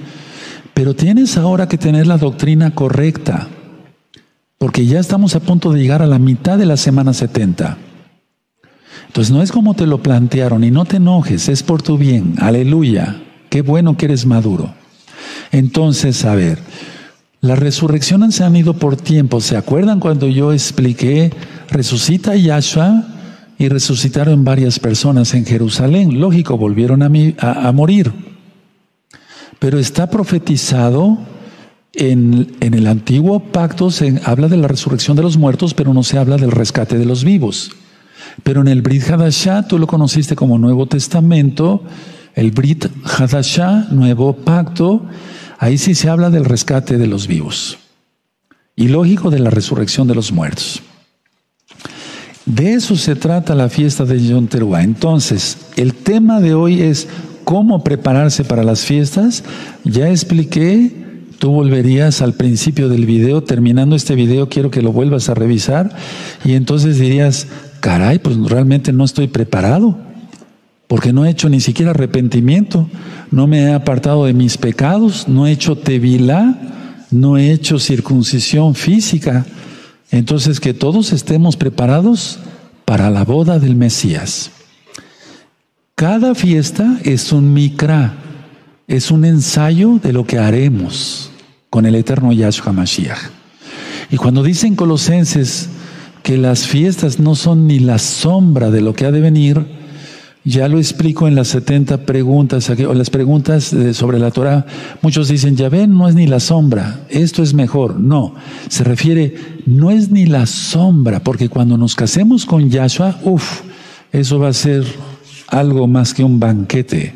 pero 0.73 0.95
tienes 0.95 1.37
ahora 1.37 1.67
que 1.67 1.77
tener 1.77 2.07
la 2.07 2.17
doctrina 2.17 2.73
correcta, 2.73 3.47
porque 4.57 4.85
ya 4.85 4.99
estamos 4.99 5.35
a 5.35 5.39
punto 5.39 5.71
de 5.71 5.81
llegar 5.81 6.01
a 6.01 6.07
la 6.07 6.19
mitad 6.19 6.57
de 6.57 6.65
la 6.65 6.77
semana 6.77 7.13
70. 7.13 7.77
Entonces 9.09 9.33
no 9.33 9.41
es 9.41 9.51
como 9.51 9.73
te 9.73 9.87
lo 9.87 10.03
plantearon 10.03 10.63
y 10.63 10.69
no 10.69 10.85
te 10.85 10.97
enojes, 10.97 11.49
es 11.49 11.63
por 11.63 11.81
tu 11.81 11.97
bien. 11.97 12.35
Aleluya. 12.37 13.19
Qué 13.49 13.63
bueno 13.63 13.97
que 13.97 14.05
eres 14.05 14.27
maduro. 14.27 14.71
Entonces, 15.51 16.25
a 16.25 16.35
ver, 16.35 16.59
las 17.41 17.57
resurrecciones 17.57 18.35
se 18.35 18.43
han 18.43 18.55
ido 18.55 18.75
por 18.75 18.97
tiempo. 18.97 19.41
¿Se 19.41 19.57
acuerdan 19.57 19.99
cuando 19.99 20.27
yo 20.27 20.53
expliqué 20.53 21.31
resucita 21.71 22.35
Yahshua 22.35 23.03
y 23.57 23.67
resucitaron 23.67 24.43
varias 24.43 24.77
personas 24.77 25.33
en 25.33 25.43
Jerusalén? 25.43 26.19
Lógico, 26.19 26.59
volvieron 26.59 27.01
a, 27.01 27.07
a, 27.07 27.71
morir. 27.71 28.13
Pero 29.57 29.79
está 29.79 30.11
profetizado 30.11 31.17
en, 31.93 32.55
en, 32.59 32.75
el 32.75 32.85
antiguo 32.85 33.39
pacto, 33.39 33.89
se 33.89 34.21
habla 34.23 34.47
de 34.49 34.57
la 34.57 34.67
resurrección 34.67 35.17
de 35.17 35.23
los 35.23 35.35
muertos, 35.35 35.73
pero 35.73 35.95
no 35.95 36.03
se 36.03 36.19
habla 36.19 36.37
del 36.37 36.51
rescate 36.51 36.99
de 36.99 37.05
los 37.05 37.23
vivos. 37.23 37.71
Pero 38.43 38.61
en 38.61 38.67
el 38.67 38.81
Brit 38.81 39.09
Hadashah, 39.09 39.67
tú 39.67 39.79
lo 39.79 39.87
conociste 39.87 40.35
como 40.35 40.57
Nuevo 40.57 40.85
Testamento, 40.85 41.83
el 42.35 42.51
Brit 42.51 42.85
Hadashah, 43.03 43.87
Nuevo 43.91 44.33
Pacto, 44.33 45.05
ahí 45.57 45.77
sí 45.77 45.95
se 45.95 46.09
habla 46.09 46.29
del 46.29 46.45
rescate 46.45 46.97
de 46.97 47.07
los 47.07 47.27
vivos. 47.27 47.77
Y 48.75 48.87
lógico 48.87 49.29
de 49.29 49.39
la 49.39 49.49
resurrección 49.49 50.07
de 50.07 50.15
los 50.15 50.31
muertos. 50.31 50.81
De 52.45 52.73
eso 52.73 52.95
se 52.95 53.15
trata 53.15 53.53
la 53.53 53.69
fiesta 53.69 54.05
de 54.05 54.25
Yom 54.25 54.47
Teruah. 54.47 54.83
Entonces, 54.83 55.57
el 55.75 55.93
tema 55.93 56.39
de 56.39 56.53
hoy 56.53 56.81
es 56.81 57.07
cómo 57.43 57.83
prepararse 57.83 58.43
para 58.43 58.63
las 58.63 58.85
fiestas. 58.85 59.43
Ya 59.83 60.09
expliqué, 60.09 60.91
tú 61.39 61.51
volverías 61.51 62.21
al 62.21 62.33
principio 62.33 62.89
del 62.89 63.05
video, 63.05 63.43
terminando 63.43 63.95
este 63.95 64.15
video 64.15 64.49
quiero 64.49 64.71
que 64.71 64.81
lo 64.81 64.91
vuelvas 64.91 65.29
a 65.29 65.33
revisar 65.33 65.95
y 66.43 66.53
entonces 66.53 66.99
dirías, 66.99 67.47
caray, 67.79 68.19
pues 68.19 68.37
realmente 68.37 68.93
no 68.93 69.05
estoy 69.05 69.27
preparado, 69.27 69.97
porque 70.87 71.13
no 71.13 71.25
he 71.25 71.29
hecho 71.29 71.49
ni 71.49 71.61
siquiera 71.61 71.91
arrepentimiento, 71.91 72.89
no 73.31 73.47
me 73.47 73.61
he 73.61 73.73
apartado 73.73 74.25
de 74.25 74.33
mis 74.33 74.57
pecados, 74.57 75.27
no 75.27 75.45
he 75.45 75.51
hecho 75.51 75.77
tevilá, 75.77 76.57
no 77.11 77.37
he 77.37 77.51
hecho 77.51 77.79
circuncisión 77.79 78.75
física. 78.75 79.45
Entonces, 80.11 80.59
que 80.59 80.73
todos 80.73 81.13
estemos 81.13 81.55
preparados 81.55 82.39
para 82.85 83.11
la 83.11 83.23
boda 83.23 83.59
del 83.59 83.75
Mesías. 83.75 84.49
Cada 85.93 86.33
fiesta 86.33 86.97
es 87.03 87.31
un 87.31 87.53
mikra, 87.53 88.15
es 88.87 89.11
un 89.11 89.25
ensayo 89.25 89.99
de 90.01 90.13
lo 90.13 90.25
que 90.25 90.39
haremos 90.39 91.29
con 91.69 91.85
el 91.85 91.93
eterno 91.93 92.31
Yahshua 92.31 92.73
Mashiach. 92.73 93.19
Y 94.09 94.17
cuando 94.17 94.41
dicen 94.41 94.75
Colosenses, 94.75 95.69
que 96.29 96.37
las 96.37 96.67
fiestas 96.67 97.17
no 97.17 97.33
son 97.33 97.65
ni 97.65 97.79
la 97.79 97.97
sombra 97.97 98.69
de 98.69 98.81
lo 98.81 98.93
que 98.93 99.07
ha 99.07 99.11
de 99.11 99.19
venir, 99.19 99.65
ya 100.43 100.67
lo 100.67 100.77
explico 100.77 101.27
en 101.27 101.33
las 101.33 101.47
70 101.47 102.05
preguntas, 102.05 102.69
o 102.69 102.93
las 102.93 103.09
preguntas 103.09 103.75
sobre 103.93 104.19
la 104.19 104.29
Torah. 104.29 104.67
Muchos 105.01 105.27
dicen, 105.27 105.55
ya 105.55 105.69
ven, 105.69 105.97
no 105.97 106.07
es 106.07 106.13
ni 106.13 106.27
la 106.27 106.39
sombra, 106.39 106.99
esto 107.09 107.41
es 107.41 107.55
mejor. 107.55 107.99
No, 107.99 108.35
se 108.67 108.83
refiere, 108.83 109.33
no 109.65 109.89
es 109.89 110.11
ni 110.11 110.27
la 110.27 110.45
sombra, 110.45 111.23
porque 111.23 111.49
cuando 111.49 111.79
nos 111.79 111.95
casemos 111.95 112.45
con 112.45 112.69
Yahshua, 112.69 113.21
uff, 113.23 113.61
eso 114.11 114.37
va 114.37 114.49
a 114.49 114.53
ser 114.53 114.85
algo 115.47 115.87
más 115.87 116.13
que 116.13 116.23
un 116.23 116.39
banquete. 116.39 117.15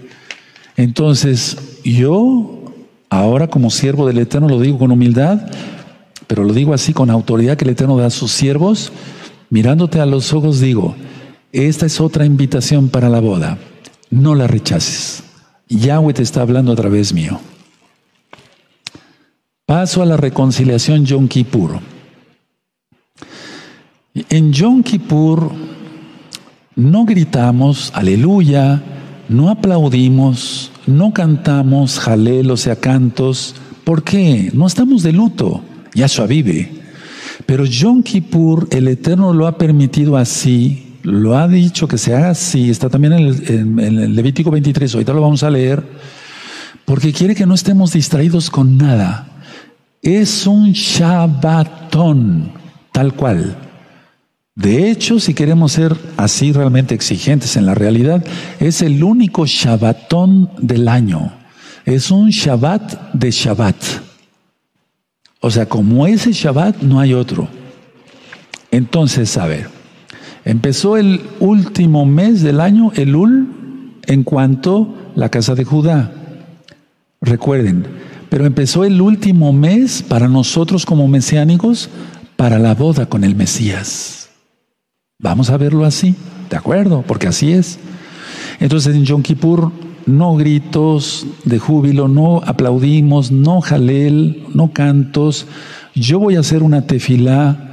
Entonces, 0.76 1.56
yo, 1.84 2.64
ahora 3.12 3.48
como 3.48 3.70
siervo 3.70 4.08
del 4.08 4.18
Eterno, 4.18 4.50
lo 4.50 4.60
digo 4.60 4.80
con 4.80 4.92
humildad, 4.92 5.52
pero 6.28 6.44
lo 6.44 6.54
digo 6.54 6.74
así 6.74 6.94
con 6.94 7.10
autoridad 7.10 7.58
que 7.58 7.66
el 7.66 7.72
Eterno 7.72 7.98
da 7.98 8.08
a 8.08 8.10
sus 8.10 8.32
siervos, 8.32 8.92
mirándote 9.50 10.00
a 10.00 10.06
los 10.06 10.34
ojos 10.34 10.60
digo, 10.60 10.96
esta 11.52 11.86
es 11.86 12.02
otra 12.02 12.26
invitación 12.26 12.90
para 12.90 13.10
la 13.10 13.20
boda, 13.20 13.58
no 14.10 14.36
la 14.36 14.48
rechaces. 14.48 15.24
Yahweh 15.70 16.14
te 16.14 16.24
está 16.24 16.42
hablando 16.42 16.72
a 16.72 16.76
través 16.76 17.14
mío. 17.14 17.40
Paso 19.66 20.02
a 20.02 20.06
la 20.06 20.18
reconciliación 20.18 21.06
Yom 21.06 21.28
Kippur. 21.28 21.80
En 24.30 24.52
Yom 24.52 24.84
Kippur 24.84 25.52
no 26.76 27.06
gritamos 27.06 27.92
aleluya, 27.96 28.82
no 29.30 29.50
aplaudimos, 29.50 30.72
no 30.86 31.14
cantamos 31.14 32.00
jalel, 32.00 32.52
o 32.52 32.58
sea, 32.58 32.76
cantos. 32.76 33.56
¿Por 33.84 34.04
qué? 34.04 34.52
No 34.54 34.68
estamos 34.68 35.04
de 35.04 35.14
luto. 35.14 35.62
Yahshua 35.94 36.28
vive. 36.28 36.84
Pero 37.46 37.66
Yom 37.66 38.04
Kippur, 38.04 38.68
el 38.72 38.88
Eterno 38.88 39.34
lo 39.34 39.48
ha 39.48 39.58
permitido 39.58 40.18
así, 40.18 40.98
lo 41.04 41.38
ha 41.38 41.48
dicho 41.48 41.88
que 41.88 41.98
se 41.98 42.16
haga 42.16 42.30
así, 42.30 42.70
está 42.70 42.90
también 42.90 43.14
en 43.14 43.80
el, 43.80 44.16
Levítico 44.16 44.52
23, 44.52 44.94
ahorita 44.94 45.14
lo 45.14 45.22
vamos 45.22 45.44
a 45.44 45.50
leer, 45.50 45.84
porque 46.86 47.12
quiere 47.12 47.36
que 47.36 47.46
no 47.46 47.54
estemos 47.54 47.94
distraídos 47.94 48.50
con 48.50 48.78
nada. 48.78 49.28
Es 50.02 50.48
un 50.48 50.72
Shabbatón, 50.74 52.52
tal 52.92 53.14
cual. 53.14 53.58
De 54.56 54.92
hecho, 54.92 55.20
si 55.20 55.34
queremos 55.34 55.72
ser 55.72 55.96
así 56.18 56.52
realmente 56.52 56.94
exigentes 56.94 57.56
en 57.56 57.66
la 57.66 57.74
realidad, 57.74 58.24
es 58.60 58.82
el 58.82 59.04
único 59.04 59.46
Shabbatón 59.46 60.52
del 60.60 60.88
año. 60.88 61.34
Es 61.86 62.12
un 62.12 62.30
Shabbat 62.30 63.14
de 63.14 63.32
Shabbat. 63.32 63.76
O 65.46 65.52
sea, 65.52 65.66
como 65.66 66.08
ese 66.08 66.32
Shabbat 66.32 66.84
no 66.84 67.02
hay 67.02 67.14
otro. 67.14 67.50
Entonces, 68.72 69.38
a 69.38 69.46
ver, 69.46 69.68
empezó 70.46 70.96
el 70.96 71.20
último 71.42 72.06
mes 72.06 72.42
del 72.44 72.62
año, 72.62 72.94
el 72.96 73.14
Ul, 73.14 73.50
en 74.08 74.24
cuanto 74.24 74.96
la 75.16 75.28
casa 75.28 75.54
de 75.54 75.66
Judá. 75.66 76.14
Recuerden, 77.20 77.86
pero 78.30 78.46
empezó 78.46 78.86
el 78.86 79.02
último 79.02 79.52
mes 79.52 80.02
para 80.02 80.30
nosotros 80.30 80.86
como 80.86 81.10
mesiánicos 81.10 81.90
para 82.38 82.58
la 82.58 82.74
boda 82.74 83.08
con 83.08 83.26
el 83.26 83.36
Mesías. 83.36 84.30
Vamos 85.20 85.50
a 85.50 85.58
verlo 85.58 85.84
así, 85.84 86.16
¿de 86.50 86.56
acuerdo? 86.56 87.04
Porque 87.06 87.28
así 87.28 87.52
es. 87.52 87.80
Entonces 88.62 88.96
en 88.96 89.04
Yom 89.04 89.22
Kippur 89.22 89.74
no 90.06 90.36
gritos 90.36 91.26
de 91.46 91.60
júbilo, 91.60 92.08
no 92.08 92.42
aplaudimos, 92.46 93.32
no 93.32 93.62
jalel, 93.62 94.44
no 94.54 94.72
cantos. 94.74 95.48
Yo 95.96 96.20
voy 96.20 96.36
a 96.36 96.42
hacer 96.42 96.64
una 96.64 96.86
tefilá. 96.86 97.70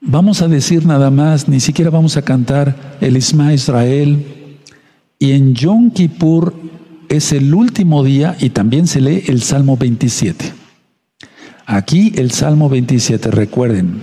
Vamos 0.00 0.42
a 0.42 0.48
decir 0.48 0.86
nada 0.86 1.10
más, 1.10 1.48
ni 1.48 1.60
siquiera 1.60 1.90
vamos 1.90 2.16
a 2.16 2.22
cantar 2.22 2.96
el 3.00 3.16
Isma 3.16 3.54
Israel. 3.54 4.24
Y 5.18 5.32
en 5.32 5.54
Yom 5.54 5.90
Kippur 5.90 6.54
es 7.08 7.32
el 7.32 7.54
último 7.54 8.02
día 8.02 8.36
y 8.40 8.50
también 8.50 8.86
se 8.86 9.00
lee 9.00 9.24
el 9.26 9.42
Salmo 9.42 9.76
27. 9.76 10.52
Aquí 11.66 12.12
el 12.16 12.30
Salmo 12.30 12.68
27, 12.68 13.30
recuerden. 13.30 14.02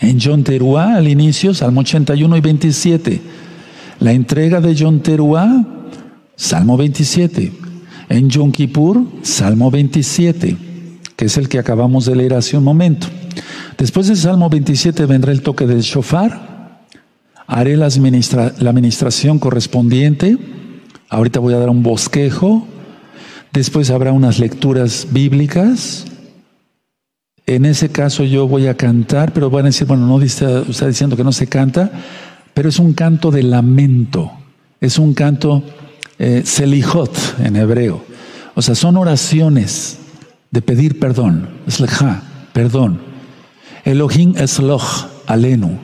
En 0.00 0.18
Yom 0.18 0.42
Teruah 0.42 0.96
al 0.96 1.08
inicio, 1.08 1.54
Salmo 1.54 1.82
81 1.82 2.36
y 2.36 2.40
27 2.40 3.20
la 4.02 4.12
entrega 4.12 4.60
de 4.60 4.74
Yom 4.74 5.00
Teruah, 5.00 5.64
Salmo 6.34 6.76
27. 6.76 7.52
En 8.08 8.28
Yom 8.28 8.50
Kippur, 8.50 9.00
Salmo 9.22 9.70
27, 9.70 10.56
que 11.16 11.24
es 11.24 11.38
el 11.38 11.48
que 11.48 11.60
acabamos 11.60 12.04
de 12.04 12.16
leer 12.16 12.34
hace 12.34 12.56
un 12.56 12.64
momento. 12.64 13.06
Después 13.78 14.08
del 14.08 14.16
Salmo 14.16 14.50
27 14.50 15.06
vendrá 15.06 15.30
el 15.30 15.42
toque 15.42 15.66
del 15.66 15.82
shofar. 15.82 16.82
Haré 17.46 17.76
la, 17.76 17.88
la 18.58 18.70
administración 18.70 19.38
correspondiente. 19.38 20.36
Ahorita 21.08 21.38
voy 21.38 21.54
a 21.54 21.58
dar 21.58 21.70
un 21.70 21.82
bosquejo. 21.82 22.66
Después 23.52 23.90
habrá 23.90 24.12
unas 24.12 24.40
lecturas 24.40 25.06
bíblicas. 25.12 26.06
En 27.46 27.66
ese 27.66 27.90
caso 27.90 28.24
yo 28.24 28.48
voy 28.48 28.66
a 28.66 28.76
cantar, 28.76 29.32
pero 29.32 29.48
van 29.48 29.66
a 29.66 29.68
decir, 29.68 29.86
bueno, 29.86 30.06
no 30.06 30.20
está 30.20 30.86
diciendo 30.86 31.16
que 31.16 31.24
no 31.24 31.32
se 31.32 31.46
canta 31.46 31.90
pero 32.54 32.68
es 32.68 32.78
un 32.78 32.92
canto 32.92 33.30
de 33.30 33.42
lamento, 33.42 34.32
es 34.80 34.98
un 34.98 35.14
canto 35.14 35.62
eh, 36.18 36.44
en 37.38 37.56
hebreo. 37.56 38.04
O 38.54 38.62
sea, 38.62 38.74
son 38.74 38.96
oraciones 38.96 39.98
de 40.50 40.62
pedir 40.62 41.00
perdón, 41.00 41.48
slecha, 41.68 42.22
perdón. 42.52 43.00
Elohim 43.84 44.34
esloch, 44.36 45.06
alenu. 45.26 45.78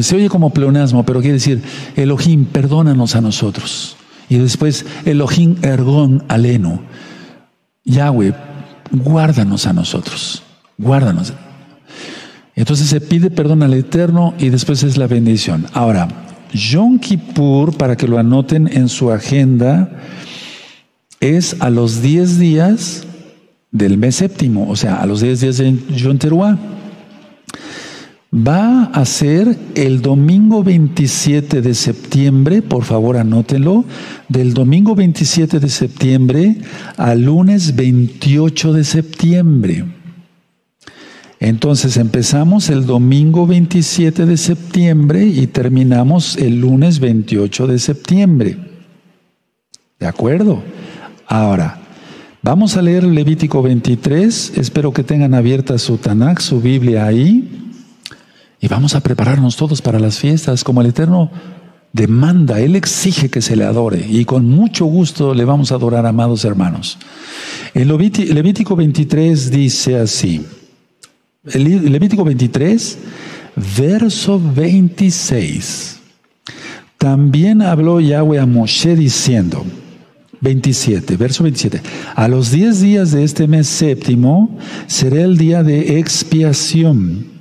Se 0.00 0.16
oye 0.16 0.28
como 0.28 0.50
pleonasmo, 0.50 1.04
pero 1.04 1.20
quiere 1.20 1.34
decir, 1.34 1.62
Elohim, 1.94 2.46
perdónanos 2.46 3.14
a 3.14 3.20
nosotros. 3.20 3.96
Y 4.28 4.38
después, 4.38 4.84
Elohim 5.04 5.56
ergon 5.62 6.24
alenu. 6.28 6.80
Yahweh, 7.84 8.34
guárdanos 8.90 9.66
a 9.66 9.72
nosotros. 9.72 10.42
Guárdanos. 10.78 11.34
Entonces 12.56 12.88
se 12.88 13.00
pide 13.00 13.30
perdón 13.30 13.62
al 13.62 13.74
Eterno 13.74 14.34
y 14.38 14.48
después 14.48 14.82
es 14.82 14.96
la 14.96 15.06
bendición. 15.06 15.66
Ahora, 15.72 16.08
Yom 16.52 16.98
Kippur, 17.00 17.76
para 17.76 17.96
que 17.96 18.06
lo 18.06 18.18
anoten 18.18 18.68
en 18.72 18.88
su 18.88 19.10
agenda, 19.10 19.90
es 21.20 21.56
a 21.60 21.70
los 21.70 22.00
10 22.00 22.38
días 22.38 23.06
del 23.72 23.98
mes 23.98 24.16
séptimo, 24.16 24.68
o 24.70 24.76
sea, 24.76 24.96
a 24.96 25.06
los 25.06 25.20
10 25.20 25.40
días 25.40 25.58
de 25.58 25.76
Yom 25.96 26.18
Teruah. 26.18 26.56
va 28.32 28.84
a 28.84 29.04
ser 29.04 29.56
el 29.74 30.00
domingo 30.00 30.62
27 30.62 31.60
de 31.60 31.74
septiembre, 31.74 32.62
por 32.62 32.84
favor 32.84 33.16
anótenlo, 33.16 33.84
del 34.28 34.54
domingo 34.54 34.94
27 34.94 35.60
de 35.60 35.68
septiembre 35.68 36.56
al 36.96 37.22
lunes 37.22 37.74
28 37.74 38.72
de 38.72 38.84
septiembre. 38.84 39.84
Entonces 41.44 41.98
empezamos 41.98 42.70
el 42.70 42.86
domingo 42.86 43.46
27 43.46 44.24
de 44.24 44.38
septiembre 44.38 45.26
y 45.26 45.46
terminamos 45.46 46.38
el 46.38 46.60
lunes 46.60 47.00
28 47.00 47.66
de 47.66 47.78
septiembre. 47.78 48.56
¿De 50.00 50.06
acuerdo? 50.06 50.62
Ahora, 51.26 51.82
vamos 52.40 52.78
a 52.78 52.82
leer 52.82 53.04
Levítico 53.04 53.60
23. 53.60 54.54
Espero 54.56 54.94
que 54.94 55.04
tengan 55.04 55.34
abierta 55.34 55.76
su 55.76 55.98
Tanakh, 55.98 56.40
su 56.40 56.62
Biblia 56.62 57.04
ahí. 57.04 57.74
Y 58.58 58.68
vamos 58.68 58.94
a 58.94 59.02
prepararnos 59.02 59.58
todos 59.58 59.82
para 59.82 60.00
las 60.00 60.18
fiestas, 60.18 60.64
como 60.64 60.80
el 60.80 60.86
Eterno 60.86 61.30
demanda, 61.92 62.58
Él 62.58 62.74
exige 62.74 63.28
que 63.28 63.42
se 63.42 63.54
le 63.54 63.64
adore. 63.64 64.02
Y 64.08 64.24
con 64.24 64.46
mucho 64.46 64.86
gusto 64.86 65.34
le 65.34 65.44
vamos 65.44 65.72
a 65.72 65.74
adorar, 65.74 66.06
amados 66.06 66.42
hermanos. 66.46 66.96
En 67.74 67.88
Levítico 67.88 68.76
23 68.76 69.50
dice 69.50 69.98
así. 69.98 70.42
Levítico 71.44 72.24
23, 72.24 72.98
verso 73.76 74.40
26. 74.40 76.00
También 76.98 77.62
habló 77.62 78.00
Yahweh 78.00 78.38
a 78.38 78.46
Moshe 78.46 78.96
diciendo, 78.96 79.64
27, 80.40 81.16
verso 81.16 81.42
27. 81.42 81.80
A 82.14 82.28
los 82.28 82.50
diez 82.50 82.80
días 82.80 83.12
de 83.12 83.24
este 83.24 83.46
mes 83.46 83.66
séptimo 83.66 84.58
será 84.86 85.22
el 85.22 85.36
día 85.36 85.62
de 85.62 85.98
expiación 85.98 87.34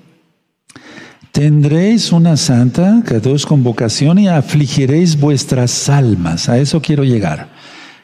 Tendréis 1.33 2.11
una 2.11 2.37
santa 2.37 3.01
que 3.07 3.19
dos 3.19 3.47
convocación 3.47 4.19
y 4.19 4.27
afligiréis 4.27 5.19
vuestras 5.19 5.89
almas. 5.89 6.47
A 6.47 6.59
eso 6.59 6.79
quiero 6.79 7.03
llegar. 7.03 7.49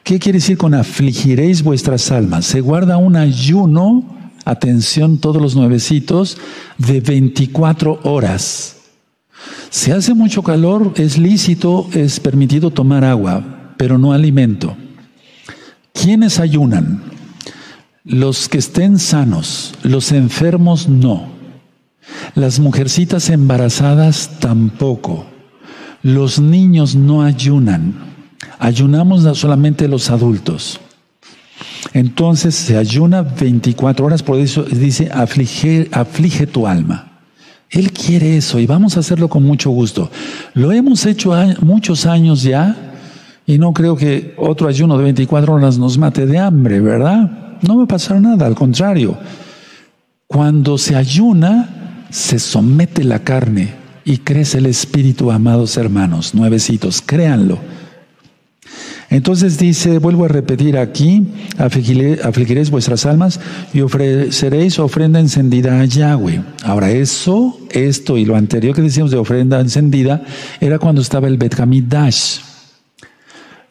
¿Qué 0.04 0.18
quiere 0.18 0.40
decir 0.40 0.58
con 0.58 0.74
afligiréis 0.74 1.62
vuestras 1.62 2.10
almas? 2.10 2.46
Se 2.46 2.60
guarda 2.60 2.98
un 2.98 3.16
ayuno, 3.16 4.04
atención 4.50 5.18
todos 5.20 5.42
los 5.42 5.56
nuevecitos, 5.56 6.38
de 6.78 7.02
24 7.02 8.00
horas. 8.04 8.78
Si 9.70 9.92
hace 9.92 10.14
mucho 10.14 10.44
calor, 10.44 10.94
es 10.96 11.18
lícito, 11.18 11.88
es 11.94 12.20
permitido 12.20 12.72
tomar 12.72 13.04
agua, 13.04 13.74
pero 13.78 13.98
no 13.98 14.14
alimento. 14.14 14.76
¿Quiénes 15.94 16.40
ayunan? 16.40 17.04
Los 18.04 18.50
que 18.50 18.58
estén 18.58 18.98
sanos, 18.98 19.74
los 19.84 20.12
enfermos 20.12 20.90
no. 20.90 21.28
Las 22.36 22.60
mujercitas 22.60 23.30
embarazadas 23.30 24.40
tampoco. 24.40 25.26
Los 26.02 26.40
niños 26.40 26.96
no 26.96 27.22
ayunan. 27.22 27.94
Ayunamos 28.58 29.38
solamente 29.38 29.88
los 29.88 30.10
adultos. 30.10 30.80
Entonces 31.94 32.56
se 32.56 32.78
ayuna 32.78 33.22
24 33.22 34.06
horas, 34.06 34.24
por 34.24 34.40
eso 34.40 34.64
dice, 34.64 35.10
aflige, 35.12 36.48
tu 36.48 36.68
alma. 36.68 37.22
Él 37.70 37.92
quiere 37.92 38.38
eso 38.38 38.60
y 38.60 38.66
vamos 38.66 38.98
a 38.98 39.02
hacerlo 39.02 39.28
con 39.28 39.44
mucho 39.44 39.70
gusto. 39.70 40.10
Lo 40.54 40.72
hemos 40.72 41.06
hecho 41.06 41.34
muchos 41.62 42.06
años 42.06 42.44
ya 42.44 42.76
y 43.46 43.58
no 43.58 43.74
creo 43.74 43.96
que 43.96 44.34
otro 44.38 44.68
ayuno 44.68 44.98
de 44.98 45.04
24 45.04 45.54
horas 45.54 45.78
nos 45.78 45.98
mate 45.98 46.26
de 46.26 46.38
hambre, 46.38 46.80
¿verdad? 46.80 47.58
No 47.62 47.78
va 47.78 47.84
a 47.84 47.88
pasar 47.88 48.22
nada, 48.22 48.46
al 48.46 48.56
contrario. 48.56 49.18
Cuando 50.28 50.78
se 50.78 50.96
ayuna, 50.96 52.06
se 52.10 52.40
somete 52.40 53.04
la 53.04 53.20
carne 53.20 53.74
y 54.06 54.20
crece 54.20 54.60
el 54.60 54.68
espíritu, 54.68 55.32
amados 55.32 55.78
hermanos, 55.78 56.34
nuevecitos, 56.34 57.02
créanlo. 57.02 57.60
Entonces 59.10 59.58
dice, 59.58 59.98
vuelvo 59.98 60.26
a 60.26 60.28
repetir 60.28 60.78
aquí, 60.78 61.28
afligiréis 61.58 62.70
vuestras 62.70 63.06
almas 63.08 63.40
y 63.74 63.82
ofreceréis 63.82 64.78
ofrenda 64.78 65.20
encendida 65.20 65.80
a 65.80 65.86
Yahweh. 65.86 66.44
Ahora 66.64 66.92
eso, 66.92 67.60
esto 67.72 68.18
y 68.18 68.26
lo 68.26 68.36
anterior 68.36 68.76
que 68.76 68.84
decíamos 68.84 69.12
de 69.12 69.18
ofrenda 69.18 69.60
encendida, 69.60 70.24
era 70.60 70.78
cuando 70.78 71.02
estaba 71.02 71.28
el 71.28 71.38
Bet 71.38 71.56
Dash. 71.88 72.40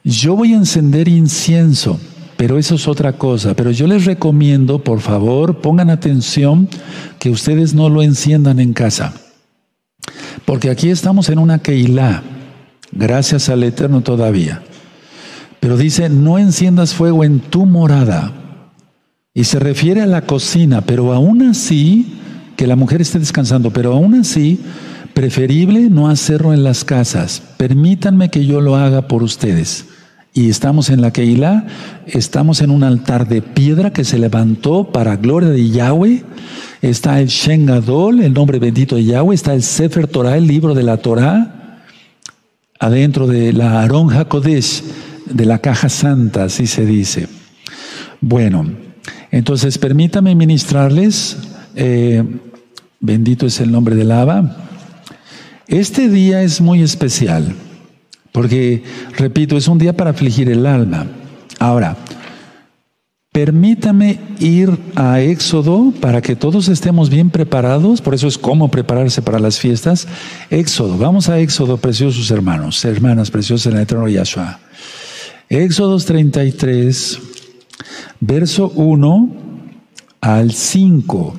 Yo 0.03 0.35
voy 0.35 0.55
a 0.55 0.57
encender 0.57 1.07
incienso 1.07 2.01
pero 2.38 2.57
eso 2.57 2.77
es 2.77 2.87
otra 2.87 3.14
cosa. 3.14 3.55
Pero 3.55 3.72
yo 3.72 3.88
les 3.88 4.05
recomiendo, 4.05 4.79
por 4.85 5.01
favor, 5.01 5.61
pongan 5.61 5.90
atención 5.90 6.68
que 7.18 7.31
ustedes 7.31 7.74
no 7.74 7.88
lo 7.88 8.01
enciendan 8.01 8.61
en 8.61 8.74
casa. 8.74 9.12
Porque 10.44 10.70
aquí 10.70 10.88
estamos 10.88 11.29
en 11.31 11.40
una 11.40 11.59
Keilah, 11.59 12.22
gracias 12.92 13.48
al 13.48 13.64
Eterno 13.64 14.03
todavía. 14.03 14.62
Pero 15.61 15.77
dice, 15.77 16.09
no 16.09 16.38
enciendas 16.38 16.94
fuego 16.94 17.25
en 17.25 17.40
tu 17.40 17.66
morada. 17.66 18.33
Y 19.35 19.44
se 19.44 19.59
refiere 19.59 20.03
a 20.03 20.07
la 20.07 20.23
cocina, 20.23 20.81
pero 20.83 21.12
aún 21.12 21.42
así, 21.42 22.18
que 22.57 22.66
la 22.66 22.77
mujer 22.77 23.01
esté 23.01 23.18
descansando, 23.18 23.71
pero 23.71 23.92
aún 23.92 24.14
así, 24.14 24.61
preferible 25.14 25.90
no 25.90 26.09
hacerlo 26.09 26.53
en 26.53 26.64
las 26.64 26.85
casas. 26.85 27.42
Permítanme 27.57 28.31
que 28.31 28.47
yo 28.47 28.61
lo 28.61 28.77
haga 28.77 29.09
por 29.09 29.23
ustedes 29.23 29.87
y 30.38 30.51
estamos 30.51 30.88
en 30.90 31.01
la 31.01 31.11
Keilah, 31.12 31.66
estamos 32.07 32.61
en 32.61 32.71
un 32.71 32.85
altar 32.85 33.27
de 33.27 33.42
piedra 33.42 33.92
que 33.92 34.05
se 34.05 34.21
levantó 34.21 34.85
para 34.92 35.16
gloria 35.16 35.49
de 35.49 35.68
Yahweh. 35.68 36.23
Está 36.81 37.21
el 37.21 37.27
Shengadol, 37.27 38.21
el 38.21 38.35
nombre 38.35 38.61
bendito 38.61 38.94
de 38.94 39.05
Yahweh, 39.05 39.35
está 39.35 39.53
el 39.55 39.64
Sefer 39.64 40.07
Torah, 40.07 40.37
el 40.37 40.47
libro 40.47 40.75
de 40.75 40.85
la 40.85 40.99
Torah, 40.99 41.83
adentro 42.79 43.27
de 43.27 43.53
la 43.53 43.83
Aron 43.83 44.12
HaKodesh, 44.12 44.85
de 45.31 45.45
la 45.45 45.59
caja 45.59 45.88
santa, 45.88 46.45
así 46.45 46.67
se 46.67 46.85
dice. 46.85 47.29
Bueno, 48.21 48.71
entonces 49.31 49.79
permítame 49.79 50.35
ministrarles, 50.35 51.37
eh, 51.75 52.25
bendito 53.01 53.47
es 53.47 53.61
el 53.61 53.71
nombre 53.71 53.95
del 53.95 54.11
Abba. 54.11 54.57
Este 55.67 56.09
día 56.09 56.43
es 56.43 56.61
muy 56.61 56.83
especial. 56.83 57.55
Porque, 58.33 58.83
repito, 59.17 59.57
es 59.57 59.69
un 59.69 59.79
día 59.79 59.97
para 59.97 60.11
afligir 60.11 60.49
el 60.49 60.67
alma. 60.67 61.07
Ahora, 61.59 61.97
permítame 63.33 64.21
ir 64.38 64.71
a 64.95 65.21
Éxodo 65.21 65.93
para 66.01 66.21
que 66.21 66.37
todos 66.37 66.69
estemos 66.69 67.11
bien 67.11 67.31
preparados. 67.31 68.01
Por 68.01 68.14
eso 68.14 68.29
es 68.29 68.38
cómo 68.38 68.71
prepararse 68.71 69.23
para 69.23 69.38
las 69.38 69.59
fiestas. 69.59 70.07
Éxodo, 70.51 70.99
vamos 70.99 71.29
a 71.29 71.41
Éxodo, 71.41 71.79
preciosos 71.79 72.31
hermanos, 72.31 72.85
hermanas 72.85 73.31
preciosas 73.31 73.73
en 73.73 73.79
el 73.79 73.83
eterno 73.83 74.09
Yahshua. 74.09 74.61
Éxodo 75.48 75.98
33, 75.98 77.20
verso 78.20 78.70
1 78.74 79.37
al 80.20 80.52
5. 80.52 81.34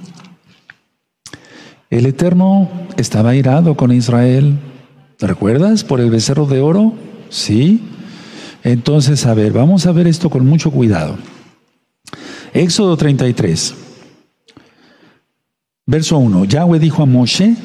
El 1.90 2.06
Eterno 2.06 2.70
estaba 2.98 3.36
irado 3.36 3.76
con 3.76 3.92
Israel 3.92 4.58
¿Te 5.20 5.28
recuerdas? 5.28 5.84
Por 5.84 6.00
el 6.00 6.10
becerro 6.10 6.46
de 6.46 6.62
oro. 6.62 6.94
Sí. 7.28 7.82
Entonces, 8.64 9.26
a 9.26 9.34
ver, 9.34 9.52
vamos 9.52 9.86
a 9.86 9.92
ver 9.92 10.08
esto 10.08 10.30
con 10.30 10.48
mucho 10.48 10.72
cuidado. 10.72 11.18
Éxodo 12.54 12.96
33. 12.96 13.76
Verso 15.86 16.18
1. 16.20 16.46
Yahweh 16.46 16.80
dijo 16.80 17.04
a 17.04 17.06
Moshe, 17.06 17.58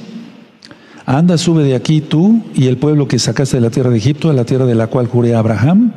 anda, 1.06 1.38
sube 1.38 1.62
de 1.62 1.76
aquí 1.76 2.00
tú 2.00 2.42
y 2.56 2.66
el 2.66 2.76
pueblo 2.76 3.06
que 3.06 3.20
sacaste 3.20 3.58
de 3.58 3.60
la 3.60 3.70
tierra 3.70 3.90
de 3.90 3.98
Egipto, 3.98 4.30
a 4.30 4.34
la 4.34 4.44
tierra 4.44 4.66
de 4.66 4.74
la 4.74 4.88
cual 4.88 5.06
juré 5.06 5.36
a 5.36 5.38
Abraham, 5.38 5.92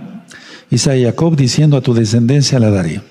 Isaac 0.70 0.98
y 0.98 1.04
Jacob, 1.04 1.36
diciendo 1.36 1.78
a 1.78 1.82
tu 1.82 1.94
descendencia 1.94 2.60
la 2.60 2.70
daré. 2.70 3.02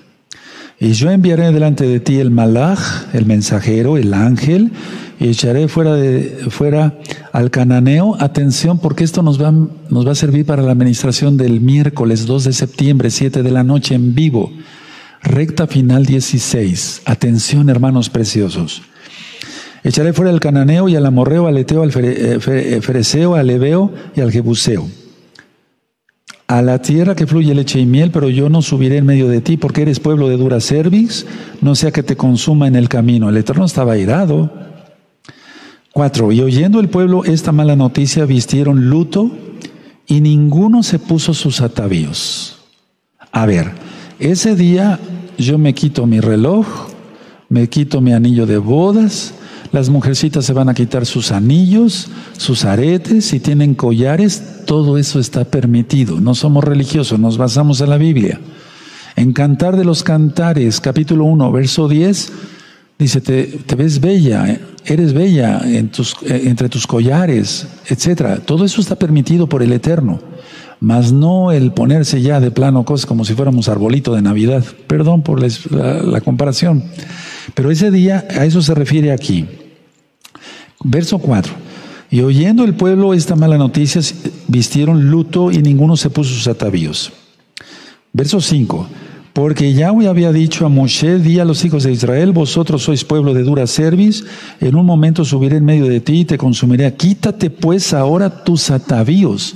Y 0.79 0.91
yo 0.93 1.09
enviaré 1.09 1.51
delante 1.51 1.87
de 1.87 1.99
ti 1.99 2.19
el 2.19 2.29
malach, 2.29 2.79
el 3.13 3.25
mensajero, 3.25 3.97
el 3.97 4.13
ángel, 4.13 4.71
y 5.19 5.29
echaré 5.29 5.67
fuera, 5.67 5.95
de, 5.95 6.45
fuera 6.51 6.99
al 7.33 7.49
cananeo. 7.49 8.15
Atención, 8.19 8.77
porque 8.77 9.03
esto 9.03 9.23
nos 9.23 9.41
va, 9.41 9.51
nos 9.51 10.05
va 10.05 10.11
a 10.11 10.15
servir 10.15 10.45
para 10.45 10.61
la 10.61 10.71
administración 10.71 11.35
del 11.35 11.61
miércoles 11.61 12.27
2 12.27 12.43
de 12.43 12.53
septiembre, 12.53 13.09
7 13.09 13.41
de 13.41 13.51
la 13.51 13.63
noche 13.63 13.95
en 13.95 14.13
vivo. 14.13 14.51
Recta 15.23 15.65
final 15.65 16.05
16. 16.05 17.01
Atención, 17.05 17.69
hermanos 17.69 18.11
preciosos. 18.11 18.83
Echaré 19.83 20.13
fuera 20.13 20.29
al 20.29 20.39
cananeo 20.39 20.89
y 20.89 20.95
al 20.95 21.07
amorreo, 21.07 21.47
al 21.47 21.57
eteo, 21.57 21.81
al 21.81 21.91
eh, 21.95 22.39
fereceo, 22.81 23.33
al 23.33 23.49
ebeo 23.49 23.91
y 24.15 24.21
al 24.21 24.31
jebuseo. 24.31 24.87
A 26.47 26.61
la 26.61 26.81
tierra 26.81 27.15
que 27.15 27.27
fluye 27.27 27.53
leche 27.53 27.79
y 27.79 27.85
miel, 27.85 28.11
pero 28.11 28.29
yo 28.29 28.49
no 28.49 28.61
subiré 28.61 28.97
en 28.97 29.05
medio 29.05 29.27
de 29.27 29.41
ti, 29.41 29.57
porque 29.57 29.81
eres 29.81 29.99
pueblo 29.99 30.29
de 30.29 30.37
dura 30.37 30.61
cerviz, 30.61 31.25
no 31.61 31.75
sea 31.75 31.91
que 31.91 32.03
te 32.03 32.15
consuma 32.15 32.67
en 32.67 32.75
el 32.75 32.87
camino. 32.87 33.29
El 33.29 33.37
Eterno 33.37 33.65
estaba 33.65 33.97
irado, 33.97 34.49
Cuatro, 35.97 36.31
y 36.31 36.41
oyendo 36.41 36.79
el 36.79 36.89
pueblo 36.89 37.23
esta 37.23 37.51
mala 37.51 37.75
noticia, 37.75 38.25
vistieron 38.25 38.87
luto 38.87 39.31
y 40.05 40.21
ninguno 40.21 40.83
se 40.83 40.99
puso 40.99 41.33
sus 41.33 41.59
atavíos. 41.59 42.59
A 43.31 43.47
ver, 43.47 43.71
ese 44.19 44.55
día 44.55 44.99
yo 45.39 45.57
me 45.57 45.73
quito 45.73 46.05
mi 46.05 46.19
reloj, 46.19 46.67
me 47.49 47.67
quito 47.67 47.99
mi 47.99 48.13
anillo 48.13 48.45
de 48.45 48.59
bodas, 48.59 49.33
las 49.71 49.89
mujercitas 49.89 50.45
se 50.45 50.53
van 50.53 50.69
a 50.69 50.73
quitar 50.73 51.05
sus 51.05 51.31
anillos, 51.31 52.09
sus 52.37 52.65
aretes, 52.65 53.25
si 53.25 53.39
tienen 53.39 53.75
collares, 53.75 54.63
todo 54.65 54.97
eso 54.97 55.19
está 55.19 55.45
permitido. 55.45 56.19
No 56.19 56.35
somos 56.35 56.63
religiosos, 56.63 57.19
nos 57.19 57.37
basamos 57.37 57.81
en 57.81 57.89
la 57.89 57.97
Biblia. 57.97 58.39
En 59.15 59.33
Cantar 59.33 59.75
de 59.75 59.85
los 59.85 60.03
Cantares, 60.03 60.79
capítulo 60.79 61.25
1, 61.25 61.51
verso 61.51 61.87
10, 61.87 62.31
dice, 62.99 63.21
te, 63.21 63.75
ves 63.75 63.99
bella, 63.99 64.59
eres 64.85 65.13
bella 65.13 65.61
eh, 65.65 65.89
entre 66.45 66.69
tus 66.69 66.87
collares, 66.87 67.67
etc. 67.87 68.39
Todo 68.45 68.63
eso 68.63 68.79
está 68.79 68.95
permitido 68.95 69.47
por 69.47 69.63
el 69.63 69.73
Eterno, 69.73 70.19
mas 70.79 71.11
no 71.11 71.51
el 71.51 71.71
ponerse 71.71 72.21
ya 72.21 72.39
de 72.39 72.51
plano 72.51 72.85
cosas 72.85 73.05
como 73.05 73.25
si 73.25 73.33
fuéramos 73.33 73.67
arbolito 73.69 74.13
de 74.13 74.21
Navidad. 74.21 74.63
Perdón 74.87 75.23
por 75.23 75.41
la 75.41 76.21
comparación. 76.21 76.83
Pero 77.53 77.71
ese 77.71 77.91
día, 77.91 78.27
a 78.29 78.45
eso 78.45 78.61
se 78.61 78.73
refiere 78.73 79.11
aquí. 79.11 79.45
Verso 80.83 81.19
4. 81.19 81.53
Y 82.09 82.21
oyendo 82.21 82.63
el 82.63 82.75
pueblo 82.75 83.13
esta 83.13 83.35
mala 83.35 83.57
noticia, 83.57 84.01
vistieron 84.47 85.09
luto 85.09 85.51
y 85.51 85.57
ninguno 85.57 85.97
se 85.97 86.09
puso 86.09 86.33
sus 86.33 86.47
atavíos. 86.47 87.11
Verso 88.13 88.39
5. 88.39 88.87
Porque 89.33 89.73
Yahweh 89.73 90.07
había 90.07 90.31
dicho 90.31 90.65
a 90.65 90.69
Moshe, 90.69 91.19
di 91.19 91.39
a 91.39 91.45
los 91.45 91.63
hijos 91.63 91.83
de 91.83 91.91
Israel, 91.91 92.31
vosotros 92.31 92.81
sois 92.81 93.03
pueblo 93.03 93.35
de 93.35 93.43
dura 93.43 93.67
cerviz, 93.67 94.25
en 94.59 94.75
un 94.75 94.85
momento 94.85 95.23
subiré 95.23 95.57
en 95.57 95.65
medio 95.65 95.85
de 95.85 95.99
ti 95.99 96.21
y 96.21 96.25
te 96.25 96.39
consumiré. 96.39 96.91
Quítate 96.95 97.51
pues 97.51 97.93
ahora 97.93 98.43
tus 98.43 98.71
atavíos, 98.71 99.53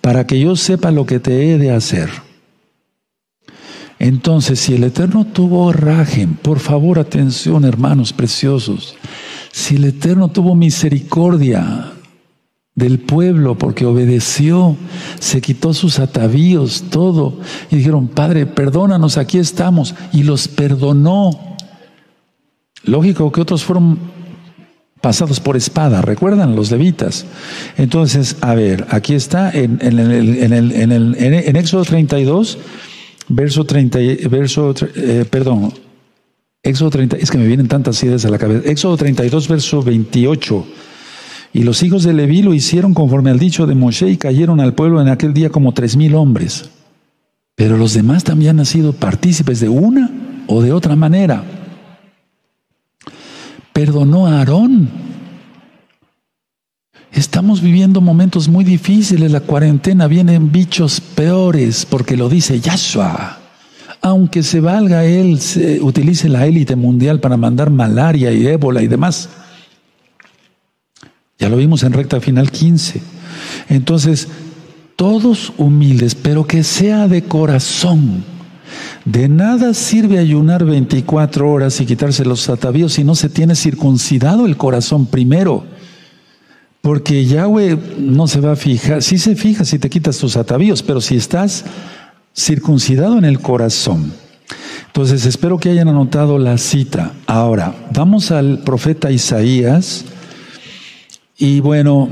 para 0.00 0.24
que 0.24 0.38
yo 0.38 0.54
sepa 0.54 0.92
lo 0.92 1.04
que 1.04 1.18
te 1.18 1.50
he 1.50 1.58
de 1.58 1.72
hacer. 1.72 2.10
Entonces, 3.98 4.58
si 4.58 4.74
el 4.74 4.84
Eterno 4.84 5.24
tuvo 5.24 5.72
rajem, 5.72 6.34
por 6.34 6.58
favor, 6.58 6.98
atención, 6.98 7.64
hermanos 7.64 8.12
preciosos, 8.12 8.96
si 9.52 9.76
el 9.76 9.84
Eterno 9.84 10.28
tuvo 10.28 10.54
misericordia 10.54 11.92
del 12.74 12.98
pueblo 12.98 13.56
porque 13.56 13.86
obedeció, 13.86 14.76
se 15.20 15.40
quitó 15.40 15.72
sus 15.74 16.00
atavíos, 16.00 16.84
todo, 16.90 17.38
y 17.70 17.76
dijeron, 17.76 18.08
Padre, 18.08 18.46
perdónanos, 18.46 19.16
aquí 19.16 19.38
estamos, 19.38 19.94
y 20.12 20.24
los 20.24 20.48
perdonó. 20.48 21.56
Lógico 22.82 23.30
que 23.30 23.40
otros 23.40 23.64
fueron 23.64 23.98
pasados 25.00 25.38
por 25.38 25.56
espada, 25.56 26.02
recuerdan 26.02 26.56
los 26.56 26.70
levitas. 26.70 27.26
Entonces, 27.76 28.36
a 28.40 28.54
ver, 28.54 28.86
aquí 28.90 29.14
está 29.14 29.50
en, 29.50 29.78
en, 29.80 29.98
el, 29.98 30.42
en, 30.42 30.92
el, 30.92 31.16
en 31.18 31.56
Éxodo 31.56 31.84
32, 31.84 32.58
verso 33.34 33.64
30, 33.64 33.98
verso, 34.28 34.74
eh, 34.94 35.24
perdón, 35.28 35.72
Éxodo 36.62 36.90
30, 36.90 37.16
es 37.18 37.30
que 37.30 37.36
me 37.36 37.46
vienen 37.46 37.68
tantas 37.68 38.02
ideas 38.02 38.24
a 38.24 38.30
la 38.30 38.38
cabeza. 38.38 38.68
Éxodo 38.68 38.96
32, 38.96 39.48
verso 39.48 39.82
28. 39.82 40.66
Y 41.52 41.62
los 41.62 41.82
hijos 41.82 42.04
de 42.04 42.14
Leví 42.14 42.42
lo 42.42 42.54
hicieron 42.54 42.94
conforme 42.94 43.30
al 43.30 43.38
dicho 43.38 43.66
de 43.66 43.74
Moshe 43.74 44.08
y 44.08 44.16
cayeron 44.16 44.60
al 44.60 44.74
pueblo 44.74 45.00
en 45.02 45.08
aquel 45.08 45.34
día 45.34 45.50
como 45.50 45.72
tres 45.72 45.96
mil 45.96 46.14
hombres. 46.14 46.70
Pero 47.54 47.76
los 47.76 47.92
demás 47.92 48.24
también 48.24 48.58
han 48.58 48.66
sido 48.66 48.94
partícipes 48.94 49.60
de 49.60 49.68
una 49.68 50.10
o 50.46 50.62
de 50.62 50.72
otra 50.72 50.96
manera. 50.96 51.44
Perdonó 53.72 54.26
a 54.26 54.38
Aarón 54.38 54.88
Estamos 57.14 57.60
viviendo 57.60 58.00
momentos 58.00 58.48
muy 58.48 58.64
difíciles, 58.64 59.30
la 59.30 59.38
cuarentena, 59.38 60.08
vienen 60.08 60.50
bichos 60.50 61.00
peores, 61.00 61.86
porque 61.86 62.16
lo 62.16 62.28
dice 62.28 62.58
Yahshua. 62.58 63.38
Aunque 64.02 64.42
se 64.42 64.58
valga 64.58 65.04
él, 65.04 65.40
se 65.40 65.80
utilice 65.80 66.28
la 66.28 66.44
élite 66.44 66.74
mundial 66.74 67.20
para 67.20 67.36
mandar 67.36 67.70
malaria 67.70 68.32
y 68.32 68.44
ébola 68.48 68.82
y 68.82 68.88
demás. 68.88 69.28
Ya 71.38 71.48
lo 71.48 71.56
vimos 71.56 71.84
en 71.84 71.92
recta 71.92 72.20
final 72.20 72.50
15. 72.50 73.00
Entonces, 73.68 74.26
todos 74.96 75.52
humildes, 75.56 76.16
pero 76.16 76.48
que 76.48 76.64
sea 76.64 77.06
de 77.06 77.22
corazón. 77.22 78.24
De 79.04 79.28
nada 79.28 79.72
sirve 79.72 80.18
ayunar 80.18 80.64
24 80.64 81.48
horas 81.48 81.80
y 81.80 81.86
quitarse 81.86 82.24
los 82.24 82.48
atavíos 82.48 82.94
si 82.94 83.04
no 83.04 83.14
se 83.14 83.28
tiene 83.28 83.54
circuncidado 83.54 84.46
el 84.46 84.56
corazón 84.56 85.06
primero. 85.06 85.64
Porque 86.84 87.24
Yahweh 87.24 87.78
no 87.96 88.26
se 88.26 88.40
va 88.40 88.52
a 88.52 88.56
fijar, 88.56 89.02
sí 89.02 89.16
se 89.16 89.36
fija 89.36 89.64
si 89.64 89.78
te 89.78 89.88
quitas 89.88 90.18
tus 90.18 90.36
atavíos, 90.36 90.82
pero 90.82 91.00
si 91.00 91.16
estás 91.16 91.64
circuncidado 92.36 93.16
en 93.16 93.24
el 93.24 93.40
corazón. 93.40 94.12
Entonces, 94.88 95.24
espero 95.24 95.56
que 95.56 95.70
hayan 95.70 95.88
anotado 95.88 96.38
la 96.38 96.58
cita. 96.58 97.14
Ahora, 97.26 97.74
vamos 97.94 98.30
al 98.30 98.58
profeta 98.64 99.10
Isaías. 99.10 100.04
Y 101.38 101.60
bueno, 101.60 102.10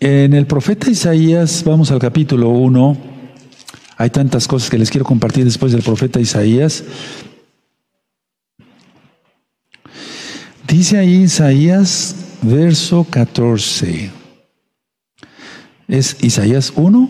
en 0.00 0.34
el 0.34 0.46
profeta 0.46 0.90
Isaías, 0.90 1.62
vamos 1.64 1.90
al 1.90 1.98
capítulo 1.98 2.50
1. 2.50 2.94
Hay 3.96 4.10
tantas 4.10 4.46
cosas 4.46 4.68
que 4.68 4.76
les 4.76 4.90
quiero 4.90 5.06
compartir 5.06 5.46
después 5.46 5.72
del 5.72 5.80
profeta 5.80 6.20
Isaías. 6.20 6.84
Dice 10.66 10.98
ahí 10.98 11.22
Isaías 11.22 12.27
verso 12.42 13.06
14. 13.08 14.10
Es 15.88 16.16
Isaías 16.22 16.72
1, 16.76 17.08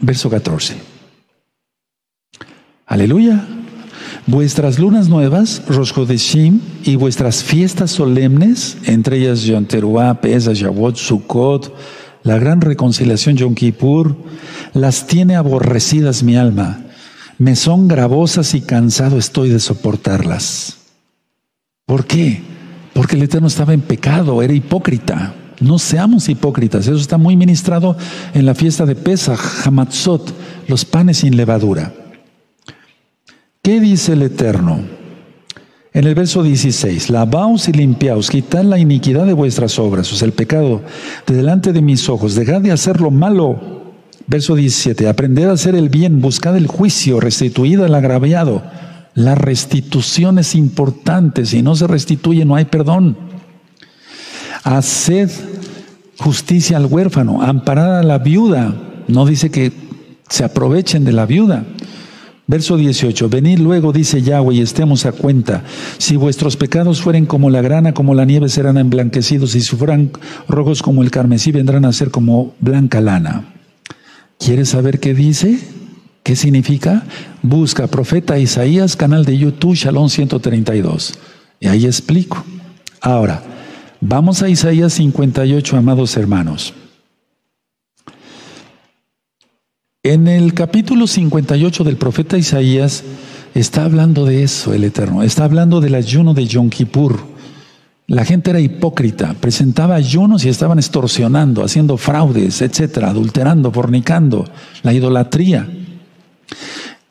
verso 0.00 0.30
14. 0.30 0.74
Aleluya. 2.86 3.46
Vuestras 4.26 4.78
lunas 4.78 5.08
nuevas, 5.08 5.62
Rosh 5.68 5.92
Hodeshim, 5.96 6.60
y 6.84 6.96
vuestras 6.96 7.42
fiestas 7.42 7.90
solemnes, 7.90 8.76
entre 8.84 9.18
ellas 9.18 9.42
Yom 9.42 9.64
Teruah, 9.64 10.20
Pesach, 10.20 10.56
Shavuot, 10.56 10.96
Sukkot, 10.96 11.74
la 12.22 12.38
gran 12.38 12.60
reconciliación 12.60 13.36
Yom 13.36 13.54
Kippur, 13.54 14.16
las 14.74 15.06
tiene 15.06 15.36
aborrecidas 15.36 16.22
mi 16.22 16.36
alma. 16.36 16.84
Me 17.38 17.56
son 17.56 17.88
gravosas 17.88 18.54
y 18.54 18.60
cansado 18.60 19.18
estoy 19.18 19.48
de 19.48 19.60
soportarlas. 19.60 20.78
¿Por 21.86 22.04
qué? 22.04 22.42
Porque 22.98 23.14
el 23.14 23.22
Eterno 23.22 23.46
estaba 23.46 23.74
en 23.74 23.82
pecado, 23.82 24.42
era 24.42 24.52
hipócrita. 24.52 25.32
No 25.60 25.78
seamos 25.78 26.28
hipócritas. 26.28 26.88
Eso 26.88 26.96
está 26.96 27.16
muy 27.16 27.36
ministrado 27.36 27.96
en 28.34 28.44
la 28.44 28.56
fiesta 28.56 28.86
de 28.86 28.96
Pesach, 28.96 29.38
Hamatzot, 29.64 30.34
los 30.66 30.84
panes 30.84 31.18
sin 31.18 31.36
levadura. 31.36 31.94
¿Qué 33.62 33.78
dice 33.78 34.14
el 34.14 34.22
Eterno? 34.22 34.80
En 35.92 36.08
el 36.08 36.16
verso 36.16 36.42
16, 36.42 37.10
lavaos 37.10 37.68
y 37.68 37.72
limpiaos, 37.72 38.30
quitad 38.30 38.64
la 38.64 38.80
iniquidad 38.80 39.26
de 39.26 39.32
vuestras 39.32 39.78
obras, 39.78 40.12
o 40.12 40.16
sea, 40.16 40.26
el 40.26 40.32
pecado 40.32 40.82
de 41.24 41.36
delante 41.36 41.72
de 41.72 41.82
mis 41.82 42.08
ojos, 42.08 42.34
dejad 42.34 42.62
de 42.62 42.72
hacer 42.72 43.00
lo 43.00 43.12
malo. 43.12 43.94
Verso 44.26 44.56
17, 44.56 45.06
aprended 45.08 45.48
a 45.48 45.52
hacer 45.52 45.76
el 45.76 45.88
bien, 45.88 46.20
buscad 46.20 46.56
el 46.56 46.66
juicio, 46.66 47.20
restituid 47.20 47.80
al 47.80 47.94
agraviado 47.94 48.60
la 49.18 49.34
restitución 49.34 50.38
es 50.38 50.54
importante. 50.54 51.44
Si 51.44 51.60
no 51.60 51.74
se 51.74 51.88
restituye, 51.88 52.44
no 52.44 52.54
hay 52.54 52.66
perdón. 52.66 53.16
Haced 54.62 55.28
justicia 56.18 56.76
al 56.76 56.86
huérfano, 56.86 57.42
amparar 57.42 57.90
a 57.94 58.04
la 58.04 58.18
viuda. 58.18 58.76
No 59.08 59.26
dice 59.26 59.50
que 59.50 59.72
se 60.28 60.44
aprovechen 60.44 61.04
de 61.04 61.10
la 61.10 61.26
viuda. 61.26 61.64
Verso 62.46 62.76
18, 62.76 63.28
venid 63.28 63.58
luego, 63.58 63.92
dice 63.92 64.22
Yahweh, 64.22 64.54
y 64.54 64.60
estemos 64.60 65.04
a 65.04 65.10
cuenta. 65.10 65.64
Si 65.98 66.14
vuestros 66.14 66.56
pecados 66.56 67.02
fueren 67.02 67.26
como 67.26 67.50
la 67.50 67.60
grana, 67.60 67.94
como 67.94 68.14
la 68.14 68.24
nieve, 68.24 68.48
serán 68.48 68.78
emblanquecidos, 68.78 69.56
y 69.56 69.62
si 69.62 69.74
fueran 69.74 70.12
rojos 70.46 70.80
como 70.80 71.02
el 71.02 71.10
carmesí, 71.10 71.50
vendrán 71.50 71.84
a 71.84 71.92
ser 71.92 72.12
como 72.12 72.54
blanca 72.60 73.00
lana. 73.00 73.52
¿Quieres 74.38 74.68
saber 74.68 75.00
qué 75.00 75.12
dice? 75.12 75.58
¿Qué 76.28 76.36
significa? 76.36 77.04
Busca 77.40 77.86
profeta 77.86 78.38
Isaías, 78.38 78.96
canal 78.96 79.24
de 79.24 79.38
YouTube, 79.38 79.74
Shalom 79.74 80.10
132. 80.10 81.14
Y 81.58 81.68
ahí 81.68 81.86
explico. 81.86 82.44
Ahora, 83.00 83.42
vamos 84.02 84.42
a 84.42 84.50
Isaías 84.50 84.92
58, 84.92 85.78
amados 85.78 86.14
hermanos. 86.18 86.74
En 90.02 90.28
el 90.28 90.52
capítulo 90.52 91.06
58 91.06 91.82
del 91.82 91.96
profeta 91.96 92.36
Isaías 92.36 93.04
está 93.54 93.86
hablando 93.86 94.26
de 94.26 94.42
eso, 94.42 94.74
el 94.74 94.84
Eterno. 94.84 95.22
Está 95.22 95.44
hablando 95.44 95.80
del 95.80 95.94
ayuno 95.94 96.34
de 96.34 96.44
Yom 96.44 96.68
Kippur. 96.68 97.20
La 98.06 98.26
gente 98.26 98.50
era 98.50 98.60
hipócrita, 98.60 99.32
presentaba 99.32 99.94
ayunos 99.94 100.44
y 100.44 100.50
estaban 100.50 100.78
extorsionando, 100.78 101.64
haciendo 101.64 101.96
fraudes, 101.96 102.60
etcétera, 102.60 103.08
adulterando, 103.08 103.72
fornicando, 103.72 104.44
la 104.82 104.92
idolatría. 104.92 105.77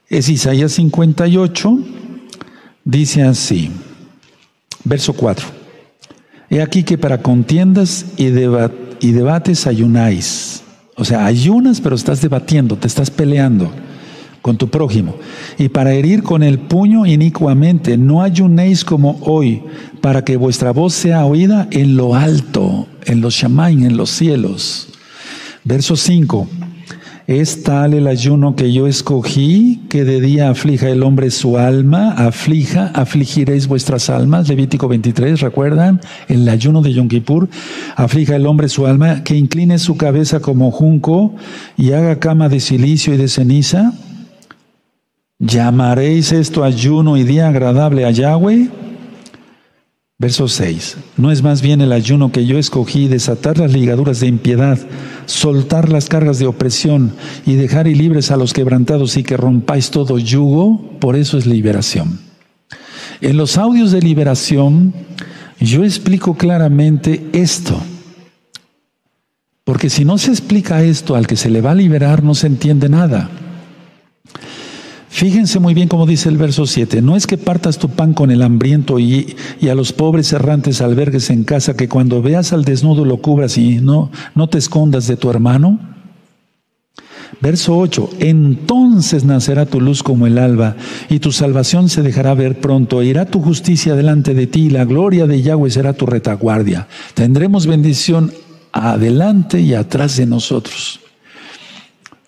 Es 0.09 0.29
Isaías 0.29 0.71
58, 0.71 1.79
dice 2.85 3.23
así, 3.23 3.69
verso 4.85 5.11
4. 5.11 5.45
He 6.49 6.61
aquí 6.61 6.83
que 6.83 6.97
para 6.97 7.21
contiendas 7.21 8.05
y, 8.15 8.27
y 8.27 9.11
debates 9.11 9.67
ayunáis. 9.67 10.63
O 10.95 11.03
sea, 11.03 11.25
ayunas, 11.25 11.81
pero 11.81 11.95
estás 11.95 12.21
debatiendo, 12.21 12.77
te 12.77 12.87
estás 12.87 13.11
peleando 13.11 13.69
con 14.41 14.55
tu 14.57 14.69
prójimo, 14.69 15.15
y 15.57 15.67
para 15.67 15.91
herir 15.91 16.23
con 16.23 16.41
el 16.41 16.57
puño 16.57 17.05
inicuamente, 17.05 17.97
no 17.97 18.21
ayunéis 18.21 18.85
como 18.85 19.19
hoy, 19.23 19.61
para 19.99 20.23
que 20.23 20.37
vuestra 20.37 20.71
voz 20.71 20.93
sea 20.93 21.25
oída 21.25 21.67
en 21.69 21.97
lo 21.97 22.15
alto, 22.15 22.87
en 23.03 23.19
los 23.19 23.33
shamain, 23.33 23.83
en 23.83 23.97
los 23.97 24.09
cielos. 24.09 24.87
Verso 25.65 25.97
5. 25.97 26.47
Es 27.27 27.61
tal 27.61 27.93
el 27.93 28.07
ayuno 28.07 28.55
que 28.55 28.71
yo 28.71 28.87
escogí, 28.87 29.81
que 29.89 30.05
de 30.05 30.21
día 30.21 30.49
aflija 30.49 30.87
el 30.87 31.03
hombre 31.03 31.29
su 31.29 31.57
alma, 31.57 32.13
aflija, 32.13 32.89
afligiréis 32.93 33.67
vuestras 33.67 34.09
almas. 34.09 34.47
Levítico 34.47 34.87
23, 34.87 35.41
¿recuerdan? 35.41 35.99
El 36.29 36.47
ayuno 36.47 36.81
de 36.81 36.93
Yom 36.93 37.09
Kippur, 37.09 37.49
aflija 37.97 38.37
el 38.37 38.45
hombre 38.45 38.69
su 38.69 38.87
alma, 38.87 39.25
que 39.25 39.35
incline 39.35 39.77
su 39.77 39.97
cabeza 39.97 40.39
como 40.39 40.71
junco 40.71 41.35
y 41.75 41.91
haga 41.91 42.17
cama 42.17 42.47
de 42.47 42.61
silicio 42.61 43.13
y 43.13 43.17
de 43.17 43.27
ceniza. 43.27 43.91
¿Llamaréis 45.37 46.31
esto 46.31 46.63
ayuno 46.63 47.17
y 47.17 47.23
día 47.25 47.49
agradable 47.49 48.05
a 48.05 48.11
Yahweh? 48.11 48.69
Verso 50.19 50.47
6. 50.47 50.97
No 51.17 51.29
es 51.29 51.43
más 51.43 51.61
bien 51.61 51.79
el 51.79 51.91
ayuno 51.91 52.31
que 52.31 52.47
yo 52.47 52.57
escogí, 52.57 53.07
desatar 53.07 53.59
las 53.59 53.71
ligaduras 53.71 54.19
de 54.19 54.25
impiedad, 54.25 54.79
soltar 55.27 55.89
las 55.89 56.09
cargas 56.09 56.39
de 56.39 56.47
opresión 56.47 57.13
y 57.45 57.53
dejar 57.53 57.85
libres 57.85 58.31
a 58.31 58.37
los 58.37 58.53
quebrantados 58.53 59.15
y 59.17 59.23
que 59.23 59.37
rompáis 59.37 59.91
todo 59.91 60.17
yugo, 60.17 60.97
por 60.99 61.15
eso 61.15 61.37
es 61.37 61.45
liberación. 61.45 62.19
En 63.21 63.37
los 63.37 63.57
audios 63.57 63.91
de 63.91 64.01
liberación 64.01 64.93
yo 65.59 65.83
explico 65.83 66.35
claramente 66.35 67.29
esto. 67.33 67.79
Porque 69.63 69.89
si 69.89 70.05
no 70.05 70.17
se 70.17 70.31
explica 70.31 70.83
esto 70.83 71.15
al 71.15 71.27
que 71.27 71.35
se 71.35 71.49
le 71.49 71.61
va 71.61 71.71
a 71.71 71.75
liberar, 71.75 72.23
no 72.23 72.35
se 72.35 72.47
entiende 72.47 72.89
nada. 72.89 73.29
Fíjense 75.17 75.59
muy 75.59 75.73
bien 75.73 75.87
cómo 75.87 76.05
dice 76.05 76.29
el 76.29 76.37
verso 76.37 76.67
7. 76.67 77.01
No 77.01 77.15
es 77.15 77.25
que 77.25 77.39
partas 77.39 77.79
tu 77.79 77.89
pan 77.89 78.13
con 78.13 78.29
el 78.29 78.43
hambriento 78.43 78.99
y, 78.99 79.35
a 79.67 79.73
los 79.73 79.91
pobres 79.91 80.31
errantes 80.31 80.79
albergues 80.79 81.31
en 81.31 81.43
casa, 81.43 81.75
que 81.75 81.89
cuando 81.89 82.21
veas 82.21 82.53
al 82.53 82.63
desnudo 82.63 83.03
lo 83.03 83.17
cubras 83.17 83.57
y 83.57 83.77
no, 83.77 84.11
no 84.35 84.47
te 84.47 84.59
escondas 84.59 85.07
de 85.07 85.17
tu 85.17 85.31
hermano. 85.31 85.79
Verso 87.41 87.79
8. 87.79 88.11
Entonces 88.19 89.23
nacerá 89.23 89.65
tu 89.65 89.81
luz 89.81 90.03
como 90.03 90.27
el 90.27 90.37
alba 90.37 90.75
y 91.09 91.17
tu 91.17 91.31
salvación 91.31 91.89
se 91.89 92.03
dejará 92.03 92.35
ver 92.35 92.61
pronto. 92.61 93.01
Irá 93.01 93.25
tu 93.25 93.41
justicia 93.41 93.95
delante 93.95 94.35
de 94.35 94.45
ti 94.45 94.65
y 94.65 94.69
la 94.69 94.85
gloria 94.85 95.25
de 95.25 95.41
Yahweh 95.41 95.71
será 95.71 95.93
tu 95.93 96.05
retaguardia. 96.05 96.87
Tendremos 97.15 97.65
bendición 97.65 98.31
adelante 98.71 99.61
y 99.61 99.73
atrás 99.73 100.15
de 100.15 100.27
nosotros. 100.27 100.99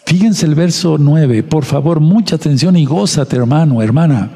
Fíjense 0.09 0.47
el 0.47 0.55
verso 0.55 0.97
9, 0.97 1.43
por 1.43 1.65
favor, 1.65 1.99
mucha 1.99 2.37
atención 2.37 2.75
y 2.75 2.83
gózate, 2.83 3.35
hermano, 3.35 3.83
hermana. 3.83 4.31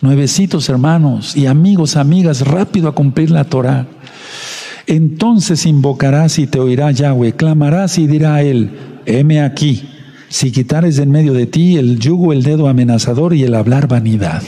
Nuevecitos 0.00 0.68
hermanos 0.68 1.36
y 1.36 1.46
amigos, 1.46 1.94
amigas, 1.94 2.40
rápido 2.40 2.88
a 2.88 2.94
cumplir 2.96 3.30
la 3.30 3.44
Torah. 3.44 3.86
Entonces 4.88 5.64
invocarás 5.64 6.40
y 6.40 6.48
te 6.48 6.58
oirá 6.58 6.90
Yahweh, 6.90 7.36
clamarás 7.36 7.98
y 7.98 8.08
dirá 8.08 8.34
a 8.34 8.42
él, 8.42 8.72
heme 9.06 9.40
aquí, 9.40 9.88
si 10.28 10.50
quitares 10.50 10.96
de 10.96 11.04
en 11.04 11.12
medio 11.12 11.34
de 11.34 11.46
ti 11.46 11.76
el 11.76 12.00
yugo, 12.00 12.32
el 12.32 12.42
dedo 12.42 12.66
amenazador 12.66 13.32
y 13.32 13.44
el 13.44 13.54
hablar 13.54 13.86
vanidad. 13.86 14.42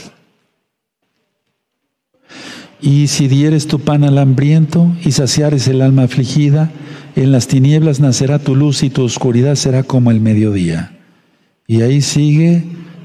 Y 2.81 3.07
si 3.07 3.29
dieres 3.29 3.69
tu 3.69 3.79
pan 3.79 4.03
al 4.03 4.19
hambriento 4.19 4.91
y 5.05 5.13
saciares 5.13 5.69
el 5.69 5.83
alma 5.83 6.03
afligida, 6.03 6.73
en 7.17 7.33
las 7.33 7.47
tinieblas 7.47 8.01
nacerá 8.01 8.39
tu 8.39 8.57
luz 8.57 8.83
y 8.83 8.91
tu 8.91 9.05
oscuridad 9.05 9.55
será 9.55 9.83
como 9.83 10.11
el 10.11 10.21
mediodía. 10.21 10.99
Y 11.67 11.83
ahí 11.83 12.03
sigue 12.03 12.65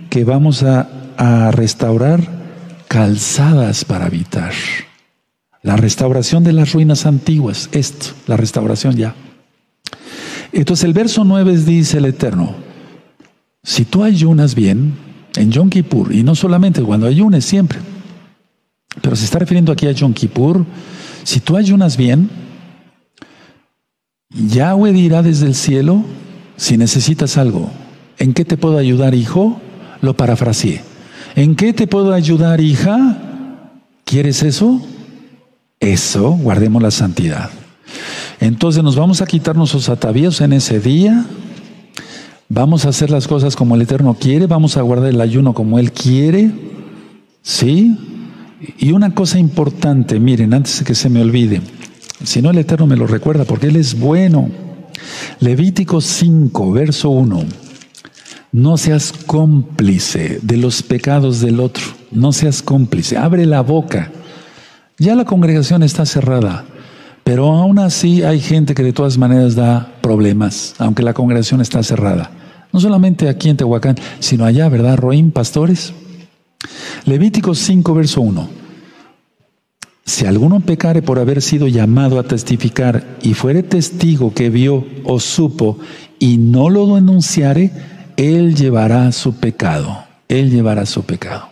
que 0.10 0.24
vamos 0.24 0.64
a, 0.64 0.96
restaurar 1.52 2.22
calzadas 2.88 3.84
para 3.84 4.06
habitar. 4.06 4.54
La 5.62 5.76
restauración 5.76 6.46
de 6.46 6.54
las 6.54 6.72
ruinas 6.72 7.06
antiguas, 7.06 7.68
esto, 7.74 8.16
la 8.26 8.38
restauración 8.38 8.96
ya. 8.96 9.16
Entonces 10.54 10.86
el 10.86 10.94
verso 10.94 11.26
9 11.26 11.58
dice 11.58 11.98
el 11.98 12.06
Eterno, 12.06 12.56
si 13.64 13.84
tú 13.84 14.06
ayunas 14.06 14.56
bien, 14.56 14.94
en 15.36 15.52
Yom 15.52 15.70
Kippur, 15.70 16.16
y 16.16 16.24
no 16.24 16.36
solamente 16.36 16.82
cuando 16.82 17.06
ayunes 17.06 17.44
siempre, 17.44 17.80
pero 19.02 19.18
se 19.18 19.26
está 19.26 19.40
refiriendo 19.40 19.74
aquí 19.74 19.88
a 19.88 19.92
Yom 19.92 20.14
Kippur, 20.14 20.66
si 21.24 21.42
tú 21.42 21.58
ayunas 21.58 21.98
bien, 21.98 22.30
Yahweh 24.32 24.92
dirá 24.92 25.24
desde 25.24 25.48
el 25.48 25.56
cielo, 25.56 26.04
si 26.56 26.78
necesitas 26.78 27.38
algo, 27.38 27.72
¿en 28.20 28.34
qué 28.34 28.46
te 28.46 28.58
puedo 28.58 28.78
ayudar, 28.78 29.16
hijo? 29.16 29.60
Lo 30.02 30.16
parafraseé. 30.16 30.84
¿En 31.36 31.56
qué 31.56 31.74
te 31.74 31.88
puedo 31.88 32.14
ayudar, 32.14 32.62
hija? 32.62 33.18
¿Quieres 34.04 34.44
eso? 34.44 34.82
Eso, 35.80 36.32
guardemos 36.32 36.82
la 36.82 36.92
santidad. 36.92 37.50
Entonces 38.40 38.84
nos 38.84 38.96
vamos 38.96 39.22
a 39.22 39.26
quitar 39.26 39.56
nuestros 39.56 39.90
atavíos 39.90 40.42
en 40.42 40.54
ese 40.54 40.80
día. 40.80 41.26
Vamos 42.50 42.86
a 42.86 42.90
hacer 42.90 43.10
las 43.10 43.28
cosas 43.28 43.56
como 43.56 43.76
el 43.76 43.82
Eterno 43.82 44.14
quiere. 44.14 44.46
Vamos 44.46 44.78
a 44.78 44.82
guardar 44.82 45.10
el 45.10 45.22
ayuno 45.22 45.54
como 45.54 45.80
Él 45.80 45.92
quiere. 45.92 46.52
¿Sí? 47.42 47.98
Y 48.78 48.92
una 48.92 49.14
cosa 49.14 49.40
importante, 49.40 50.20
miren, 50.20 50.54
antes 50.54 50.80
de 50.80 50.86
que 50.86 50.96
se 50.96 51.10
me 51.10 51.22
olvide. 51.22 51.62
Si 52.24 52.42
no, 52.42 52.50
el 52.50 52.58
Eterno 52.58 52.88
me 52.88 52.96
lo 52.96 53.08
recuerda 53.08 53.46
porque 53.46 53.68
Él 53.68 53.76
es 53.76 53.98
bueno. 53.98 54.50
Levítico 55.40 56.02
5, 56.02 56.72
verso 56.72 57.10
1. 57.10 57.44
No 58.52 58.78
seas 58.78 59.14
cómplice 59.26 60.40
de 60.42 60.58
los 60.58 60.82
pecados 60.82 61.40
del 61.40 61.60
otro. 61.60 61.84
No 62.12 62.32
seas 62.32 62.62
cómplice. 62.62 63.18
Abre 63.18 63.46
la 63.46 63.62
boca. 63.62 64.12
Ya 64.98 65.16
la 65.16 65.26
congregación 65.26 65.84
está 65.84 66.06
cerrada. 66.06 66.66
Pero 67.24 67.48
aún 67.54 67.78
así 67.78 68.24
hay 68.24 68.40
gente 68.40 68.74
que 68.74 68.84
de 68.84 68.92
todas 68.92 69.18
maneras 69.18 69.56
da 69.56 69.94
problemas, 70.02 70.74
aunque 70.80 71.04
la 71.04 71.14
congregación 71.14 71.62
está 71.62 71.84
cerrada. 71.84 72.32
No 72.74 72.80
solamente 72.80 73.30
aquí 73.30 73.50
en 73.50 73.58
Tehuacán, 73.58 73.98
sino 74.20 74.46
allá, 74.46 74.68
¿verdad, 74.68 74.98
Roín, 74.98 75.32
pastores? 75.32 75.94
Levítico 77.06 77.54
5, 77.54 77.94
verso 77.94 78.22
1. 78.22 78.50
Si 80.10 80.26
alguno 80.26 80.60
pecare 80.60 81.04
por 81.04 81.20
haber 81.20 81.40
sido 81.40 81.68
llamado 81.68 82.18
a 82.18 82.24
testificar 82.24 83.06
y 83.22 83.36
fuere 83.36 83.62
testigo 83.62 84.34
que 84.34 84.50
vio 84.50 84.84
o 85.04 85.20
supo 85.20 85.78
y 86.18 86.38
no 86.38 86.72
lo 86.72 86.96
denunciare, 86.96 87.70
él 88.18 88.56
llevará 88.56 89.12
su 89.12 89.36
pecado. 89.36 90.06
Él 90.28 90.50
llevará 90.50 90.88
su 90.88 91.04
pecado. 91.04 91.50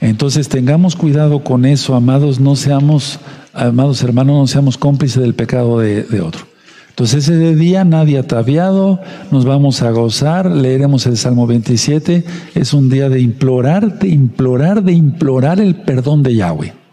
Entonces 0.00 0.48
tengamos 0.48 0.96
cuidado 0.96 1.44
con 1.44 1.66
eso, 1.66 1.94
amados, 1.94 2.40
no 2.40 2.56
seamos, 2.56 3.20
amados 3.52 4.02
hermanos, 4.02 4.34
no 4.34 4.46
seamos 4.46 4.78
cómplices 4.78 5.20
del 5.20 5.34
pecado 5.34 5.78
de, 5.80 6.06
otro. 6.22 6.46
Entonces 6.88 7.28
ese 7.28 7.54
día 7.56 7.84
nadie 7.84 8.18
ataviado, 8.18 9.00
nos 9.30 9.44
vamos 9.44 9.82
a 9.82 9.90
gozar, 9.90 10.50
leeremos 10.50 11.04
el 11.04 11.18
Salmo 11.18 11.46
27, 11.46 12.24
es 12.54 12.72
un 12.72 12.88
día 12.88 13.10
de 13.10 13.20
implorar, 13.20 13.98
de 13.98 14.08
implorar, 14.08 14.82
de 14.82 14.92
implorar 14.92 15.60
el 15.60 15.74
perdón 15.74 16.22
de 16.22 16.36
Yahweh. 16.36 16.85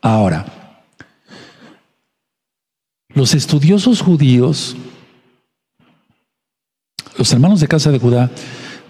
Ahora, 0.00 0.44
los 3.08 3.34
estudiosos 3.34 4.02
judíos, 4.02 4.76
los 7.16 7.32
hermanos 7.32 7.60
de 7.60 7.68
casa 7.68 7.90
de 7.90 7.98
Judá, 7.98 8.30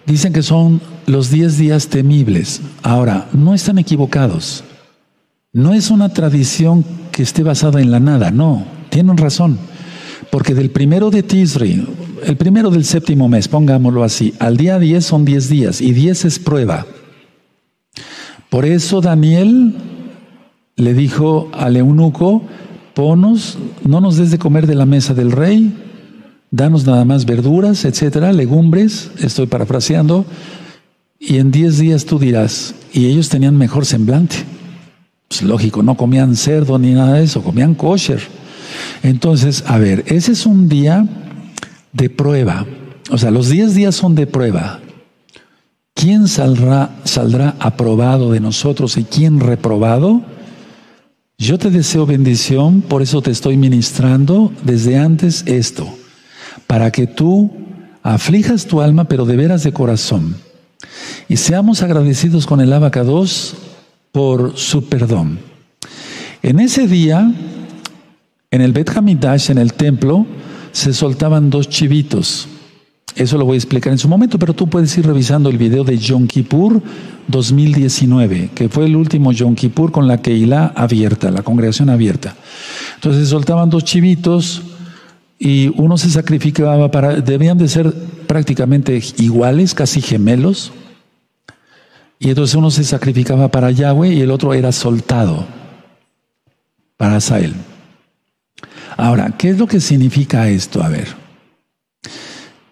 dicen 0.04 0.32
que 0.32 0.42
son 0.42 0.80
los 1.06 1.30
diez 1.30 1.58
días 1.58 1.88
temibles. 1.88 2.60
Ahora, 2.82 3.28
no 3.32 3.54
están 3.54 3.78
equivocados. 3.78 4.64
No 5.52 5.72
es 5.72 5.90
una 5.90 6.12
tradición 6.12 6.84
que 7.12 7.22
esté 7.22 7.42
basada 7.42 7.80
en 7.80 7.90
la 7.90 8.00
nada, 8.00 8.30
no, 8.30 8.66
tienen 8.90 9.16
razón. 9.16 9.58
Porque 10.30 10.54
del 10.54 10.70
primero 10.70 11.10
de 11.10 11.22
Tisri, 11.22 11.86
el 12.24 12.36
primero 12.36 12.70
del 12.70 12.84
séptimo 12.84 13.28
mes, 13.28 13.48
pongámoslo 13.48 14.02
así, 14.02 14.34
al 14.38 14.56
día 14.56 14.78
diez 14.78 15.04
son 15.04 15.24
diez 15.24 15.48
días 15.48 15.80
y 15.80 15.92
diez 15.92 16.24
es 16.24 16.38
prueba. 16.38 16.84
Por 18.50 18.64
eso 18.64 19.00
Daniel 19.00 19.74
le 20.76 20.92
dijo 20.92 21.48
al 21.52 21.76
eunuco, 21.76 22.42
ponos, 22.94 23.58
no 23.82 24.00
nos 24.00 24.16
des 24.16 24.30
de 24.30 24.38
comer 24.38 24.66
de 24.66 24.74
la 24.74 24.84
mesa 24.84 25.14
del 25.14 25.32
rey, 25.32 25.72
danos 26.50 26.86
nada 26.86 27.04
más 27.04 27.24
verduras, 27.24 27.84
etcétera, 27.84 28.32
legumbres, 28.32 29.10
estoy 29.18 29.46
parafraseando, 29.46 30.26
y 31.18 31.38
en 31.38 31.50
diez 31.50 31.78
días 31.78 32.04
tú 32.04 32.18
dirás, 32.18 32.74
y 32.92 33.06
ellos 33.06 33.30
tenían 33.30 33.56
mejor 33.56 33.86
semblante. 33.86 34.36
Pues 35.28 35.42
lógico, 35.42 35.82
no 35.82 35.96
comían 35.96 36.36
cerdo 36.36 36.78
ni 36.78 36.92
nada 36.92 37.14
de 37.14 37.24
eso, 37.24 37.42
comían 37.42 37.74
kosher. 37.74 38.20
Entonces, 39.02 39.64
a 39.66 39.78
ver, 39.78 40.04
ese 40.06 40.32
es 40.32 40.44
un 40.46 40.68
día 40.68 41.06
de 41.92 42.10
prueba. 42.10 42.66
O 43.10 43.18
sea, 43.18 43.30
los 43.30 43.48
diez 43.48 43.74
días 43.74 43.94
son 43.94 44.14
de 44.14 44.26
prueba. 44.26 44.80
¿Quién 45.94 46.28
saldrá, 46.28 46.96
saldrá 47.04 47.56
aprobado 47.58 48.30
de 48.30 48.40
nosotros 48.40 48.98
y 48.98 49.04
quién 49.04 49.40
reprobado? 49.40 50.22
Yo 51.38 51.58
te 51.58 51.70
deseo 51.70 52.06
bendición, 52.06 52.80
por 52.80 53.02
eso 53.02 53.20
te 53.20 53.30
estoy 53.30 53.58
ministrando 53.58 54.52
desde 54.62 54.96
antes 54.96 55.44
esto, 55.46 55.86
para 56.66 56.90
que 56.90 57.06
tú 57.06 57.50
aflijas 58.02 58.64
tu 58.66 58.80
alma, 58.80 59.04
pero 59.04 59.26
de 59.26 59.36
veras 59.36 59.62
de 59.62 59.72
corazón. 59.72 60.36
Y 61.28 61.36
seamos 61.36 61.82
agradecidos 61.82 62.46
con 62.46 62.62
el 62.62 62.72
abacados 62.72 63.54
por 64.12 64.56
su 64.56 64.88
perdón. 64.88 65.38
En 66.42 66.58
ese 66.58 66.88
día, 66.88 67.30
en 68.50 68.60
el 68.62 68.72
Bet 68.72 68.96
Hamidash, 68.96 69.50
en 69.50 69.58
el 69.58 69.74
templo, 69.74 70.26
se 70.72 70.94
soltaban 70.94 71.50
dos 71.50 71.68
chivitos. 71.68 72.48
Eso 73.16 73.38
lo 73.38 73.46
voy 73.46 73.54
a 73.54 73.56
explicar 73.56 73.92
en 73.92 73.98
su 73.98 74.08
momento, 74.08 74.38
pero 74.38 74.52
tú 74.52 74.68
puedes 74.68 74.96
ir 74.98 75.06
revisando 75.06 75.48
el 75.48 75.56
video 75.56 75.84
de 75.84 75.96
Yom 75.96 76.26
Kippur 76.26 76.82
2019, 77.28 78.50
que 78.54 78.68
fue 78.68 78.84
el 78.84 78.94
último 78.94 79.32
Yom 79.32 79.54
Kippur 79.54 79.90
con 79.90 80.06
la 80.06 80.20
Keilah 80.20 80.74
abierta, 80.76 81.30
la 81.30 81.42
congregación 81.42 81.88
abierta. 81.88 82.36
Entonces 82.96 83.30
soltaban 83.30 83.70
dos 83.70 83.84
chivitos 83.84 84.62
y 85.38 85.68
uno 85.80 85.96
se 85.96 86.10
sacrificaba 86.10 86.90
para, 86.90 87.14
debían 87.14 87.56
de 87.56 87.68
ser 87.68 87.90
prácticamente 88.26 89.02
iguales, 89.16 89.72
casi 89.72 90.02
gemelos. 90.02 90.72
Y 92.18 92.28
entonces 92.28 92.54
uno 92.54 92.70
se 92.70 92.84
sacrificaba 92.84 93.48
para 93.48 93.70
Yahweh 93.70 94.12
y 94.12 94.20
el 94.20 94.30
otro 94.30 94.52
era 94.52 94.72
soltado 94.72 95.46
para 96.98 97.16
Asael. 97.16 97.54
Ahora, 98.98 99.34
¿qué 99.38 99.48
es 99.50 99.58
lo 99.58 99.66
que 99.66 99.80
significa 99.80 100.48
esto? 100.48 100.82
A 100.82 100.88
ver, 100.90 101.25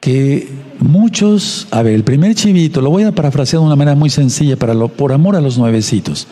que 0.04 0.46
muchos, 0.80 1.66
a 1.70 1.80
ver, 1.80 1.94
el 1.94 2.04
primer 2.04 2.34
chivito, 2.34 2.82
lo 2.82 2.90
voy 2.90 3.04
a 3.04 3.12
parafrasear 3.12 3.60
de 3.60 3.66
una 3.66 3.74
manera 3.74 3.96
muy 3.96 4.10
sencilla 4.10 4.54
para 4.54 4.74
por 4.86 5.12
amor 5.14 5.34
a 5.34 5.40
los 5.40 5.56
nuevecitos. 5.56 6.26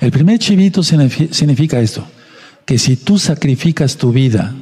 El 0.00 0.10
primer 0.10 0.38
chivito 0.38 0.82
significa 0.82 1.78
esto, 1.78 2.06
que 2.64 2.78
si 2.78 2.96
tú 2.96 3.18
sacrificas 3.18 3.98
tu 3.98 4.12
vida 4.12 4.54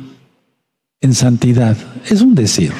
en 1.00 1.14
santidad, 1.14 1.76
es 2.10 2.22
un 2.22 2.34
decir, 2.34 2.72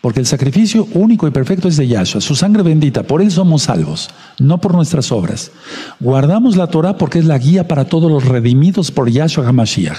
porque 0.00 0.20
el 0.20 0.26
sacrificio 0.26 0.86
único 0.92 1.26
y 1.26 1.32
perfecto 1.32 1.66
es 1.66 1.76
de 1.76 1.88
Yahshua, 1.88 2.20
su 2.20 2.36
sangre 2.36 2.62
bendita, 2.62 3.02
por 3.02 3.20
él 3.20 3.32
somos 3.32 3.62
salvos, 3.62 4.10
no 4.38 4.60
por 4.60 4.76
nuestras 4.76 5.10
obras. 5.10 5.50
Guardamos 5.98 6.54
la 6.54 6.68
Torah 6.68 6.98
porque 6.98 7.18
es 7.18 7.24
la 7.24 7.38
guía 7.38 7.66
para 7.66 7.86
todos 7.86 8.08
los 8.08 8.26
redimidos 8.26 8.92
por 8.92 9.10
Yahshua 9.10 9.48
HaMashiach. 9.48 9.98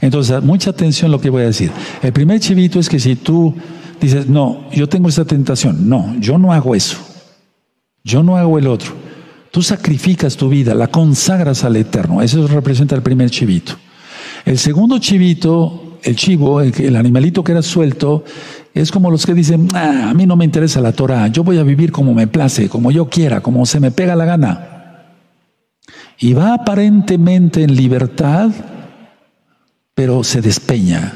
Entonces, 0.00 0.42
mucha 0.42 0.70
atención 0.70 1.10
lo 1.10 1.20
que 1.20 1.28
voy 1.28 1.42
a 1.42 1.46
decir. 1.46 1.70
El 2.02 2.14
primer 2.14 2.40
chivito 2.40 2.78
es 2.78 2.88
que 2.88 2.98
si 2.98 3.14
tú 3.14 3.54
dices, 4.00 4.28
no, 4.28 4.68
yo 4.72 4.88
tengo 4.88 5.08
esa 5.08 5.24
tentación, 5.24 5.88
no, 5.88 6.14
yo 6.18 6.38
no 6.38 6.52
hago 6.52 6.74
eso, 6.74 6.98
yo 8.04 8.22
no 8.22 8.36
hago 8.36 8.58
el 8.58 8.66
otro. 8.66 9.06
Tú 9.56 9.62
sacrificas 9.62 10.36
tu 10.36 10.50
vida, 10.50 10.74
la 10.74 10.88
consagras 10.88 11.64
al 11.64 11.76
Eterno. 11.76 12.20
Eso 12.20 12.46
representa 12.46 12.94
el 12.94 13.00
primer 13.00 13.30
chivito. 13.30 13.72
El 14.44 14.58
segundo 14.58 14.98
chivito, 14.98 15.98
el 16.02 16.14
chivo, 16.14 16.60
el, 16.60 16.94
animalito 16.94 17.42
que 17.42 17.52
era 17.52 17.62
suelto, 17.62 18.22
es 18.74 18.92
como 18.92 19.10
los 19.10 19.24
que 19.24 19.32
dicen, 19.32 19.68
ah, 19.72 20.10
a 20.10 20.14
mí 20.14 20.26
no 20.26 20.36
me 20.36 20.44
interesa 20.44 20.82
la 20.82 20.92
Torah, 20.92 21.28
yo 21.28 21.42
voy 21.42 21.56
a 21.56 21.62
vivir 21.62 21.90
como 21.90 22.12
me 22.12 22.26
place, 22.26 22.68
como 22.68 22.90
yo 22.90 23.08
quiera, 23.08 23.40
como 23.40 23.64
se 23.64 23.80
me 23.80 23.90
pega 23.90 24.14
la 24.14 24.26
gana. 24.26 25.14
Y 26.18 26.34
va 26.34 26.52
aparentemente 26.52 27.62
en 27.62 27.74
libertad, 27.76 28.50
pero 29.94 30.22
se 30.22 30.42
despeña, 30.42 31.14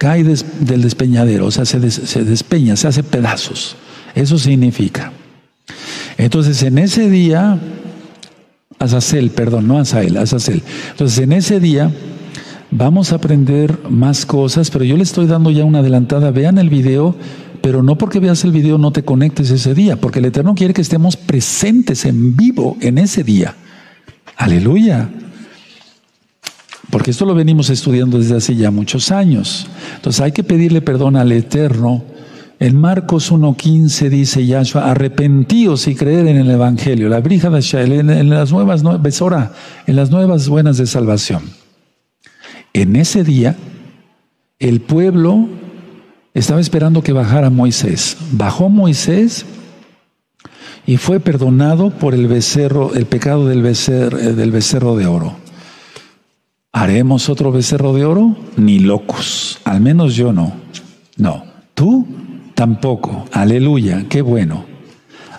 cae 0.00 0.24
del 0.24 0.80
despeñadero, 0.80 1.44
o 1.44 1.50
sea, 1.50 1.66
se, 1.66 1.78
despeña, 1.78 2.74
se 2.74 2.88
hace 2.88 3.02
pedazos. 3.02 3.76
Eso 4.14 4.38
significa. 4.38 5.12
Entonces, 6.16 6.62
en 6.62 6.78
ese 6.78 7.10
día, 7.10 7.58
Azazel, 8.78 9.28
perdón, 9.28 9.68
no 9.68 9.78
Azael, 9.78 10.16
Azazel. 10.16 10.62
Entonces, 10.92 11.18
en 11.18 11.32
ese 11.32 11.60
día 11.60 11.92
vamos 12.70 13.12
a 13.12 13.16
aprender 13.16 13.78
más 13.90 14.24
cosas, 14.24 14.70
pero 14.70 14.86
yo 14.86 14.96
le 14.96 15.02
estoy 15.02 15.26
dando 15.26 15.50
ya 15.50 15.66
una 15.66 15.80
adelantada. 15.80 16.30
Vean 16.30 16.56
el 16.56 16.70
video, 16.70 17.14
pero 17.60 17.82
no 17.82 17.98
porque 17.98 18.20
veas 18.20 18.42
el 18.44 18.52
video 18.52 18.78
no 18.78 18.92
te 18.92 19.04
conectes 19.04 19.50
ese 19.50 19.74
día, 19.74 19.96
porque 19.96 20.20
el 20.20 20.24
Eterno 20.24 20.54
quiere 20.54 20.72
que 20.72 20.80
estemos 20.80 21.18
presentes 21.18 22.06
en 22.06 22.34
vivo 22.36 22.78
en 22.80 22.96
ese 22.96 23.22
día. 23.22 23.54
Aleluya 24.38 25.10
porque 26.90 27.12
esto 27.12 27.24
lo 27.24 27.34
venimos 27.34 27.70
estudiando 27.70 28.18
desde 28.18 28.36
hace 28.36 28.56
ya 28.56 28.70
muchos 28.70 29.10
años. 29.10 29.66
Entonces 29.96 30.20
hay 30.20 30.32
que 30.32 30.44
pedirle 30.44 30.80
perdón 30.80 31.16
al 31.16 31.32
Eterno. 31.32 32.04
En 32.58 32.76
Marcos 32.78 33.32
1.15 33.32 34.10
dice 34.10 34.44
Yahshua, 34.44 34.90
arrepentíos 34.90 35.88
y 35.88 35.94
creer 35.94 36.26
en 36.26 36.36
el 36.36 36.50
Evangelio, 36.50 37.08
la 37.08 37.20
brija 37.20 37.48
de 37.48 37.62
Shael, 37.62 38.10
en, 38.10 38.28
las 38.28 38.52
nuevas, 38.52 38.82
besora, 39.00 39.52
en 39.86 39.96
las 39.96 40.10
nuevas 40.10 40.46
buenas 40.48 40.76
de 40.76 40.86
salvación. 40.86 41.42
En 42.74 42.96
ese 42.96 43.24
día, 43.24 43.56
el 44.58 44.82
pueblo 44.82 45.48
estaba 46.34 46.60
esperando 46.60 47.02
que 47.02 47.12
bajara 47.12 47.48
Moisés. 47.48 48.18
Bajó 48.32 48.68
Moisés 48.68 49.46
y 50.86 50.98
fue 50.98 51.18
perdonado 51.18 51.90
por 51.90 52.14
el 52.14 52.26
becerro, 52.26 52.94
el 52.94 53.06
pecado 53.06 53.46
del 53.48 53.62
becerro, 53.62 54.18
eh, 54.18 54.34
del 54.34 54.50
becerro 54.50 54.96
de 54.96 55.06
oro. 55.06 55.39
¿Haremos 56.72 57.28
otro 57.28 57.50
becerro 57.50 57.92
de 57.92 58.04
oro? 58.04 58.36
Ni 58.56 58.78
locos. 58.78 59.58
Al 59.64 59.80
menos 59.80 60.14
yo 60.14 60.32
no. 60.32 60.52
No. 61.16 61.44
¿Tú? 61.74 62.06
Tampoco. 62.54 63.24
Aleluya. 63.32 64.06
Qué 64.08 64.22
bueno. 64.22 64.64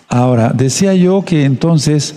Ahora, 0.10 0.50
decía 0.50 0.94
yo 0.94 1.24
que 1.24 1.46
entonces 1.46 2.16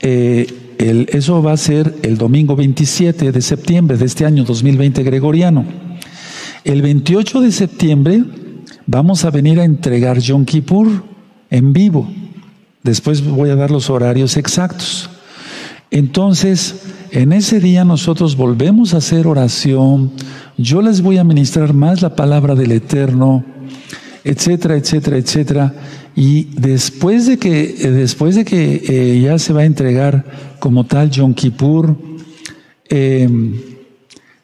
eh, 0.00 0.48
eso 0.78 1.42
va 1.42 1.52
a 1.52 1.56
ser 1.56 1.94
el 2.02 2.18
domingo 2.18 2.56
27 2.56 3.30
de 3.30 3.40
septiembre 3.40 3.96
de 3.96 4.06
este 4.06 4.26
año 4.26 4.42
2020 4.42 5.04
gregoriano. 5.04 5.64
El 6.64 6.82
28 6.82 7.42
de 7.42 7.52
septiembre 7.52 8.24
vamos 8.86 9.24
a 9.24 9.30
venir 9.30 9.60
a 9.60 9.64
entregar 9.64 10.18
Yom 10.18 10.44
Kippur 10.44 11.04
en 11.50 11.72
vivo. 11.72 12.10
Después 12.82 13.24
voy 13.24 13.50
a 13.50 13.56
dar 13.56 13.70
los 13.70 13.90
horarios 13.90 14.36
exactos. 14.36 15.08
Entonces, 15.90 16.82
en 17.10 17.32
ese 17.32 17.58
día 17.58 17.84
nosotros 17.84 18.36
volvemos 18.36 18.94
a 18.94 18.98
hacer 18.98 19.26
oración. 19.26 20.12
Yo 20.56 20.82
les 20.82 21.00
voy 21.00 21.18
a 21.18 21.24
ministrar 21.24 21.74
más 21.74 22.02
la 22.02 22.14
palabra 22.14 22.54
del 22.54 22.70
Eterno, 22.70 23.44
etcétera, 24.22 24.76
etcétera, 24.76 25.16
etcétera. 25.16 25.74
Y 26.14 26.44
después 26.54 27.26
de 27.26 27.38
que, 27.38 27.76
eh, 27.78 27.90
después 27.90 28.36
de 28.36 28.44
que 28.44 28.82
eh, 28.86 29.20
ya 29.20 29.38
se 29.38 29.52
va 29.52 29.62
a 29.62 29.64
entregar 29.64 30.56
como 30.60 30.84
tal 30.84 31.10
Yom 31.10 31.34
Kippur, 31.34 31.96
em, 32.88 33.54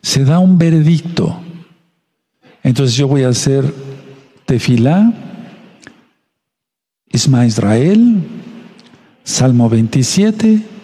se 0.03 0.25
da 0.25 0.39
un 0.39 0.59
veredicto. 0.59 1.39
Entonces 2.63 2.97
yo 2.97 3.07
voy 3.07 3.23
a 3.23 3.29
hacer 3.29 3.73
tefilá, 4.47 5.13
Isma 7.13 7.47
Israel, 7.47 8.23
Salmo 9.23 9.69
27, 9.69 10.76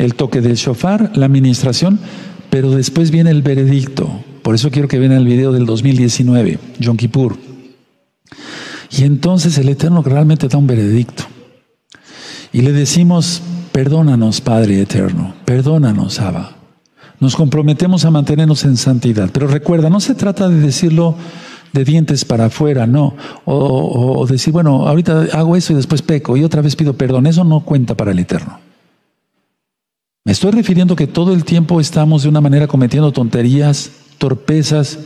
el 0.00 0.14
toque 0.14 0.40
del 0.40 0.54
shofar, 0.54 1.12
la 1.14 1.26
administración, 1.26 2.00
pero 2.48 2.70
después 2.70 3.10
viene 3.10 3.30
el 3.30 3.42
veredicto. 3.42 4.10
Por 4.42 4.54
eso 4.54 4.70
quiero 4.70 4.88
que 4.88 4.98
vean 4.98 5.12
el 5.12 5.26
video 5.26 5.52
del 5.52 5.66
2019, 5.66 6.58
Yom 6.78 6.96
Kippur. 6.96 7.36
Y 8.90 9.04
entonces 9.04 9.58
el 9.58 9.68
Eterno 9.68 10.02
realmente 10.02 10.48
da 10.48 10.56
un 10.56 10.66
veredicto. 10.66 11.24
Y 12.50 12.62
le 12.62 12.72
decimos, 12.72 13.42
perdónanos, 13.72 14.40
Padre 14.40 14.80
Eterno, 14.80 15.34
perdónanos, 15.44 16.18
Abba. 16.18 16.56
Nos 17.20 17.36
comprometemos 17.36 18.06
a 18.06 18.10
mantenernos 18.10 18.64
en 18.64 18.78
santidad. 18.78 19.28
Pero 19.30 19.48
recuerda, 19.48 19.90
no 19.90 20.00
se 20.00 20.14
trata 20.14 20.48
de 20.48 20.60
decirlo 20.60 21.14
de 21.74 21.84
dientes 21.84 22.24
para 22.24 22.46
afuera, 22.46 22.86
no. 22.86 23.14
O, 23.44 24.18
o 24.18 24.26
decir, 24.26 24.54
bueno, 24.54 24.88
ahorita 24.88 25.26
hago 25.34 25.56
eso 25.56 25.74
y 25.74 25.76
después 25.76 26.00
peco 26.00 26.38
y 26.38 26.42
otra 26.42 26.62
vez 26.62 26.74
pido 26.74 26.94
perdón. 26.94 27.26
Eso 27.26 27.44
no 27.44 27.60
cuenta 27.60 27.94
para 27.94 28.12
el 28.12 28.18
Eterno. 28.18 28.69
Me 30.22 30.32
estoy 30.32 30.50
refiriendo 30.50 30.96
que 30.96 31.06
todo 31.06 31.32
el 31.32 31.44
tiempo 31.44 31.80
estamos 31.80 32.22
de 32.22 32.28
una 32.28 32.42
manera 32.42 32.66
cometiendo 32.66 33.10
tonterías, 33.10 33.90
torpezas 34.18 34.98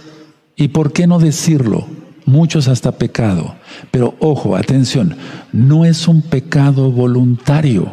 y, 0.56 0.68
¿por 0.68 0.92
qué 0.92 1.06
no 1.06 1.20
decirlo? 1.20 1.86
Muchos 2.26 2.66
hasta 2.66 2.98
pecado. 2.98 3.54
Pero 3.92 4.16
ojo, 4.18 4.56
atención, 4.56 5.16
no 5.52 5.84
es 5.84 6.08
un 6.08 6.20
pecado 6.20 6.90
voluntario. 6.90 7.86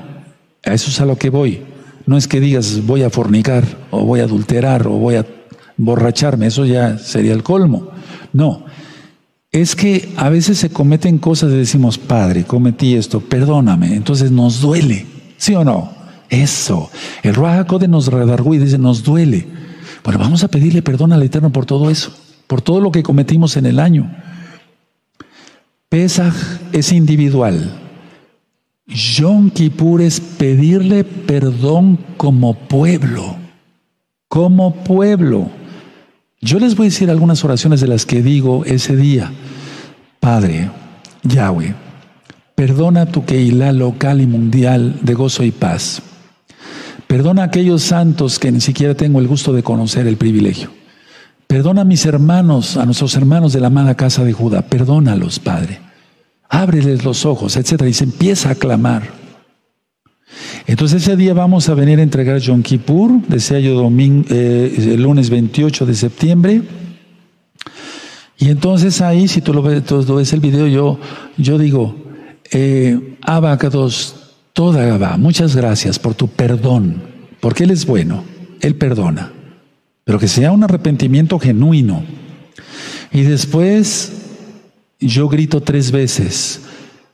A 0.65 0.73
eso 0.73 0.89
es 0.89 0.99
a 0.99 1.05
lo 1.05 1.17
que 1.19 1.29
voy. 1.29 1.61
No 2.07 2.17
es 2.17 2.27
que 2.27 2.39
digas 2.39 2.87
voy 2.87 3.03
a 3.03 3.11
fornicar 3.11 3.65
o 3.91 4.03
voy 4.03 4.21
a 4.21 4.23
adulterar 4.23 4.87
o 4.87 4.93
voy 4.93 5.15
a 5.15 5.25
borracharme, 5.77 6.47
eso 6.47 6.65
ya 6.65 6.97
sería 6.97 7.33
el 7.33 7.43
colmo. 7.43 7.89
No, 8.33 8.65
es 9.51 9.75
que 9.75 10.11
a 10.17 10.29
veces 10.29 10.57
se 10.57 10.71
cometen 10.71 11.19
cosas 11.19 11.51
y 11.51 11.57
decimos, 11.57 11.99
Padre, 11.99 12.45
cometí 12.45 12.95
esto, 12.95 13.19
perdóname. 13.19 13.93
Entonces 13.95 14.31
nos 14.31 14.59
duele, 14.59 15.05
¿sí 15.37 15.53
o 15.53 15.63
no? 15.63 16.00
Eso. 16.31 16.89
El 17.23 17.35
Ruach 17.35 17.69
nos 17.89 18.07
redargó 18.07 18.55
y 18.55 18.57
dice, 18.57 18.77
nos 18.77 19.03
duele. 19.03 19.45
Bueno, 20.03 20.17
vamos 20.17 20.43
a 20.43 20.47
pedirle 20.47 20.81
perdón 20.81 21.11
al 21.11 21.21
Eterno 21.21 21.51
por 21.51 21.65
todo 21.65 21.91
eso, 21.91 22.11
por 22.47 22.61
todo 22.61 22.79
lo 22.79 22.91
que 22.91 23.03
cometimos 23.03 23.57
en 23.57 23.65
el 23.65 23.79
año. 23.79 24.09
Pesaj 25.89 26.33
es 26.71 26.93
individual. 26.93 27.79
Yom 28.87 29.49
Kippur 29.49 30.01
es 30.01 30.21
pedirle 30.21 31.03
perdón 31.03 31.99
como 32.15 32.53
pueblo. 32.53 33.35
Como 34.29 34.73
pueblo. 34.85 35.49
Yo 36.39 36.59
les 36.59 36.75
voy 36.77 36.85
a 36.85 36.89
decir 36.89 37.11
algunas 37.11 37.43
oraciones 37.43 37.81
de 37.81 37.87
las 37.87 38.05
que 38.05 38.23
digo 38.23 38.63
ese 38.63 38.95
día. 38.95 39.33
Padre, 40.21 40.71
Yahweh, 41.23 41.75
perdona 42.55 43.05
tu 43.05 43.25
Keilah 43.25 43.73
local 43.73 44.21
y 44.21 44.27
mundial 44.27 44.97
de 45.01 45.13
gozo 45.13 45.43
y 45.43 45.51
paz. 45.51 46.01
Perdona 47.11 47.41
a 47.41 47.45
aquellos 47.47 47.83
santos 47.83 48.39
que 48.39 48.53
ni 48.53 48.61
siquiera 48.61 48.95
tengo 48.95 49.19
el 49.19 49.27
gusto 49.27 49.51
de 49.51 49.63
conocer 49.63 50.07
el 50.07 50.15
privilegio. 50.15 50.69
Perdona 51.45 51.81
a 51.81 51.83
mis 51.83 52.05
hermanos, 52.05 52.77
a 52.77 52.85
nuestros 52.85 53.17
hermanos 53.17 53.51
de 53.51 53.59
la 53.59 53.67
amada 53.67 53.95
casa 53.95 54.23
de 54.23 54.31
Judá. 54.31 54.61
Perdónalos, 54.61 55.37
Padre. 55.37 55.81
Ábreles 56.47 57.03
los 57.03 57.25
ojos, 57.25 57.57
etc. 57.57 57.83
Y 57.85 57.91
se 57.91 58.05
empieza 58.05 58.51
a 58.51 58.55
clamar. 58.55 59.09
Entonces 60.67 61.01
ese 61.01 61.17
día 61.17 61.33
vamos 61.33 61.67
a 61.67 61.73
venir 61.73 61.99
a 61.99 62.03
entregar 62.03 62.37
Yom 62.37 62.63
Kippur, 62.63 63.11
decía 63.27 63.59
yo 63.59 63.73
domingo, 63.73 64.25
eh, 64.29 64.73
el 64.77 65.03
lunes 65.03 65.29
28 65.29 65.85
de 65.85 65.95
septiembre. 65.95 66.61
Y 68.37 68.47
entonces 68.51 69.01
ahí, 69.01 69.27
si 69.27 69.41
tú 69.41 69.53
lo 69.53 69.61
ves, 69.61 70.31
el 70.31 70.39
video, 70.39 70.65
yo, 70.65 70.97
yo 71.35 71.57
digo, 71.57 71.93
eh, 72.53 73.17
Abacados, 73.21 74.20
toda 74.53 74.85
Gabá, 74.85 75.17
muchas 75.17 75.55
gracias 75.55 75.99
por 75.99 76.13
tu 76.13 76.27
perdón, 76.27 77.01
porque 77.39 77.63
Él 77.63 77.71
es 77.71 77.85
bueno, 77.85 78.23
Él 78.61 78.75
perdona, 78.75 79.31
pero 80.03 80.19
que 80.19 80.27
sea 80.27 80.51
un 80.51 80.63
arrepentimiento 80.63 81.39
genuino. 81.39 82.03
Y 83.11 83.21
después 83.21 84.13
yo 84.99 85.27
grito 85.27 85.61
tres 85.61 85.91
veces, 85.91 86.61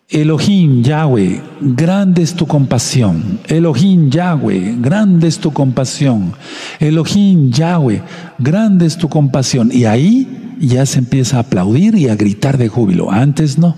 Elohim 0.10 0.84
Yahweh, 0.84 1.42
grande 1.60 2.22
es 2.22 2.34
tu 2.34 2.48
compasión. 2.48 3.40
Elohim 3.48 4.10
Yahweh, 4.10 4.78
grande 4.80 5.28
es 5.28 5.38
tu 5.38 5.52
compasión. 5.52 6.32
Elohim 6.80 7.52
Yahweh, 7.52 8.02
grande 8.40 8.86
es 8.86 8.98
tu 8.98 9.10
compasión. 9.10 9.70
Y 9.70 9.84
ahí 9.84 10.56
ya 10.62 10.86
se 10.86 11.00
empieza 11.00 11.38
a 11.38 11.40
aplaudir 11.42 11.96
y 11.96 12.08
a 12.08 12.16
gritar 12.16 12.58
de 12.58 12.70
júbilo. 12.70 13.12
Antes 13.12 13.58
no, 13.58 13.76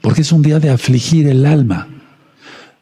porque 0.00 0.20
es 0.20 0.30
un 0.30 0.42
día 0.42 0.60
de 0.60 0.70
afligir 0.70 1.26
el 1.26 1.44
alma, 1.44 1.88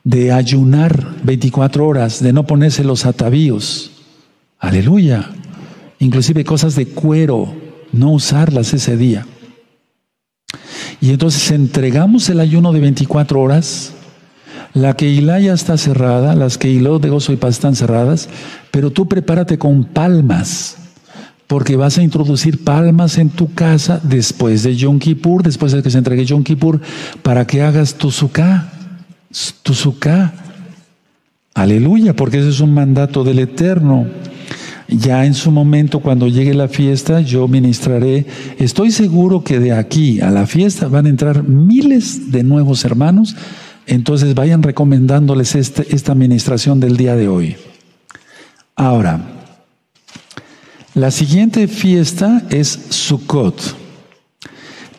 de 0.05 0.33
ayunar 0.33 1.17
24 1.23 1.87
horas, 1.87 2.23
de 2.23 2.33
no 2.33 2.47
ponerse 2.47 2.85
los 2.85 3.07
atavíos. 3.07 3.91
Aleluya. 4.59 5.31
Inclusive 5.99 6.45
cosas 6.45 6.77
de 6.77 6.87
cuero, 6.87 7.55
no 7.93 8.13
usarlas 8.13 8.75
ese 8.75 8.97
día. 8.97 9.27
Y 11.01 11.11
entonces 11.11 11.51
entregamos 11.51 12.29
el 12.29 12.41
ayuno 12.41 12.73
de 12.73 12.81
24 12.81 13.41
horas. 13.41 13.93
La 14.75 14.95
Keilah 14.95 15.39
ya 15.39 15.55
está 15.55 15.79
cerrada, 15.79 16.35
las 16.35 16.59
Keilot 16.59 17.01
de 17.01 17.09
gozo 17.09 17.33
y 17.33 17.37
paz 17.37 17.55
están 17.55 17.77
cerradas, 17.77 18.29
pero 18.71 18.91
tú 18.91 19.07
prepárate 19.07 19.57
con 19.57 19.85
palmas, 19.85 20.77
porque 21.47 21.77
vas 21.77 21.97
a 21.97 22.03
introducir 22.03 22.65
palmas 22.65 23.19
en 23.19 23.31
tu 23.31 23.55
casa 23.55 24.01
después 24.03 24.65
de 24.65 24.75
Yom 24.75 24.99
Kippur, 24.99 25.45
después 25.45 25.73
de 25.73 25.83
que 25.83 25.91
se 25.91 25.99
entregue 25.99 26.25
Yom 26.25 26.43
Kippur, 26.43 26.81
para 27.23 27.47
que 27.47 27.63
hagas 27.63 27.95
tu 27.95 28.11
suká, 28.11 28.73
tu 29.63 29.75
suká. 29.75 30.33
Aleluya, 31.55 32.15
porque 32.15 32.39
ese 32.39 32.51
es 32.51 32.61
un 32.61 32.75
mandato 32.75 33.25
del 33.25 33.39
Eterno. 33.39 34.07
Ya 34.89 35.25
en 35.25 35.35
su 35.35 35.51
momento, 35.51 36.01
cuando 36.01 36.29
llegue 36.29 36.53
la 36.55 36.69
fiesta, 36.69 37.21
yo 37.21 37.49
ministraré. 37.49 38.27
Estoy 38.59 38.91
seguro 38.91 39.43
que 39.43 39.59
de 39.59 39.73
aquí 39.73 40.21
a 40.21 40.31
la 40.31 40.47
fiesta 40.47 40.89
van 40.89 41.07
a 41.07 41.09
entrar 41.09 41.43
miles 41.43 42.31
de 42.31 42.43
nuevos 42.43 42.85
hermanos. 42.85 43.35
Entonces 43.87 44.35
vayan 44.35 44.63
recomendándoles 44.63 45.55
este, 45.55 45.95
esta 45.95 46.13
administración 46.13 46.81
del 46.81 46.97
día 46.97 47.17
de 47.17 47.29
hoy. 47.29 47.57
Ahora, 48.77 49.21
la 50.95 51.11
siguiente 51.11 51.67
fiesta 51.69 52.43
es 52.51 52.69
Sukkot. 52.91 53.77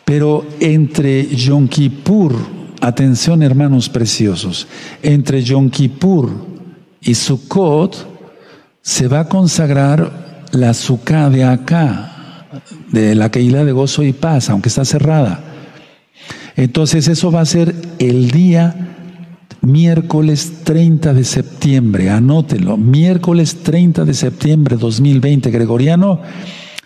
Pero 0.04 0.46
entre 0.60 1.26
Yom 1.34 1.68
Kippur, 1.68 2.55
atención 2.80 3.42
hermanos 3.42 3.88
preciosos, 3.88 4.66
entre 5.02 5.42
Yom 5.42 5.70
Kippur 5.70 6.30
y 7.00 7.14
Sukkot, 7.14 8.14
se 8.82 9.08
va 9.08 9.20
a 9.20 9.28
consagrar 9.28 10.46
la 10.52 10.74
Sukkah 10.74 11.30
de 11.30 11.44
acá, 11.44 12.48
de 12.92 13.14
la 13.14 13.30
Keilah 13.30 13.64
de 13.64 13.72
gozo 13.72 14.02
y 14.02 14.12
paz, 14.12 14.48
aunque 14.50 14.68
está 14.68 14.84
cerrada. 14.84 15.40
Entonces 16.56 17.08
eso 17.08 17.30
va 17.30 17.40
a 17.40 17.46
ser 17.46 17.74
el 17.98 18.30
día 18.30 18.86
miércoles 19.60 20.62
30 20.64 21.12
de 21.12 21.24
septiembre, 21.24 22.10
anótelo, 22.10 22.76
miércoles 22.76 23.62
30 23.62 24.04
de 24.04 24.14
septiembre 24.14 24.76
2020, 24.76 25.50
gregoriano, 25.50 26.20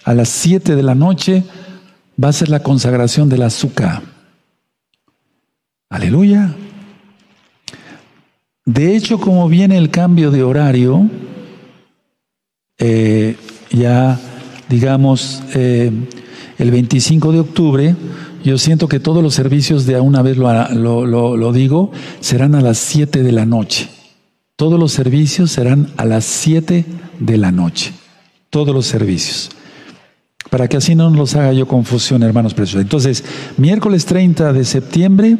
a 0.04 0.14
las 0.14 0.30
7 0.30 0.74
de 0.74 0.82
la 0.82 0.94
noche 0.94 1.44
va 2.22 2.28
a 2.28 2.32
ser 2.32 2.48
la 2.48 2.62
consagración 2.62 3.28
de 3.28 3.38
la 3.38 3.50
Sukkah. 3.50 4.02
Aleluya. 5.90 6.54
De 8.64 8.94
hecho, 8.94 9.18
como 9.18 9.48
viene 9.48 9.76
el 9.76 9.90
cambio 9.90 10.30
de 10.30 10.44
horario, 10.44 11.10
eh, 12.78 13.36
ya, 13.72 14.20
digamos, 14.68 15.42
eh, 15.54 15.90
el 16.58 16.70
25 16.70 17.32
de 17.32 17.40
octubre, 17.40 17.96
yo 18.44 18.56
siento 18.56 18.86
que 18.86 19.00
todos 19.00 19.20
los 19.20 19.34
servicios, 19.34 19.84
de 19.84 19.98
una 19.98 20.22
vez 20.22 20.36
lo, 20.36 21.06
lo, 21.06 21.52
digo, 21.52 21.90
serán 22.20 22.54
a 22.54 22.60
las 22.60 22.78
7 22.78 23.24
de 23.24 23.32
la 23.32 23.44
noche. 23.44 23.88
Todos 24.54 24.78
los 24.78 24.92
servicios 24.92 25.50
serán 25.50 25.88
a 25.96 26.04
las 26.04 26.24
7 26.24 26.84
de 27.18 27.36
la 27.36 27.50
noche. 27.50 27.92
Todos 28.48 28.72
los 28.72 28.86
servicios. 28.86 29.50
Para 30.50 30.68
que 30.68 30.76
así 30.76 30.94
no 30.94 31.10
nos 31.10 31.34
haga 31.34 31.52
yo 31.52 31.66
confusión, 31.66 32.22
hermanos 32.22 32.54
preciosos. 32.54 32.82
Entonces, 32.82 33.24
miércoles 33.56 34.06
30 34.06 34.52
de 34.52 34.64
septiembre, 34.64 35.36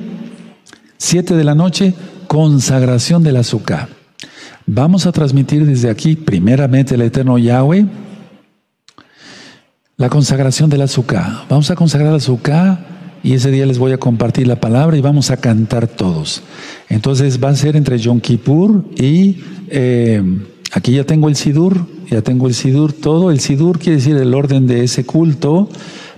7 1.01 1.35
de 1.35 1.45
la 1.45 1.55
noche, 1.55 1.95
consagración 2.27 3.23
del 3.23 3.37
azúcar. 3.37 3.89
Vamos 4.67 5.07
a 5.07 5.13
transmitir 5.13 5.65
desde 5.65 5.89
aquí, 5.89 6.15
primeramente, 6.15 6.95
el 6.95 7.01
eterno 7.01 7.39
Yahweh, 7.39 7.87
la 9.97 10.11
consagración 10.11 10.69
del 10.69 10.83
azúcar. 10.83 11.47
Vamos 11.49 11.71
a 11.71 11.75
consagrar 11.75 12.11
el 12.11 12.17
azúcar 12.17 13.19
y 13.23 13.33
ese 13.33 13.51
día 13.51 13.65
les 13.65 13.79
voy 13.79 13.93
a 13.93 13.97
compartir 13.99 14.47
la 14.47 14.61
palabra 14.61 14.95
y 14.95 15.01
vamos 15.01 15.31
a 15.31 15.39
cantar 15.39 15.89
todos. 15.89 16.43
Entonces 16.91 17.43
va 17.43 17.49
a 17.49 17.57
ser 17.57 17.77
entre 17.77 17.99
Yom 17.99 18.21
Kippur 18.21 18.85
y 18.95 19.39
eh, 19.71 20.23
aquí 20.73 20.93
ya 20.93 21.05
tengo 21.05 21.31
el 21.31 21.37
Sidur, 21.37 21.87
ya 22.11 22.21
tengo 22.21 22.47
el 22.47 22.53
Sidur, 22.53 22.93
todo. 22.93 23.31
El 23.31 23.41
Sidur 23.41 23.79
quiere 23.79 23.97
decir 23.97 24.19
el 24.19 24.35
orden 24.35 24.67
de 24.67 24.85
ese 24.85 25.07
culto, 25.07 25.71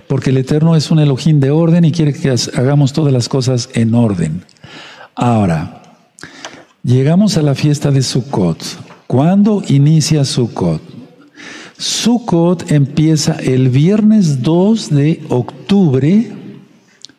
porque 0.09 0.31
el 0.31 0.37
Eterno 0.37 0.75
es 0.75 0.91
un 0.91 0.99
Elohim 0.99 1.39
de 1.39 1.51
orden 1.51 1.85
y 1.85 1.93
quiere 1.93 2.11
que 2.11 2.35
hagamos 2.55 2.91
todas 2.91 3.13
las 3.13 3.29
cosas 3.29 3.69
en 3.73 3.95
orden. 3.95 4.43
Ahora, 5.15 5.83
Llegamos 6.85 7.37
a 7.37 7.41
la 7.41 7.55
fiesta 7.55 7.91
de 7.91 8.01
Sukkot. 8.01 8.57
¿Cuándo 9.07 9.63
inicia 9.69 10.25
Sukkot? 10.25 10.81
Sukkot 11.77 12.69
empieza 12.73 13.37
el 13.39 13.69
viernes 13.69 14.43
2 14.43 14.89
de 14.89 15.23
octubre. 15.29 16.29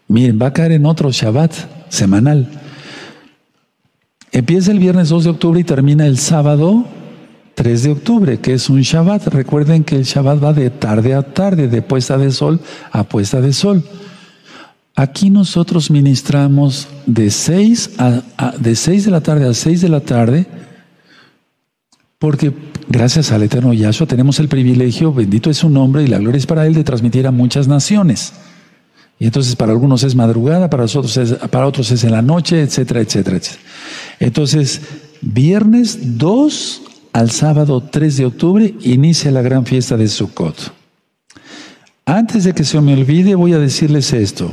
Miren, 0.07 0.39
va 0.41 0.49
a 0.49 0.53
caer 0.53 0.73
en 0.73 0.85
otro 0.85 1.11
Shabbat 1.11 1.55
semanal. 1.89 2.47
Empieza 4.33 4.71
el 4.71 4.81
viernes 4.81 5.09
2 5.09 5.25
de 5.25 5.31
octubre 5.31 5.61
y 5.61 5.65
termina 5.65 6.07
el 6.07 6.19
sábado 6.19 6.85
3 7.55 7.85
de 7.85 7.91
octubre, 7.91 8.41
que 8.41 8.53
es 8.53 8.69
un 8.69 8.83
Shabbat. 8.83 9.29
Recuerden 9.29 9.83
que 9.83 9.97
el 9.97 10.05
Shabbat 10.05 10.45
va 10.45 10.53
de 10.53 10.69
tarde 10.69 11.15
a 11.15 11.23
tarde, 11.23 11.69
de 11.69 11.81
puesta 11.81 12.19
de 12.19 12.33
sol 12.33 12.61
a 12.93 13.05
puesta 13.05 13.41
de 13.41 13.55
sol. 13.55 13.83
Aquí 14.97 15.29
nosotros 15.29 15.91
ministramos 15.91 16.87
de 17.07 17.31
6 17.31 17.91
a, 17.99 18.53
de 18.59 18.75
de 18.75 19.11
la 19.11 19.21
tarde 19.21 19.49
a 19.49 19.55
6 19.55 19.81
de 19.81 19.89
la 19.89 20.01
tarde, 20.01 20.47
porque 22.21 22.53
gracias 22.89 23.33
al 23.33 23.43
Eterno 23.43 23.73
Yahshua 23.73 24.07
tenemos 24.07 24.39
el 24.39 24.49
privilegio, 24.49 25.13
bendito 25.13 25.51
es 25.51 25.57
su 25.59 25.69
nombre 25.69 26.05
y 26.05 26.07
la 26.07 26.19
gloria 26.19 26.39
es 26.39 26.47
para 26.47 26.65
Él, 26.67 26.75
de 26.75 26.85
transmitir 26.85 27.27
a 27.27 27.33
muchas 27.33 27.67
naciones. 27.67 28.35
Y 29.19 29.25
entonces 29.25 29.57
para 29.57 29.73
algunos 29.73 30.05
es 30.05 30.15
madrugada, 30.15 30.71
para, 30.71 30.85
nosotros 30.85 31.17
es, 31.17 31.33
para 31.33 31.67
otros 31.67 31.91
es 31.91 32.05
en 32.05 32.13
la 32.13 32.23
noche, 32.23 32.63
etcétera, 32.63 33.01
etcétera, 33.01 33.37
etcétera. 33.37 33.63
Entonces, 34.21 34.81
viernes 35.21 36.19
2 36.19 36.83
al 37.13 37.33
sábado 37.33 37.83
3 37.83 38.17
de 38.17 38.27
octubre 38.27 38.75
inicia 38.83 39.33
la 39.33 39.43
gran 39.43 39.67
fiesta 39.67 39.97
de 39.97 40.07
Sukkot. 40.07 40.73
Antes 42.07 42.45
de 42.45 42.53
que 42.53 42.63
se 42.63 42.81
me 42.81 42.93
olvide, 42.95 43.35
voy 43.35 43.55
a 43.55 43.59
decirles 43.59 44.13
esto. 44.13 44.53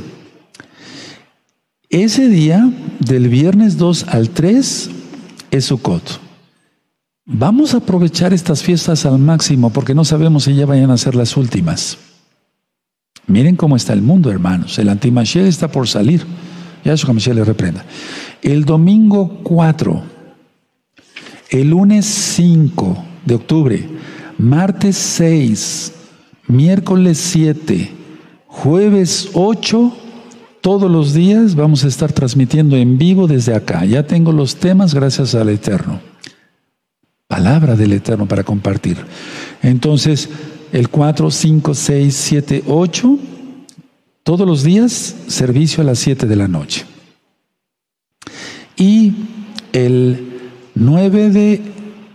Ese 1.92 2.30
día, 2.30 2.72
del 3.00 3.28
viernes 3.28 3.76
2 3.76 4.06
al 4.08 4.30
3, 4.30 4.90
es 5.50 5.64
Sukkot. 5.66 6.20
Vamos 7.26 7.74
a 7.74 7.76
aprovechar 7.76 8.32
estas 8.32 8.62
fiestas 8.62 9.04
al 9.04 9.18
máximo 9.18 9.68
porque 9.68 9.94
no 9.94 10.02
sabemos 10.06 10.44
si 10.44 10.54
ya 10.54 10.64
vayan 10.64 10.90
a 10.90 10.96
ser 10.96 11.14
las 11.14 11.36
últimas. 11.36 11.98
Miren 13.26 13.56
cómo 13.56 13.76
está 13.76 13.92
el 13.92 14.00
mundo, 14.00 14.30
hermanos. 14.30 14.78
El 14.78 14.88
antimashiach 14.88 15.44
está 15.44 15.68
por 15.68 15.86
salir. 15.86 16.24
Ya 16.82 16.96
su 16.96 17.12
Mashiach 17.12 17.36
le 17.36 17.44
reprenda. 17.44 17.84
El 18.40 18.64
domingo 18.64 19.40
4, 19.42 20.02
el 21.50 21.68
lunes 21.68 22.06
5 22.06 23.04
de 23.26 23.34
octubre, 23.34 23.88
martes 24.38 24.96
6, 24.96 25.92
miércoles 26.48 27.18
7, 27.18 27.92
jueves 28.46 29.28
8 29.34 29.98
Todos 30.62 30.88
los 30.88 31.12
días 31.12 31.56
vamos 31.56 31.82
a 31.82 31.88
estar 31.88 32.12
transmitiendo 32.12 32.76
en 32.76 32.96
vivo 32.96 33.26
desde 33.26 33.52
acá. 33.52 33.84
Ya 33.84 34.06
tengo 34.06 34.30
los 34.30 34.54
temas 34.54 34.94
gracias 34.94 35.34
al 35.34 35.48
Eterno. 35.48 36.00
Palabra 37.26 37.74
del 37.74 37.92
Eterno 37.92 38.28
para 38.28 38.44
compartir. 38.44 38.96
Entonces, 39.60 40.28
el 40.72 40.88
4, 40.88 41.32
5, 41.32 41.74
6, 41.74 42.14
7, 42.14 42.62
8, 42.68 43.18
todos 44.22 44.46
los 44.46 44.62
días 44.62 45.16
servicio 45.26 45.82
a 45.82 45.84
las 45.84 45.98
7 45.98 46.28
de 46.28 46.36
la 46.36 46.46
noche. 46.46 46.84
Y 48.76 49.14
el 49.72 50.42
9 50.76 51.30
de, 51.30 51.60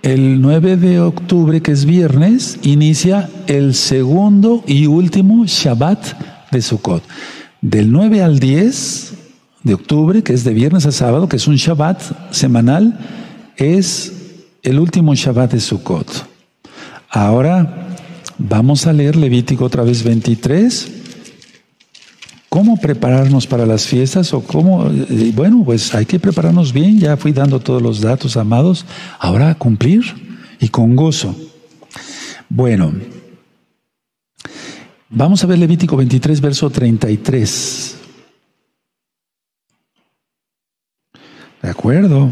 el 0.04 0.40
9 0.40 0.78
de 0.78 1.02
octubre, 1.02 1.62
que 1.62 1.74
es 1.74 1.84
viernes, 1.84 2.60
inicia 2.64 3.30
el 3.48 3.76
segundo 3.76 4.64
y 4.66 4.88
último 4.88 5.44
Shabbat 5.46 6.50
de 6.50 6.62
Sukkot. 6.62 7.04
Del 7.62 7.92
9 7.92 8.22
al 8.22 8.40
10 8.40 9.14
de 9.64 9.74
octubre, 9.74 10.24
que 10.24 10.34
es 10.34 10.44
de 10.44 10.54
viernes 10.54 10.86
a 10.86 10.92
sábado, 10.92 11.28
que 11.28 11.38
es 11.38 11.48
un 11.48 11.56
Shabbat 11.56 12.32
semanal, 12.32 12.98
es 13.58 14.14
el 14.64 14.80
último 14.80 15.16
Shabbat 15.16 15.54
de 15.54 15.60
Sukkot. 15.60 16.28
Ahora 17.10 17.88
vamos 18.38 18.86
a 18.86 18.94
leer 18.94 19.16
Levítico 19.16 19.66
otra 19.66 19.84
vez 19.84 20.04
23 20.04 20.98
¿Cómo 22.50 22.78
prepararnos 22.78 23.46
para 23.46 23.66
las 23.66 23.86
fiestas 23.86 24.34
o 24.34 24.42
cómo? 24.42 24.88
Eh, 24.90 25.32
bueno, 25.36 25.64
pues 25.66 25.94
hay 25.94 26.06
que 26.06 26.18
prepararnos 26.18 26.72
bien, 26.72 26.98
ya 26.98 27.18
fui 27.18 27.34
dando 27.34 27.60
todos 27.60 27.82
los 27.82 28.00
datos, 28.00 28.38
amados, 28.38 28.86
ahora 29.20 29.54
cumplir 29.56 30.04
y 30.60 30.70
con 30.70 30.96
gozo. 30.96 31.36
Bueno, 32.50 32.94
vamos 35.10 35.44
a 35.44 35.48
ver 35.48 35.60
Levítico 35.60 35.96
23, 35.98 36.42
verso 36.42 36.70
33. 36.70 37.98
¿De 41.62 41.70
acuerdo? 41.70 42.32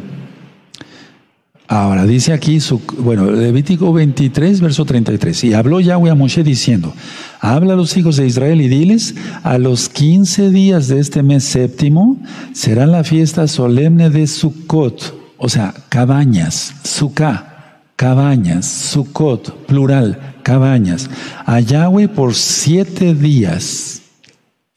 Ahora 1.68 2.06
dice 2.06 2.32
aquí, 2.32 2.60
su, 2.60 2.80
bueno, 3.00 3.32
Levítico 3.32 3.92
23, 3.92 4.62
verso 4.62 4.86
33. 4.86 5.46
Y 5.46 5.54
habló 5.54 5.80
Yahweh 5.80 6.12
a 6.12 6.16
Moshe 6.16 6.44
diciendo: 6.44 6.94
Habla 7.40 7.74
a 7.74 7.76
los 7.76 7.98
hijos 7.98 8.18
de 8.18 8.28
Israel 8.28 8.62
y 8.62 8.68
diles: 8.68 9.16
A 9.42 9.58
los 9.58 9.90
15 9.90 10.52
días 10.52 10.88
de 10.88 11.00
este 11.00 11.24
mes 11.24 11.44
séptimo 11.44 12.20
será 12.54 12.86
la 12.86 13.04
fiesta 13.04 13.48
solemne 13.48 14.12
de 14.12 14.28
Sukkot, 14.28 15.36
o 15.38 15.50
sea, 15.50 15.74
cabañas, 15.90 16.76
Sukkah, 16.84 17.55
cabañas, 17.96 18.66
Sukkot, 18.66 19.66
plural, 19.66 20.36
cabañas, 20.44 21.10
a 21.46 21.60
Yahweh 21.60 22.08
por 22.08 22.36
siete 22.36 23.14
días. 23.14 24.02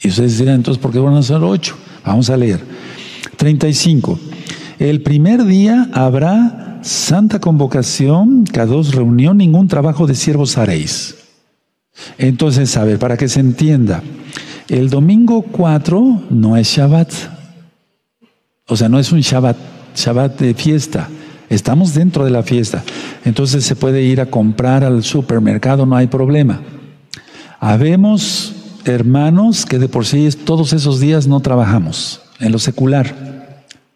Y 0.01 0.09
ustedes 0.09 0.39
dirán, 0.39 0.57
entonces, 0.57 0.81
¿por 0.81 0.93
qué 0.93 0.99
van 0.99 1.14
a 1.14 1.23
ser 1.23 1.39
ocho? 1.43 1.77
Vamos 2.05 2.31
a 2.31 2.37
leer. 2.37 2.61
35. 3.37 4.19
El 4.79 5.03
primer 5.03 5.45
día 5.45 5.89
habrá 5.93 6.79
santa 6.83 7.41
convocación, 7.41 8.45
cada 8.45 8.66
dos 8.66 8.95
reunión, 8.95 9.39
ningún 9.39 9.69
trabajo 9.69 10.07
de 10.07 10.14
siervos 10.14 10.57
haréis. 10.57 11.16
Entonces, 12.16 12.77
a 12.77 12.85
ver, 12.85 12.99
para 12.99 13.16
que 13.16 13.29
se 13.29 13.41
entienda, 13.41 14.03
el 14.69 14.89
domingo 14.89 15.43
4 15.43 16.23
no 16.31 16.57
es 16.57 16.69
Shabbat. 16.69 17.12
O 18.69 18.77
sea, 18.77 18.89
no 18.89 18.99
es 18.99 19.11
un 19.11 19.21
Shabbat, 19.21 19.57
Shabbat 19.97 20.39
de 20.39 20.55
fiesta. 20.55 21.09
Estamos 21.49 21.95
dentro 21.95 22.25
de 22.25 22.31
la 22.31 22.43
fiesta. 22.43 22.85
Entonces 23.29 23.64
se 23.64 23.76
puede 23.76 24.03
ir 24.03 24.20
a 24.20 24.26
comprar 24.26 24.85
al 24.85 25.05
supermercado, 25.05 25.87
no 25.87 25.97
hay 25.97 26.07
problema. 26.07 26.61
Habemos 27.61 28.55
hermanos 28.85 29.66
que 29.66 29.79
de 29.79 29.89
por 29.89 30.07
sí 30.07 30.29
todos 30.45 30.72
esos 30.72 31.01
días 31.01 31.26
no 31.26 31.41
trabajamos 31.41 32.20
en 32.41 32.53
lo 32.53 32.59
secular 32.59 33.39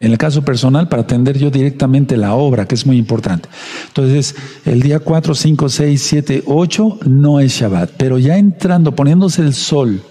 en 0.03 0.11
el 0.11 0.19
caso 0.19 0.43
personal, 0.43 0.89
para 0.89 1.03
atender 1.03 1.39
yo 1.39 1.49
directamente 1.49 2.17
la 2.17 2.35
obra, 2.35 2.67
que 2.67 2.75
es 2.75 2.85
muy 2.85 2.99
importante. 2.99 3.49
Entonces, 3.87 4.35
el 4.65 4.83
día 4.83 4.99
4, 4.99 5.33
5, 5.33 5.69
6, 5.69 6.03
7, 6.03 6.43
8 6.45 6.99
no 7.07 7.39
es 7.39 7.53
Shabbat, 7.53 7.93
pero 7.99 8.19
ya 8.19 8.37
entrando, 8.37 8.97
poniéndose 8.97 9.43
el 9.43 9.55
sol, 9.55 10.03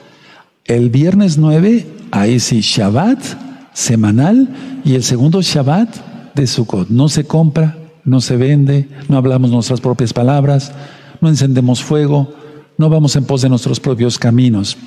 el 0.64 0.90
viernes 0.92 1.38
9, 1.38 1.86
ahí 2.12 2.40
sí, 2.40 2.62
Shabbat 2.62 3.20
semanal 3.74 4.48
y 4.86 4.96
el 4.96 5.04
segundo 5.04 5.42
Shabbat 5.42 6.34
de 6.36 6.48
Sukkot. 6.48 6.88
No 6.88 7.10
se 7.10 7.26
compra, 7.26 7.78
no 8.04 8.22
se 8.22 8.38
vende, 8.38 8.88
no 9.10 9.18
hablamos 9.18 9.52
nuestras 9.52 9.82
propias 9.82 10.14
palabras, 10.14 10.72
no 11.20 11.30
encendemos 11.30 11.84
fuego, 11.84 12.34
no 12.78 12.90
vamos 12.90 13.16
en 13.16 13.26
pos 13.26 13.42
de 13.42 13.50
nuestros 13.50 13.80
propios 13.80 14.18
caminos. 14.18 14.78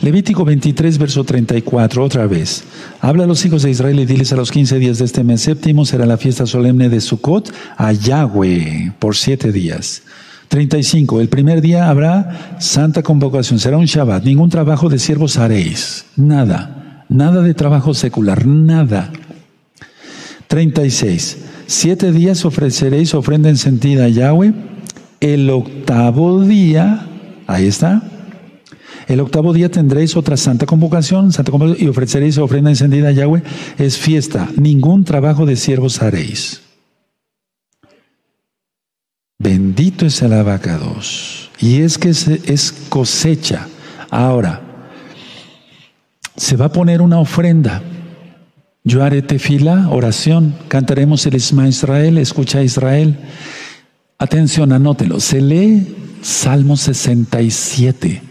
Levítico 0.00 0.44
23, 0.44 0.98
verso 0.98 1.22
34, 1.22 2.02
otra 2.02 2.26
vez. 2.26 2.64
Habla 3.00 3.24
a 3.24 3.26
los 3.26 3.44
hijos 3.44 3.62
de 3.62 3.70
Israel 3.70 4.00
y 4.00 4.04
diles 4.04 4.32
a 4.32 4.36
los 4.36 4.50
15 4.50 4.78
días 4.80 4.98
de 4.98 5.04
este 5.04 5.22
mes 5.22 5.42
séptimo 5.42 5.84
será 5.84 6.06
la 6.06 6.16
fiesta 6.16 6.44
solemne 6.44 6.88
de 6.88 7.00
Sukkot 7.00 7.52
a 7.76 7.92
Yahweh 7.92 8.94
por 8.98 9.14
siete 9.14 9.52
días. 9.52 10.02
35. 10.48 11.20
El 11.20 11.28
primer 11.28 11.62
día 11.62 11.88
habrá 11.88 12.58
santa 12.58 13.02
convocación, 13.02 13.58
será 13.58 13.78
un 13.78 13.86
Shabbat. 13.86 14.24
Ningún 14.24 14.50
trabajo 14.50 14.88
de 14.88 14.98
siervos 14.98 15.38
haréis. 15.38 16.04
Nada. 16.16 17.04
Nada 17.08 17.40
de 17.40 17.54
trabajo 17.54 17.94
secular. 17.94 18.46
Nada. 18.46 19.10
36. 20.52 21.38
Siete 21.66 22.12
días 22.12 22.44
ofreceréis 22.44 23.14
ofrenda 23.14 23.48
encendida 23.48 24.04
a 24.04 24.08
Yahweh. 24.08 24.52
El 25.18 25.48
octavo 25.48 26.42
día, 26.42 27.06
ahí 27.46 27.66
está, 27.66 28.02
el 29.08 29.20
octavo 29.20 29.54
día 29.54 29.70
tendréis 29.70 30.14
otra 30.14 30.36
santa 30.36 30.66
convocación, 30.66 31.32
santa 31.32 31.50
convocación 31.50 31.86
y 31.86 31.88
ofreceréis 31.88 32.36
ofrenda 32.36 32.68
encendida 32.68 33.08
a 33.08 33.12
Yahweh. 33.12 33.42
Es 33.78 33.96
fiesta, 33.96 34.46
ningún 34.58 35.04
trabajo 35.04 35.46
de 35.46 35.56
siervos 35.56 36.02
haréis. 36.02 36.60
Bendito 39.38 40.04
es 40.04 40.20
el 40.20 40.34
abacados. 40.34 41.50
Y 41.60 41.80
es 41.80 41.96
que 41.96 42.10
es 42.10 42.74
cosecha. 42.90 43.68
Ahora, 44.10 44.60
se 46.36 46.56
va 46.56 46.66
a 46.66 46.72
poner 46.72 47.00
una 47.00 47.20
ofrenda. 47.20 47.82
Yo 48.84 49.04
haré 49.04 49.22
tefila, 49.22 49.88
oración, 49.90 50.56
cantaremos 50.66 51.24
el 51.26 51.36
Isma 51.36 51.68
Israel, 51.68 52.18
escucha 52.18 52.62
Israel. 52.62 53.16
Atención, 54.18 54.72
anótelo. 54.72 55.20
Se 55.20 55.40
lee 55.40 55.96
Salmo 56.20 56.76
67. 56.76 58.22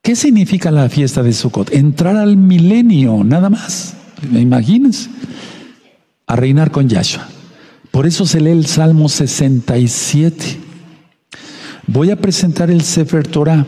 ¿Qué 0.00 0.16
significa 0.16 0.70
la 0.70 0.88
fiesta 0.88 1.22
de 1.22 1.34
Sukkot? 1.34 1.72
Entrar 1.74 2.16
al 2.16 2.36
milenio, 2.36 3.24
nada 3.24 3.50
más. 3.50 3.94
¿Me 4.30 4.40
imaginas? 4.40 5.10
A 6.26 6.36
reinar 6.36 6.70
con 6.70 6.88
Yahshua. 6.88 7.28
Por 7.90 8.06
eso 8.06 8.24
se 8.26 8.40
lee 8.40 8.52
el 8.52 8.66
Salmo 8.66 9.10
67. 9.10 10.58
Voy 11.86 12.10
a 12.10 12.16
presentar 12.16 12.70
el 12.70 12.82
Sefer 12.82 13.26
Torah. 13.26 13.66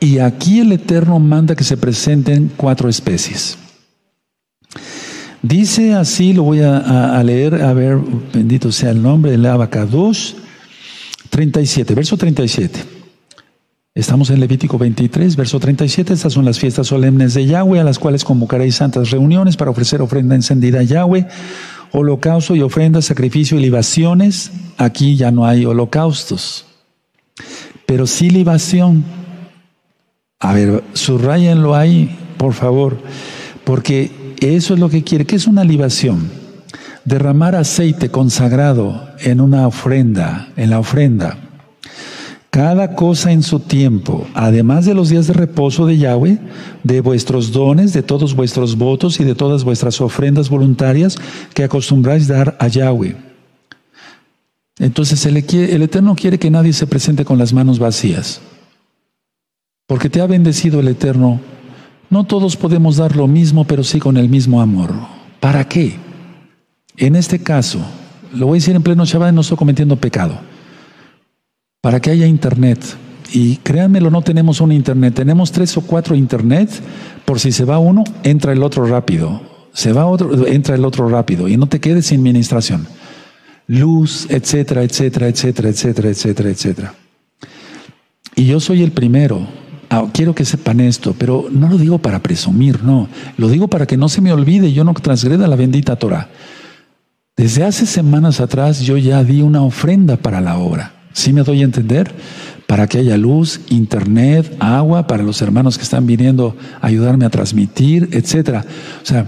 Y 0.00 0.18
aquí 0.18 0.58
el 0.58 0.72
Eterno 0.72 1.20
manda 1.20 1.54
que 1.54 1.64
se 1.64 1.76
presenten 1.76 2.50
cuatro 2.56 2.88
especies. 2.88 3.56
Dice 5.44 5.92
así, 5.92 6.32
lo 6.32 6.42
voy 6.42 6.62
a, 6.62 7.22
leer, 7.22 7.62
a 7.62 7.74
ver, 7.74 7.98
bendito 8.32 8.72
sea 8.72 8.92
el 8.92 9.02
nombre, 9.02 9.30
del 9.30 9.44
Abacados 9.44 10.36
37, 11.28 11.94
verso 11.94 12.16
37. 12.16 12.80
Estamos 13.94 14.30
en 14.30 14.40
Levítico 14.40 14.78
23, 14.78 15.36
verso 15.36 15.60
37. 15.60 16.14
Estas 16.14 16.32
son 16.32 16.46
las 16.46 16.58
fiestas 16.58 16.86
solemnes 16.86 17.34
de 17.34 17.44
Yahweh, 17.44 17.78
a 17.78 17.84
las 17.84 17.98
cuales 17.98 18.24
convocaréis 18.24 18.76
santas 18.76 19.10
reuniones 19.10 19.58
para 19.58 19.70
ofrecer 19.70 20.00
ofrenda 20.00 20.34
encendida 20.34 20.80
a 20.80 20.84
Yahweh, 20.84 21.26
holocausto 21.92 22.56
y 22.56 22.62
ofrenda, 22.62 23.02
sacrificio 23.02 23.58
y 23.58 23.64
libaciones. 23.64 24.50
Aquí 24.78 25.16
ya 25.16 25.30
no 25.30 25.44
hay 25.44 25.66
holocaustos, 25.66 26.64
pero 27.84 28.06
sí 28.06 28.30
libación. 28.30 29.04
A 30.40 30.54
ver, 30.54 30.82
subrayenlo 30.94 31.74
ahí, 31.74 32.16
por 32.38 32.54
favor, 32.54 32.96
porque 33.64 34.23
eso 34.44 34.74
es 34.74 34.80
lo 34.80 34.88
que 34.88 35.02
quiere. 35.02 35.24
¿Qué 35.24 35.36
es 35.36 35.46
una 35.46 35.64
libación? 35.64 36.30
Derramar 37.04 37.54
aceite 37.54 38.10
consagrado 38.10 39.08
en 39.20 39.40
una 39.40 39.66
ofrenda, 39.66 40.48
en 40.56 40.70
la 40.70 40.78
ofrenda 40.78 41.38
cada 42.54 42.94
cosa 42.94 43.32
en 43.32 43.42
su 43.42 43.58
tiempo, 43.58 44.28
además 44.32 44.86
de 44.86 44.94
los 44.94 45.08
días 45.08 45.26
de 45.26 45.32
reposo 45.32 45.86
de 45.86 45.98
Yahweh, 45.98 46.38
de 46.84 47.00
vuestros 47.00 47.50
dones, 47.50 47.92
de 47.92 48.04
todos 48.04 48.36
vuestros 48.36 48.78
votos 48.78 49.18
y 49.18 49.24
de 49.24 49.34
todas 49.34 49.64
vuestras 49.64 50.00
ofrendas 50.00 50.50
voluntarias 50.50 51.16
que 51.52 51.64
acostumbráis 51.64 52.28
dar 52.28 52.56
a 52.60 52.68
Yahweh. 52.68 53.16
Entonces 54.78 55.26
el, 55.26 55.38
el 55.38 55.82
Eterno 55.82 56.14
quiere 56.14 56.38
que 56.38 56.48
nadie 56.48 56.72
se 56.72 56.86
presente 56.86 57.24
con 57.24 57.38
las 57.38 57.52
manos 57.52 57.80
vacías, 57.80 58.40
porque 59.88 60.08
te 60.08 60.20
ha 60.20 60.26
bendecido 60.28 60.78
el 60.78 60.86
Eterno. 60.86 61.40
No 62.10 62.24
todos 62.24 62.56
podemos 62.56 62.96
dar 62.96 63.16
lo 63.16 63.26
mismo, 63.26 63.64
pero 63.64 63.82
sí 63.84 63.98
con 63.98 64.16
el 64.16 64.28
mismo 64.28 64.60
amor. 64.60 64.92
¿Para 65.40 65.66
qué? 65.68 65.96
En 66.96 67.16
este 67.16 67.40
caso, 67.40 67.80
lo 68.32 68.46
voy 68.46 68.56
a 68.56 68.60
decir 68.60 68.76
en 68.76 68.82
pleno 68.82 69.04
Shabbat, 69.04 69.32
no 69.32 69.40
estoy 69.40 69.56
cometiendo 69.56 69.96
pecado 69.96 70.38
para 71.84 72.00
que 72.00 72.10
haya 72.10 72.26
internet 72.26 72.80
Y 73.30 73.56
créanmelo, 73.56 74.10
no 74.10 74.22
tenemos 74.22 74.62
un 74.62 74.72
internet, 74.72 75.14
tenemos 75.14 75.52
tres 75.52 75.76
o 75.76 75.82
cuatro 75.82 76.14
internet, 76.14 76.70
por 77.26 77.40
si 77.40 77.52
se 77.52 77.64
va 77.64 77.78
uno, 77.78 78.04
entra 78.22 78.52
el 78.52 78.62
otro 78.62 78.86
rápido. 78.86 79.42
Se 79.72 79.92
va 79.92 80.06
otro, 80.06 80.46
entra 80.46 80.76
el 80.76 80.84
otro 80.84 81.08
rápido 81.08 81.48
y 81.48 81.56
no 81.56 81.66
te 81.66 81.80
quedes 81.80 82.06
sin 82.06 82.20
administración. 82.20 82.86
Luz, 83.66 84.26
etcétera, 84.30 84.82
etcétera, 84.82 85.28
etcétera, 85.28 85.68
etcétera, 85.68 86.08
etcétera, 86.10 86.50
etcétera. 86.50 86.94
Y 88.36 88.46
yo 88.46 88.60
soy 88.60 88.82
el 88.82 88.92
primero. 88.92 89.46
Ah, 89.90 90.06
quiero 90.12 90.34
que 90.34 90.44
sepan 90.44 90.80
esto, 90.80 91.14
pero 91.18 91.46
no 91.50 91.68
lo 91.68 91.78
digo 91.78 91.98
para 91.98 92.22
presumir, 92.22 92.82
no. 92.82 93.08
Lo 93.36 93.48
digo 93.48 93.68
para 93.68 93.86
que 93.86 93.96
no 93.96 94.08
se 94.08 94.20
me 94.20 94.32
olvide, 94.32 94.72
yo 94.72 94.84
no 94.84 94.94
transgreda 94.94 95.46
la 95.46 95.56
bendita 95.56 95.96
Torah. 95.96 96.28
Desde 97.36 97.64
hace 97.64 97.86
semanas 97.86 98.40
atrás 98.40 98.80
yo 98.80 98.96
ya 98.96 99.24
di 99.24 99.42
una 99.42 99.62
ofrenda 99.62 100.16
para 100.16 100.40
la 100.40 100.58
obra. 100.58 100.92
¿Sí 101.12 101.32
me 101.32 101.42
doy 101.42 101.62
a 101.62 101.64
entender? 101.64 102.12
Para 102.66 102.86
que 102.86 102.98
haya 102.98 103.16
luz, 103.16 103.60
internet, 103.68 104.56
agua, 104.58 105.06
para 105.06 105.22
los 105.22 105.42
hermanos 105.42 105.76
que 105.76 105.84
están 105.84 106.06
viniendo 106.06 106.56
a 106.80 106.86
ayudarme 106.86 107.24
a 107.24 107.30
transmitir, 107.30 108.08
etcétera. 108.12 108.64
O 109.02 109.06
sea, 109.06 109.26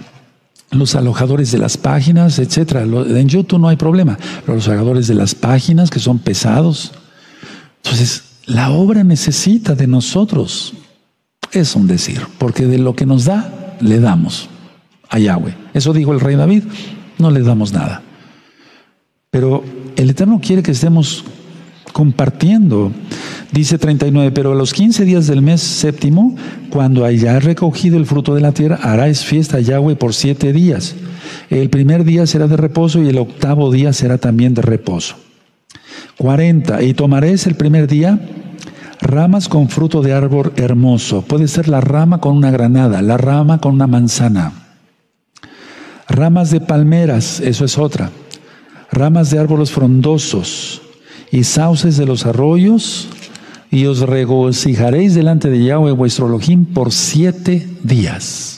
los 0.70 0.94
alojadores 0.94 1.52
de 1.52 1.58
las 1.58 1.76
páginas, 1.76 2.38
etcétera. 2.38 2.82
En 2.82 3.28
YouTube 3.28 3.60
no 3.60 3.68
hay 3.68 3.76
problema. 3.76 4.18
los 4.46 4.66
alojadores 4.68 5.06
de 5.06 5.14
las 5.14 5.34
páginas 5.34 5.90
que 5.90 6.00
son 6.00 6.18
pesados. 6.18 6.92
Entonces, 7.82 8.24
la 8.46 8.70
obra 8.70 9.04
necesita 9.04 9.74
de 9.74 9.86
nosotros. 9.86 10.74
Es 11.52 11.76
un 11.76 11.86
decir, 11.86 12.22
porque 12.38 12.66
de 12.66 12.78
lo 12.78 12.94
que 12.94 13.06
nos 13.06 13.24
da, 13.24 13.76
le 13.80 14.00
damos 14.00 14.48
a 15.08 15.18
Yahweh. 15.18 15.54
Eso 15.74 15.92
dijo 15.92 16.12
el 16.12 16.20
rey 16.20 16.36
David 16.36 16.64
no 17.18 17.30
le 17.30 17.42
damos 17.42 17.72
nada. 17.72 18.02
Pero 19.30 19.64
el 19.96 20.10
Eterno 20.10 20.40
quiere 20.40 20.62
que 20.62 20.72
estemos 20.72 21.24
compartiendo. 21.92 22.92
Dice 23.52 23.78
39, 23.78 24.32
pero 24.32 24.52
a 24.52 24.54
los 24.54 24.72
15 24.72 25.04
días 25.04 25.26
del 25.26 25.40
mes 25.40 25.60
séptimo, 25.60 26.36
cuando 26.68 27.04
haya 27.04 27.38
recogido 27.40 27.96
el 27.96 28.06
fruto 28.06 28.34
de 28.34 28.40
la 28.40 28.52
tierra, 28.52 28.78
haráis 28.82 29.24
fiesta 29.24 29.58
a 29.58 29.60
Yahweh 29.60 29.96
por 29.96 30.14
siete 30.14 30.52
días. 30.52 30.94
El 31.48 31.70
primer 31.70 32.04
día 32.04 32.26
será 32.26 32.48
de 32.48 32.56
reposo 32.56 33.02
y 33.02 33.08
el 33.08 33.18
octavo 33.18 33.70
día 33.70 33.92
será 33.92 34.18
también 34.18 34.54
de 34.54 34.62
reposo. 34.62 35.16
40, 36.18 36.82
y 36.82 36.94
tomaréis 36.94 37.46
el 37.46 37.54
primer 37.54 37.86
día 37.86 38.18
ramas 39.00 39.48
con 39.48 39.68
fruto 39.68 40.02
de 40.02 40.12
árbol 40.12 40.52
hermoso. 40.56 41.22
Puede 41.22 41.48
ser 41.48 41.68
la 41.68 41.80
rama 41.80 42.18
con 42.20 42.36
una 42.36 42.50
granada, 42.50 43.02
la 43.02 43.16
rama 43.16 43.58
con 43.58 43.74
una 43.74 43.86
manzana 43.86 44.52
ramas 46.08 46.50
de 46.50 46.60
palmeras, 46.60 47.40
eso 47.40 47.64
es 47.64 47.78
otra, 47.78 48.10
ramas 48.90 49.30
de 49.30 49.38
árboles 49.38 49.70
frondosos 49.70 50.82
y 51.30 51.44
sauces 51.44 51.96
de 51.96 52.06
los 52.06 52.26
arroyos, 52.26 53.08
y 53.70 53.86
os 53.86 54.00
regocijaréis 54.00 55.14
delante 55.14 55.50
de 55.50 55.64
Yahweh 55.64 55.90
vuestro 55.90 56.28
Elohim 56.28 56.64
por 56.64 56.92
siete 56.92 57.68
días. 57.82 58.55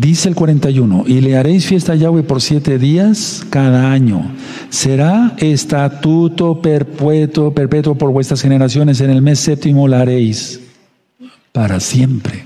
Dice 0.00 0.28
el 0.28 0.36
41, 0.36 1.04
y 1.08 1.20
le 1.20 1.36
haréis 1.36 1.66
fiesta 1.66 1.94
a 1.94 1.96
Yahweh 1.96 2.22
por 2.22 2.40
siete 2.40 2.78
días 2.78 3.44
cada 3.50 3.90
año. 3.90 4.30
Será 4.68 5.34
estatuto 5.38 6.62
perpetuo, 6.62 7.52
perpetuo 7.52 7.96
por 7.96 8.12
vuestras 8.12 8.40
generaciones. 8.40 9.00
En 9.00 9.10
el 9.10 9.22
mes 9.22 9.40
séptimo 9.40 9.88
la 9.88 10.02
haréis 10.02 10.60
para 11.50 11.80
siempre. 11.80 12.44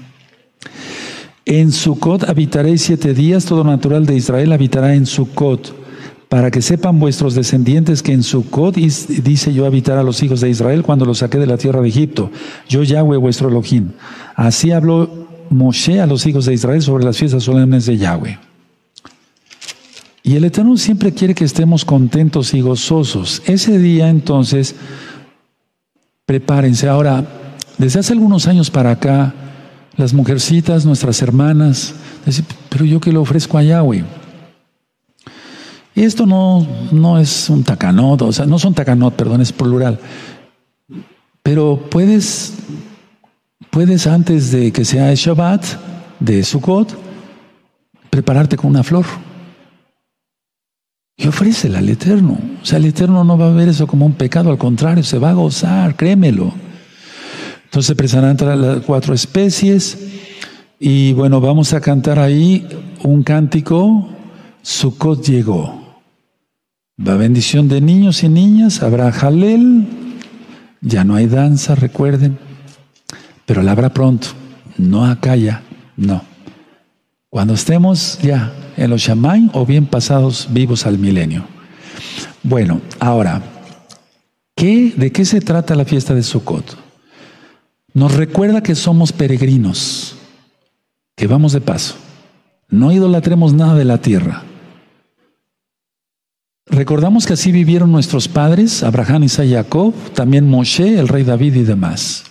En 1.45 1.73
Sucot 1.73 2.27
habitaréis 2.27 2.81
siete 2.81 3.13
días, 3.13 3.45
todo 3.45 3.65
natural 3.65 4.07
de 4.07 4.17
Israel 4.17 4.53
habitará 4.53 4.95
en 4.95 5.05
Sucot, 5.05 5.75
para 6.31 6.51
que 6.51 6.63
sepan 6.63 6.99
vuestros 6.99 7.35
descendientes 7.35 8.03
que 8.03 8.15
en 8.15 8.23
Sucot 8.23 8.77
dice 8.77 9.53
yo 9.53 9.67
habitar 9.67 9.99
a 9.99 10.03
los 10.03 10.23
hijos 10.23 10.41
de 10.41 10.49
Israel 10.49 10.83
cuando 10.83 11.05
los 11.05 11.19
saqué 11.19 11.37
de 11.37 11.47
la 11.47 11.59
tierra 11.59 11.83
de 11.83 11.89
Egipto, 11.89 12.31
yo 12.67 12.83
Yahweh 12.83 13.19
vuestro 13.19 13.51
Elohim. 13.51 13.91
Así 14.37 14.71
habló 14.71 15.22
Moshe 15.53 16.01
a 16.01 16.07
los 16.07 16.27
hijos 16.27 16.47
de 16.47 16.55
Israel 16.55 16.83
sobre 16.83 17.05
las 17.05 17.17
fiestas 17.17 17.45
solemnes 17.45 17.87
de 17.87 17.99
Yahweh. 17.99 18.39
Y 20.23 20.37
el 20.37 20.45
Eterno 20.45 20.77
siempre 20.77 21.13
quiere 21.13 21.35
que 21.35 21.45
estemos 21.45 21.85
contentos 21.85 22.55
y 22.55 22.61
gozosos. 22.61 23.43
Ese 23.47 23.79
día 23.79 24.09
entonces, 24.09 24.75
prepárense. 26.27 26.89
Ahora, 26.89 27.27
desde 27.79 28.01
hace 28.01 28.13
algunos 28.13 28.47
años 28.47 28.71
para 28.71 28.93
acá, 28.93 29.35
las 29.97 30.15
mujercitas, 30.15 30.87
nuestras 30.87 31.21
hermanas, 31.23 31.95
decir, 32.25 32.45
pero 32.69 32.85
yo 32.85 33.01
que 33.01 33.13
le 33.13 33.19
ofrezco 33.19 33.59
a 33.59 33.63
Yahweh. 33.63 34.05
Y 35.95 36.03
esto 36.03 36.25
no, 36.25 36.67
no 36.91 37.19
es 37.19 37.51
un 37.51 37.65
tacanot, 37.65 38.23
o 38.23 38.33
sea, 38.33 38.47
no 38.47 38.59
son 38.59 38.75
tacanot, 38.75 39.15
perdón, 39.15 39.43
es 39.43 39.53
plural. 39.53 39.99
Pero 41.43 41.89
puedes, 41.91 42.55
puedes 43.73 44.07
antes 44.07 44.53
de 44.53 44.71
que 44.71 44.85
sea 44.85 45.11
el 45.11 45.17
Shabbat 45.17 45.65
de 46.21 46.45
Sukkot, 46.45 46.95
prepararte 48.11 48.59
con 48.59 48.71
una 48.71 48.83
flor. 48.83 49.07
Y 51.17 51.27
ofrécela 51.27 51.79
al 51.79 51.89
Eterno. 51.89 52.39
O 52.63 52.67
sea, 52.67 52.77
el 52.77 52.85
Eterno 52.85 53.25
no 53.25 53.39
va 53.39 53.49
a 53.49 53.53
ver 53.53 53.71
eso 53.71 53.87
como 53.87 54.05
un 54.05 54.13
pecado, 54.13 54.51
al 54.51 54.59
contrario, 54.59 55.03
se 55.03 55.19
va 55.19 55.31
a 55.31 55.35
gozar, 55.35 55.97
créemelo. 55.97 56.53
Entonces 57.65 57.87
se 57.87 57.97
presentan 57.97 58.61
las 58.61 58.85
cuatro 58.85 59.15
especies 59.15 59.97
y 60.79 61.15
bueno, 61.15 61.41
vamos 61.41 61.73
a 61.73 61.81
cantar 61.81 62.19
ahí 62.19 62.69
un 63.03 63.23
cántico, 63.23 64.07
Sukkot 64.61 65.25
llegó. 65.25 66.03
Va 67.01 67.17
bendición 67.17 67.69
de 67.69 67.81
niños 67.81 68.23
y 68.23 68.29
niñas, 68.29 68.83
habrá 68.83 69.11
jalel, 69.13 69.87
ya 70.83 71.05
no 71.05 71.15
hay 71.15 71.27
danza, 71.27 71.75
recuerden, 71.75 72.39
pero 73.47 73.63
la 73.63 73.73
habrá 73.73 73.91
pronto, 73.91 74.29
no 74.79 75.05
acá 75.05 75.37
ya, 75.37 75.63
no. 75.97 76.23
Cuando 77.31 77.55
estemos 77.55 78.19
ya 78.23 78.53
en 78.77 78.91
los 78.91 79.01
Shamay 79.01 79.51
o 79.55 79.65
bien 79.65 79.87
pasados 79.87 80.49
vivos 80.51 80.87
al 80.87 80.99
milenio. 80.99 81.45
Bueno, 82.43 82.81
ahora, 83.01 83.43
¿qué, 84.55 84.93
¿de 84.97 85.13
qué 85.13 85.25
se 85.25 85.41
trata 85.41 85.75
la 85.75 85.85
fiesta 85.85 86.15
de 86.15 86.23
Sukkot? 86.23 86.77
Nos 87.95 88.15
recuerda 88.15 88.63
que 88.63 88.75
somos 88.75 89.13
peregrinos, 89.13 90.17
que 91.17 91.27
vamos 91.27 91.53
de 91.53 91.61
paso. 91.61 91.95
No 92.69 92.91
idolatremos 92.91 93.53
nada 93.53 93.75
de 93.75 93.85
la 93.85 93.99
tierra. 93.99 94.45
Recordamos 96.67 97.27
que 97.27 97.35
así 97.35 97.53
vivieron 97.53 97.93
nuestros 97.93 98.29
padres, 98.29 98.83
Abraham, 98.83 99.25
Isaac 99.25 99.47
y 99.47 99.53
Jacob, 99.53 99.95
también 100.15 100.49
Moshe, 100.49 100.99
el 100.99 101.09
rey 101.09 101.23
David 101.23 101.55
y 101.57 101.63
demás. 101.65 102.25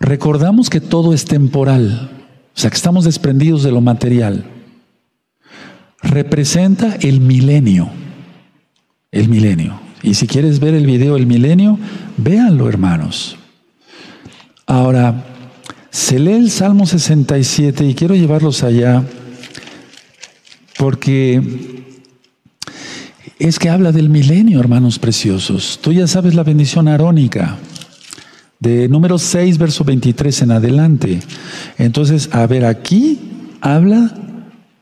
Recordamos 0.00 0.70
que 0.70 0.80
todo 0.80 1.12
es 1.12 1.26
temporal, 1.26 2.10
o 2.56 2.58
sea 2.58 2.70
que 2.70 2.76
estamos 2.76 3.04
desprendidos 3.04 3.62
de 3.62 3.70
lo 3.70 3.82
material. 3.82 4.44
Representa 6.02 6.96
el 7.02 7.20
milenio, 7.20 7.90
el 9.12 9.28
milenio. 9.28 9.78
Y 10.02 10.14
si 10.14 10.26
quieres 10.26 10.58
ver 10.60 10.72
el 10.72 10.86
video 10.86 11.18
El 11.18 11.26
milenio, 11.26 11.78
véanlo 12.16 12.66
hermanos. 12.66 13.36
Ahora, 14.66 15.26
se 15.90 16.18
lee 16.18 16.32
el 16.32 16.50
Salmo 16.50 16.86
67 16.86 17.84
y 17.84 17.94
quiero 17.94 18.14
llevarlos 18.14 18.62
allá 18.62 19.04
porque 20.78 21.42
es 23.38 23.58
que 23.58 23.68
habla 23.68 23.92
del 23.92 24.08
milenio, 24.08 24.60
hermanos 24.60 24.98
preciosos. 24.98 25.78
Tú 25.82 25.92
ya 25.92 26.06
sabes 26.06 26.34
la 26.34 26.42
bendición 26.42 26.88
arónica 26.88 27.58
de 28.60 28.88
número 28.88 29.18
6, 29.18 29.56
verso 29.56 29.84
23 29.84 30.42
en 30.42 30.50
adelante. 30.52 31.20
Entonces, 31.78 32.28
a 32.32 32.46
ver, 32.46 32.66
aquí 32.66 33.18
habla 33.62 34.14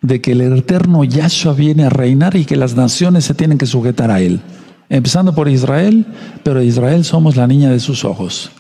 de 0.03 0.20
que 0.20 0.33
el 0.33 0.41
eterno 0.41 1.05
Yahshua 1.05 1.55
viene 1.55 1.85
a 1.85 1.91
reinar 1.91 2.37
y 2.37 2.45
que 2.45 2.57
las 2.57 2.74
naciones 2.74 3.24
se 3.24 3.35
tienen 3.35 3.57
que 3.57 3.66
sujetar 3.66 4.11
a 4.11 4.20
él. 4.20 4.41
Empezando 4.89 5.35
por 5.35 5.49
Israel, 5.49 6.07
pero 6.43 6.62
Israel 6.62 7.05
somos 7.05 7.37
la 7.37 7.47
niña 7.47 7.70
de 7.70 7.79
sus 7.79 8.05
ojos. 8.05 8.51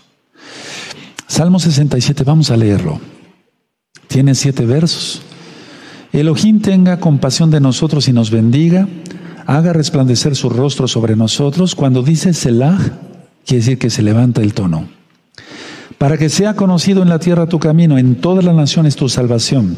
Salmo 1.26 1.58
67, 1.58 2.22
vamos 2.24 2.50
a 2.50 2.56
leerlo. 2.56 3.00
Tiene 4.06 4.34
siete 4.34 4.66
versos. 4.66 5.22
Elohim 6.12 6.60
tenga 6.60 7.00
compasión 7.00 7.50
de 7.50 7.60
nosotros 7.60 8.08
y 8.08 8.12
nos 8.12 8.30
bendiga, 8.30 8.88
haga 9.46 9.72
resplandecer 9.72 10.36
su 10.36 10.48
rostro 10.48 10.86
sobre 10.86 11.16
nosotros. 11.16 11.74
Cuando 11.74 12.02
dice 12.02 12.32
Selah, 12.32 12.78
quiere 13.44 13.60
decir 13.60 13.78
que 13.78 13.90
se 13.90 14.02
levanta 14.02 14.42
el 14.42 14.54
tono 14.54 14.97
para 15.98 16.16
que 16.16 16.28
sea 16.28 16.54
conocido 16.54 17.02
en 17.02 17.08
la 17.08 17.18
tierra 17.18 17.46
tu 17.46 17.58
camino, 17.58 17.98
en 17.98 18.14
todas 18.14 18.44
las 18.44 18.54
naciones 18.54 18.94
tu 18.94 19.08
salvación. 19.08 19.76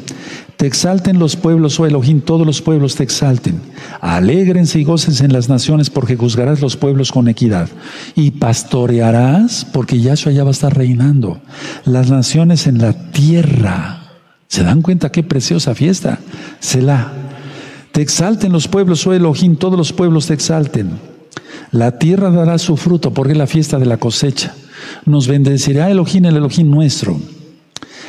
Te 0.59 0.67
exalten 0.67 1.19
los 1.19 1.37
pueblos, 1.37 1.81
oh 1.81 1.87
Elohim, 1.87 2.21
todos 2.21 2.47
los 2.47 2.61
pueblos 2.61 2.95
te 2.95 3.03
exalten. 3.03 3.59
Alégrense 4.03 4.79
y 4.79 4.85
gócense 4.85 5.25
en 5.25 5.33
las 5.33 5.49
naciones, 5.49 5.89
porque 5.89 6.17
juzgarás 6.17 6.61
los 6.61 6.77
pueblos 6.77 7.11
con 7.11 7.29
equidad. 7.29 7.71
Y 8.15 8.33
pastorearás, 8.33 9.67
porque 9.73 9.99
Yahshua 9.99 10.33
ya 10.33 10.45
va 10.45 10.51
a 10.51 10.53
estar 10.53 10.77
reinando. 10.77 11.41
Las 11.87 12.11
naciones 12.11 12.67
en 12.67 12.79
la 12.79 12.93
tierra. 13.13 14.03
¿Se 14.47 14.63
dan 14.63 14.83
cuenta 14.83 15.11
qué 15.11 15.23
preciosa 15.23 15.75
fiesta? 15.75 16.19
Selah. 16.59 17.13
Te 17.93 18.03
exalten 18.03 18.53
los 18.53 18.69
pueblos, 18.69 19.07
oh 19.07 19.15
Elohim, 19.15 19.57
todos 19.57 19.79
los 19.79 19.95
pueblos 19.95 20.27
te 20.27 20.35
exalten. 20.35 21.10
La 21.73 21.99
tierra 21.99 22.31
dará 22.31 22.59
su 22.59 22.77
fruto 22.77 23.13
porque 23.13 23.33
es 23.33 23.39
la 23.39 23.47
fiesta 23.47 23.79
de 23.79 23.87
la 23.87 23.99
cosecha. 23.99 24.55
Nos 25.07 25.29
bendecirá 25.29 25.91
Elohim, 25.91 26.25
el 26.27 26.37
Elohim 26.37 26.71
nuestro. 26.71 27.19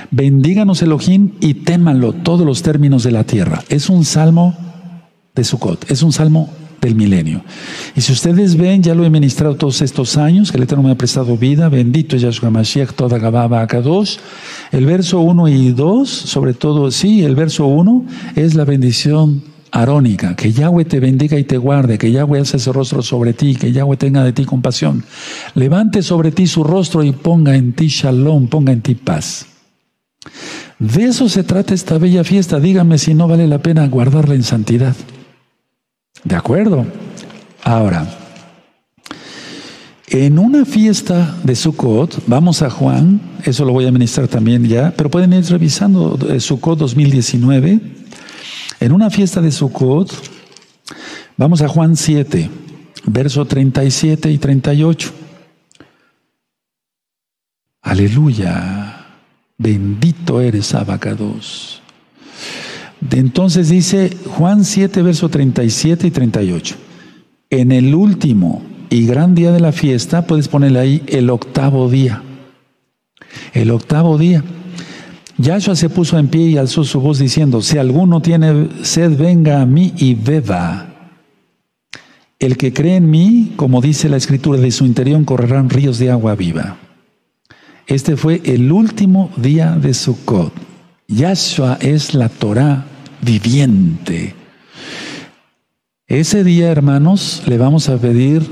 Bendíganos 0.10 0.82
Elohim 0.82 1.32
y 1.39 1.54
témanlo 1.54 2.14
todos 2.14 2.46
los 2.46 2.62
términos 2.62 3.04
de 3.04 3.12
la 3.12 3.24
tierra. 3.24 3.64
Es 3.70 3.89
un 3.89 4.04
salmo 4.04 4.58
de 5.36 5.44
Sukkot, 5.44 5.89
es 5.89 6.02
un 6.04 6.12
salmo 6.12 6.50
del 6.82 6.96
milenio. 6.96 7.44
Y 7.96 8.02
si 8.02 8.12
ustedes 8.12 8.58
ven, 8.58 8.82
ya 8.82 8.96
lo 8.96 9.06
he 9.06 9.10
ministrado 9.10 9.56
todos 9.56 9.82
estos 9.82 10.18
años, 10.18 10.52
que 10.52 10.58
el 10.58 10.64
Eterno 10.64 10.84
me 10.84 10.92
ha 10.92 10.96
prestado 10.96 11.38
vida, 11.38 11.70
bendito 11.70 12.16
es 12.16 12.24
Yahshua 12.24 12.50
Mashiach, 12.50 12.94
toda 12.94 13.20
Gababa 13.20 13.62
Akadosh. 13.62 14.18
El 14.72 14.86
verso 14.86 15.20
1 15.20 15.48
y 15.48 15.72
2, 15.72 16.10
sobre 16.10 16.54
todo, 16.54 16.89
sí, 16.89 17.24
el 17.24 17.36
verso 17.36 17.68
1 17.68 18.06
es 18.36 18.56
la 18.56 18.66
bendición 18.66 19.44
arónica, 19.72 20.36
que 20.36 20.52
Yahweh 20.52 20.86
te 20.86 21.00
bendiga 21.00 21.40
y 21.40 21.44
te 21.44 21.58
guarde, 21.58 21.98
que 21.98 22.12
Yahweh 22.12 22.40
alce 22.40 22.60
su 22.60 22.74
rostro 22.74 23.02
sobre 23.02 23.34
ti, 23.34 23.56
que 23.56 23.72
Yahweh 23.72 23.98
tenga 23.98 24.24
de 24.24 24.34
ti 24.34 24.46
compasión. 24.46 25.04
Levante 25.56 26.04
sobre 26.04 26.32
ti 26.32 26.48
su 26.48 26.64
rostro 26.64 27.04
y 27.04 27.12
ponga 27.12 27.56
en 27.56 27.74
ti 27.74 27.88
shalom, 27.88 28.48
ponga 28.48 28.74
en 28.74 28.82
ti 28.82 28.96
paz. 28.96 29.48
De 30.80 31.06
eso 31.06 31.30
se 31.30 31.44
trata 31.44 31.74
esta 31.74 31.98
bella 31.98 32.24
fiesta. 32.24 32.60
Dígame 32.60 32.98
si 32.98 33.14
no 33.14 33.28
vale 33.28 33.48
la 33.48 33.60
pena 33.60 33.88
guardarla 33.88 34.36
en 34.36 34.44
santidad. 34.44 34.96
¿De 36.24 36.36
acuerdo? 36.36 36.86
Ahora, 37.64 38.08
en 40.08 40.40
una 40.40 40.66
fiesta 40.66 41.38
de 41.44 41.56
Sukkot, 41.56 42.24
vamos 42.28 42.62
a 42.62 42.70
Juan, 42.70 43.22
eso 43.46 43.64
lo 43.64 43.74
voy 43.74 43.86
a 43.86 43.92
ministrar 43.92 44.28
también 44.28 44.66
ya, 44.66 44.94
pero 44.98 45.10
pueden 45.10 45.34
ir 45.34 45.46
revisando 45.46 46.20
eh, 46.30 46.40
Sukkot 46.40 46.80
2019. 46.80 48.01
En 48.82 48.94
una 48.94 49.12
fiesta 49.12 49.42
de 49.42 49.52
Sukkot, 49.52 50.12
vamos 51.38 51.62
a 51.62 51.68
Juan 51.68 51.96
7, 51.96 52.50
verso 53.06 53.46
37 53.46 54.32
y 54.32 54.40
38. 54.40 55.12
Aleluya, 57.84 59.06
bendito 59.60 60.42
eres 60.42 60.74
Abacados. 60.74 61.84
Entonces 63.12 63.70
dice 63.70 64.18
Juan 64.26 64.66
7, 64.66 65.04
verso 65.04 65.30
37 65.30 66.08
y 66.08 66.12
38. 66.12 66.76
En 67.52 67.72
el 67.72 67.94
último 67.94 68.64
y 68.90 69.06
gran 69.06 69.36
día 69.36 69.52
de 69.52 69.60
la 69.60 69.74
fiesta, 69.74 70.26
puedes 70.26 70.48
ponerle 70.48 70.80
ahí 70.80 71.04
el 71.06 71.30
octavo 71.30 71.88
día. 71.88 72.24
El 73.54 73.70
octavo 73.70 74.18
día. 74.18 74.44
Yahshua 75.42 75.76
se 75.76 75.89
puso 75.89 76.20
en 76.20 76.28
pie 76.28 76.50
y 76.50 76.58
alzó 76.58 76.84
su 76.84 77.02
voz 77.02 77.18
diciendo, 77.18 77.62
si 77.62 77.78
alguno 77.78 78.22
tiene 78.22 78.70
sed, 78.84 79.18
venga 79.18 79.62
a 79.62 79.66
mí 79.66 79.94
y 79.98 80.14
beba. 80.14 80.88
El 82.38 82.58
que 82.58 82.74
cree 82.74 82.98
en 82.98 83.10
mí, 83.10 83.54
como 83.56 83.82
dice 83.82 84.08
la 84.08 84.18
escritura, 84.18 84.60
de 84.60 84.72
su 84.72 84.86
interior 84.86 85.24
correrán 85.26 85.70
ríos 85.70 85.98
de 85.98 86.12
agua 86.12 86.36
viva. 86.36 86.78
Este 87.88 88.18
fue 88.18 88.42
el 88.46 88.72
último 88.72 89.32
día 89.36 89.72
de 89.72 89.94
Sukkot. 89.94 90.54
Yahshua 91.08 91.78
es 91.82 92.14
la 92.14 92.30
Torah 92.30 92.86
viviente. 93.22 94.36
Ese 96.08 96.44
día, 96.44 96.72
hermanos, 96.72 97.42
le 97.48 97.58
vamos 97.58 97.89
a 97.89 97.98
pedir, 97.98 98.48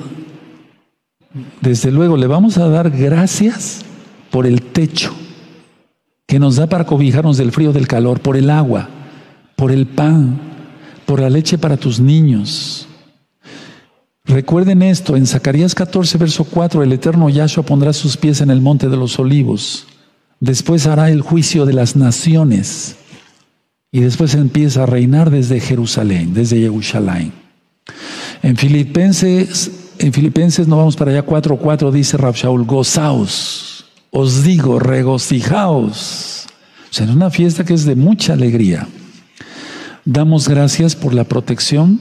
desde 1.62 1.92
luego, 1.92 2.18
le 2.18 2.28
vamos 2.28 2.58
a 2.58 2.68
dar 2.68 2.90
gracias 2.90 3.86
por 4.32 4.48
el 4.48 4.62
techo 4.62 5.14
que 6.30 6.38
nos 6.38 6.58
da 6.58 6.68
para 6.68 6.86
cobijarnos 6.86 7.38
del 7.38 7.52
frío, 7.52 7.74
del 7.74 7.88
calor, 7.88 8.20
por 8.20 8.38
el 8.38 8.52
agua, 8.52 8.88
por 9.56 9.72
el 9.72 9.88
pan, 9.88 10.40
por 11.08 11.20
la 11.20 11.28
leche 11.28 11.58
para 11.58 11.76
tus 11.76 12.00
niños. 12.00 12.88
Recuerden 14.26 14.84
esto, 14.84 15.18
en 15.18 15.26
Zacarías 15.26 15.74
14, 15.74 16.20
verso 16.20 16.44
4, 16.44 16.84
el 16.84 16.94
eterno 16.94 17.30
Yahshua 17.30 17.64
pondrá 17.64 17.94
sus 17.94 18.16
pies 18.16 18.42
en 18.42 18.52
el 18.52 18.62
monte 18.62 18.90
de 18.90 18.96
los 18.96 19.18
olivos. 19.18 19.88
Después 20.40 20.86
hará 20.86 21.10
el 21.10 21.22
juicio 21.22 21.66
de 21.66 21.74
las 21.74 21.96
naciones. 21.96 22.98
Y 23.92 24.02
después 24.02 24.36
empieza 24.36 24.84
a 24.84 24.86
reinar 24.86 25.32
desde 25.32 25.60
Jerusalén, 25.60 26.36
desde 26.36 26.60
Jerusalén. 26.60 27.34
En 28.44 28.56
Filipenses, 28.56 29.72
en 29.98 30.14
Filipenses 30.14 30.68
no 30.68 30.78
vamos 30.78 30.96
para 30.96 31.10
allá 31.10 31.26
4.4 31.26 31.92
dice 31.92 32.18
Rabshaul, 32.18 32.66
gozaos, 32.66 33.69
os 34.12 34.44
digo, 34.44 34.80
regocijaos. 34.80 36.48
O 36.90 36.94
sea, 36.94 37.06
es 37.06 37.12
una 37.12 37.30
fiesta 37.30 37.64
que 37.64 37.74
es 37.74 37.86
de 37.86 37.96
mucha 37.96 38.34
alegría. 38.34 38.88
Damos 40.06 40.48
gracias 40.48 40.96
por 40.96 41.14
la 41.14 41.24
protección, 41.24 42.00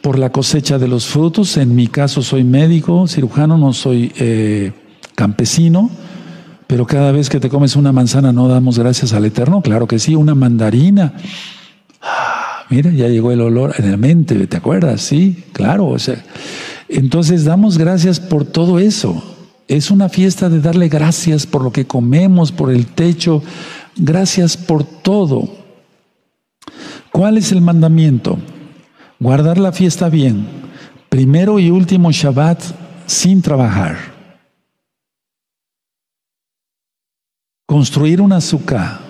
por 0.00 0.18
la 0.18 0.30
cosecha 0.30 0.78
de 0.78 0.88
los 0.88 1.06
frutos. 1.06 1.56
En 1.56 1.74
mi 1.74 1.88
caso 1.88 2.22
soy 2.22 2.44
médico, 2.44 3.06
cirujano, 3.06 3.58
no 3.58 3.72
soy 3.72 4.12
eh, 4.16 4.72
campesino 5.14 5.90
pero 6.68 6.86
cada 6.86 7.12
vez 7.12 7.30
que 7.30 7.40
te 7.40 7.48
comes 7.48 7.76
una 7.76 7.92
manzana 7.92 8.30
no 8.30 8.46
damos 8.46 8.78
gracias 8.78 9.14
al 9.14 9.24
Eterno. 9.24 9.62
Claro 9.62 9.88
que 9.88 9.98
sí, 9.98 10.14
una 10.14 10.34
mandarina. 10.34 11.14
Ah, 12.02 12.66
mira, 12.68 12.90
ya 12.90 13.08
llegó 13.08 13.32
el 13.32 13.40
olor 13.40 13.74
en 13.78 13.90
la 13.90 13.96
mente, 13.96 14.46
¿te 14.46 14.58
acuerdas? 14.58 15.00
Sí, 15.00 15.44
claro. 15.54 15.86
O 15.86 15.98
sea, 15.98 16.22
entonces 16.90 17.46
damos 17.46 17.78
gracias 17.78 18.20
por 18.20 18.44
todo 18.44 18.78
eso. 18.78 19.37
Es 19.68 19.90
una 19.90 20.08
fiesta 20.08 20.48
de 20.48 20.60
darle 20.60 20.88
gracias 20.88 21.46
por 21.46 21.62
lo 21.62 21.70
que 21.70 21.86
comemos, 21.86 22.52
por 22.52 22.72
el 22.72 22.86
techo. 22.86 23.42
Gracias 23.96 24.56
por 24.56 24.82
todo. 24.82 25.46
¿Cuál 27.12 27.36
es 27.36 27.52
el 27.52 27.60
mandamiento? 27.60 28.38
Guardar 29.20 29.58
la 29.58 29.72
fiesta 29.72 30.08
bien. 30.08 30.46
Primero 31.10 31.58
y 31.58 31.70
último 31.70 32.10
Shabbat 32.10 32.62
sin 33.06 33.42
trabajar. 33.42 33.96
Construir 37.66 38.22
un 38.22 38.32
azúcar, 38.32 39.00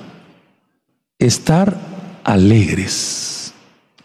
estar 1.21 1.77
alegres. 2.25 3.55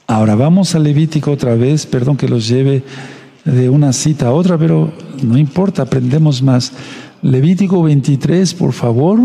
Ahora 0.05 0.35
vamos 0.35 0.75
a 0.75 0.79
Levítico 0.79 1.31
otra 1.31 1.55
vez, 1.55 1.87
perdón 1.87 2.17
que 2.17 2.27
los 2.27 2.47
lleve 2.47 2.83
de 3.45 3.69
una 3.69 3.93
cita 3.93 4.27
a 4.27 4.31
otra, 4.31 4.57
pero 4.57 4.93
no 5.21 5.37
importa, 5.37 5.83
aprendemos 5.83 6.41
más. 6.41 6.71
Levítico 7.21 7.83
23, 7.83 8.53
por 8.53 8.73
favor. 8.73 9.19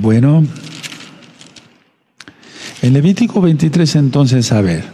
Bueno, 0.00 0.44
en 2.82 2.92
Levítico 2.92 3.40
23 3.40 3.96
entonces, 3.96 4.52
a 4.52 4.60
ver, 4.60 4.84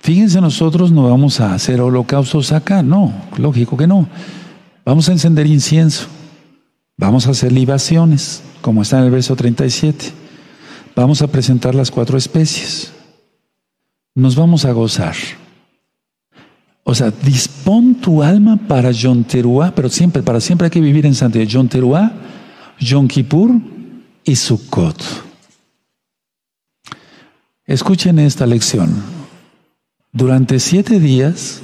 fíjense 0.00 0.42
nosotros 0.42 0.92
no 0.92 1.08
vamos 1.08 1.40
a 1.40 1.54
hacer 1.54 1.80
holocaustos 1.80 2.52
acá, 2.52 2.82
no, 2.82 3.14
lógico 3.38 3.78
que 3.78 3.86
no. 3.86 4.06
Vamos 4.84 5.08
a 5.08 5.12
encender 5.12 5.46
incienso, 5.46 6.08
vamos 6.96 7.26
a 7.26 7.30
hacer 7.30 7.52
libaciones, 7.52 8.42
como 8.60 8.82
está 8.82 8.98
en 8.98 9.04
el 9.04 9.10
verso 9.10 9.36
37. 9.36 10.12
Vamos 10.94 11.22
a 11.22 11.26
presentar 11.26 11.74
las 11.74 11.90
cuatro 11.90 12.16
especies. 12.16 12.92
Nos 14.14 14.34
vamos 14.34 14.64
a 14.64 14.72
gozar. 14.72 15.14
O 16.84 16.94
sea, 16.94 17.10
dispón 17.10 17.96
tu 17.96 18.22
alma 18.22 18.56
para 18.56 18.92
Yom 18.92 19.24
Teruah, 19.24 19.72
pero 19.74 19.88
siempre, 19.88 20.22
para 20.22 20.40
siempre 20.40 20.66
hay 20.66 20.70
que 20.70 20.80
vivir 20.80 21.04
en 21.04 21.14
santidad. 21.14 21.44
Yom 21.44 21.68
Teruah, 21.68 22.12
Yom 22.78 23.08
Kippur 23.08 23.50
y 24.24 24.36
Sukkot. 24.36 25.02
Escuchen 27.66 28.20
esta 28.20 28.46
lección. 28.46 29.02
Durante 30.12 30.60
siete 30.60 31.00
días 31.00 31.60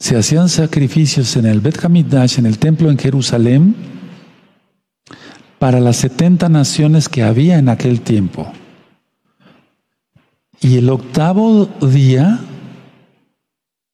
se 0.00 0.16
hacían 0.16 0.48
sacrificios 0.48 1.36
en 1.36 1.46
el 1.46 1.60
Bet 1.60 1.84
Hamikdash, 1.84 2.38
en 2.38 2.46
el 2.46 2.58
templo 2.58 2.90
en 2.90 2.98
Jerusalén, 2.98 3.76
para 5.58 5.80
las 5.80 5.96
setenta 5.96 6.48
naciones 6.48 7.08
que 7.08 7.22
había 7.22 7.58
en 7.58 7.68
aquel 7.68 8.00
tiempo. 8.00 8.52
Y 10.60 10.76
el 10.76 10.90
octavo 10.90 11.66
día 11.80 12.40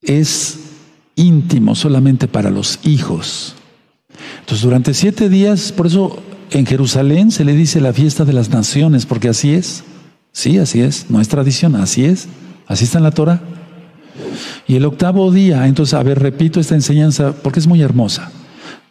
es 0.01 0.59
íntimo 1.15 1.75
solamente 1.75 2.27
para 2.27 2.49
los 2.49 2.79
hijos. 2.83 3.55
Entonces, 4.39 4.63
durante 4.63 4.93
siete 4.93 5.29
días, 5.29 5.71
por 5.71 5.87
eso 5.87 6.21
en 6.51 6.65
Jerusalén 6.65 7.31
se 7.31 7.45
le 7.45 7.53
dice 7.53 7.81
la 7.81 7.93
fiesta 7.93 8.25
de 8.25 8.33
las 8.33 8.49
naciones, 8.49 9.05
porque 9.05 9.29
así 9.29 9.53
es. 9.53 9.83
Sí, 10.31 10.57
así 10.57 10.81
es, 10.81 11.09
no 11.09 11.21
es 11.21 11.29
tradición, 11.29 11.75
así 11.75 12.05
es, 12.05 12.27
así 12.67 12.83
está 12.83 12.97
en 12.97 13.05
la 13.05 13.11
Torah. 13.11 13.41
Y 14.67 14.75
el 14.75 14.85
octavo 14.85 15.31
día, 15.31 15.67
entonces, 15.67 15.93
a 15.93 16.03
ver, 16.03 16.19
repito 16.19 16.59
esta 16.59 16.75
enseñanza 16.75 17.33
porque 17.33 17.59
es 17.59 17.67
muy 17.67 17.81
hermosa. 17.81 18.31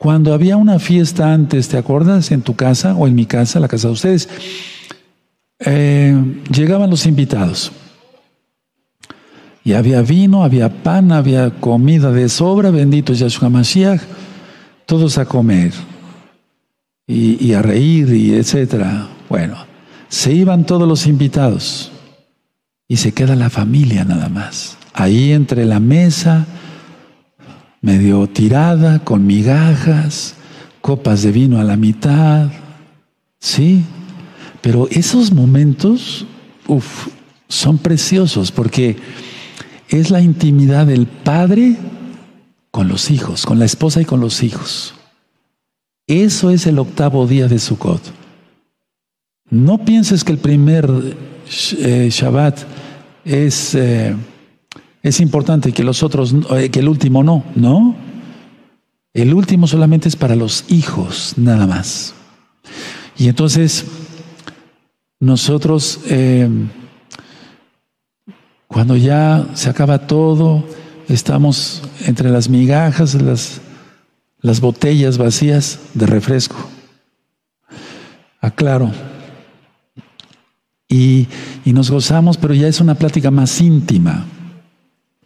Cuando 0.05 0.35
había 0.35 0.59
una 0.59 0.78
fiesta 0.78 1.32
antes, 1.32 1.68
¿te 1.68 1.78
acuerdas? 1.78 2.31
En 2.31 2.43
tu 2.43 2.55
casa 2.55 2.94
o 2.94 3.06
en 3.09 3.14
mi 3.14 3.24
casa, 3.24 3.59
la 3.59 3.68
casa 3.68 3.89
de 3.89 3.94
ustedes, 3.94 4.28
eh, 5.60 6.43
llegaban 6.51 6.90
los 6.90 7.06
invitados. 7.06 7.72
Y 9.64 9.72
había 9.72 10.02
vino, 10.02 10.44
había 10.44 10.82
pan, 10.82 11.10
había 11.10 11.52
comida 11.59 12.12
de 12.12 12.28
sobra, 12.28 12.70
bendito 12.70 13.14
Yahshua 13.14 13.48
Mashiach, 13.48 14.02
todos 14.85 15.16
a 15.16 15.24
comer. 15.24 15.72
y, 17.06 17.55
a 17.55 17.62
reír 17.62 18.12
y 18.12 18.35
etcétera. 18.35 19.09
Bueno, 19.31 19.56
se 20.10 20.35
iban 20.35 20.66
todos 20.66 20.86
los 20.86 21.06
invitados 21.06 21.90
y 22.86 22.98
se 22.98 23.12
queda 23.12 23.36
la 23.36 23.48
familia 23.48 24.05
nada 24.05 24.28
más. 24.28 24.76
Ahí 24.93 25.32
entre 25.32 25.64
la 25.64 25.81
mesa, 25.81 26.44
medio 27.85 28.27
tirada, 28.27 29.01
con 29.01 29.27
migajas, 29.27 30.36
copas 30.81 31.23
de 31.23 31.32
vino 31.32 31.61
a 31.61 31.65
la 31.65 31.77
mitad, 31.77 32.48
¿sí? 33.39 33.85
Pero 34.62 34.89
esos 34.90 35.32
momentos, 35.32 36.24
uff, 36.66 37.09
son 37.47 37.77
preciosos 37.77 38.51
porque 38.51 38.97
es 39.90 40.11
la 40.11 40.23
intimidad 40.23 40.86
del 40.86 41.06
padre 41.06 41.77
con 42.70 42.89
los 42.89 43.11
hijos, 43.11 43.44
con 43.44 43.59
la 43.59 43.66
esposa 43.66 44.01
y 44.01 44.06
con 44.06 44.19
los 44.19 44.43
hijos. 44.43 44.94
Eso 46.06 46.48
es 46.48 46.66
el 46.66 46.78
octavo 46.78 47.27
día 47.27 47.48
de 47.48 47.59
Sukkot. 47.59 48.01
No 49.51 49.85
pienses 49.85 50.24
que 50.24 50.32
el 50.32 50.39
primer 50.39 50.90
eh, 51.78 52.09
Shabbat 52.11 52.61
es, 53.27 53.74
eh, 53.74 54.16
es 55.05 55.20
importante 55.20 55.72
que 55.72 55.85
los 55.85 56.02
otros, 56.02 56.35
eh, 56.56 56.70
que 56.70 56.81
el 56.81 56.89
último 56.89 57.22
no, 57.22 57.44
¿no? 57.55 57.94
El 59.12 59.35
último 59.35 59.66
solamente 59.66 60.09
es 60.09 60.16
para 60.16 60.35
los 60.35 60.64
hijos, 60.68 61.35
nada 61.36 61.66
más. 61.66 62.14
Y 63.18 63.28
entonces, 63.28 63.85
nosotros, 65.20 66.01
cuando 68.66 68.97
ya 68.97 69.47
se 69.52 69.68
acaba 69.68 70.06
todo, 70.06 70.64
estamos 71.09 71.82
entre 72.06 72.31
las 72.31 72.48
migajas, 72.48 73.14
las, 73.14 73.60
las 74.40 74.60
botellas 74.60 75.18
vacías 75.18 75.81
de 75.93 76.06
refresco. 76.06 76.56
Aclaro. 78.40 78.90
Y 80.89 81.28
nos 81.66 81.90
gozamos, 81.90 82.36
pero 82.39 82.55
ya 82.55 82.68
es 82.68 82.81
una 82.81 82.94
plática 82.94 83.31
más 83.31 83.60
íntima. 83.60 84.24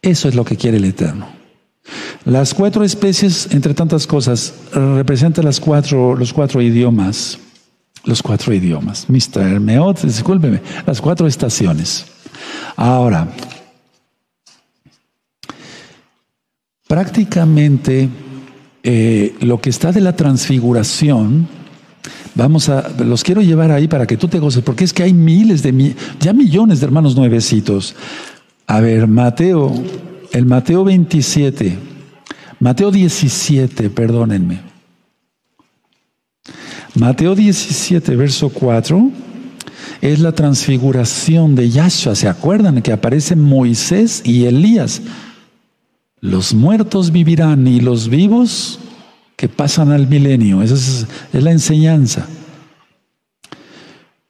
Eso 0.02 0.28
es 0.28 0.34
lo 0.34 0.44
que 0.44 0.56
quiere 0.56 0.76
el 0.76 0.84
Eterno. 0.84 1.28
Las 2.24 2.52
cuatro 2.54 2.84
especies, 2.84 3.48
entre 3.52 3.74
tantas 3.74 4.06
cosas, 4.06 4.54
representan 4.72 5.44
cuatro, 5.60 6.14
los 6.14 6.32
cuatro 6.32 6.60
idiomas. 6.60 7.38
Los 8.04 8.22
cuatro 8.22 8.52
idiomas. 8.54 9.06
Mr. 9.08 9.60
Meot, 9.60 10.02
discúlpeme, 10.02 10.60
las 10.86 11.00
cuatro 11.00 11.26
estaciones. 11.26 12.06
Ahora, 12.76 13.28
prácticamente 16.86 18.08
eh, 18.82 19.34
lo 19.40 19.60
que 19.60 19.70
está 19.70 19.92
de 19.92 20.00
la 20.00 20.14
transfiguración, 20.14 21.48
vamos 22.34 22.68
a, 22.68 22.88
los 23.04 23.24
quiero 23.24 23.42
llevar 23.42 23.72
ahí 23.72 23.88
para 23.88 24.06
que 24.06 24.16
tú 24.16 24.28
te 24.28 24.38
goces, 24.38 24.62
porque 24.62 24.84
es 24.84 24.92
que 24.92 25.02
hay 25.02 25.12
miles 25.12 25.62
de, 25.62 25.94
ya 26.20 26.32
millones 26.32 26.80
de 26.80 26.86
hermanos 26.86 27.16
nuevecitos. 27.16 27.94
A 28.68 28.80
ver, 28.80 29.08
Mateo, 29.08 29.72
el 30.30 30.44
Mateo 30.44 30.84
27, 30.84 31.78
Mateo 32.60 32.90
17, 32.90 33.88
perdónenme. 33.88 34.60
Mateo 36.94 37.34
17, 37.34 38.14
verso 38.14 38.50
4, 38.50 39.10
es 40.02 40.18
la 40.18 40.32
transfiguración 40.32 41.54
de 41.54 41.70
Yahshua. 41.70 42.14
¿Se 42.14 42.28
acuerdan 42.28 42.82
que 42.82 42.92
aparecen 42.92 43.40
Moisés 43.40 44.20
y 44.26 44.44
Elías? 44.44 45.00
Los 46.20 46.52
muertos 46.52 47.10
vivirán 47.10 47.66
y 47.66 47.80
los 47.80 48.10
vivos 48.10 48.80
que 49.36 49.48
pasan 49.48 49.92
al 49.92 50.08
milenio. 50.08 50.60
Esa 50.60 50.74
es, 50.74 51.06
la 51.32 51.52
enseñanza. 51.52 52.26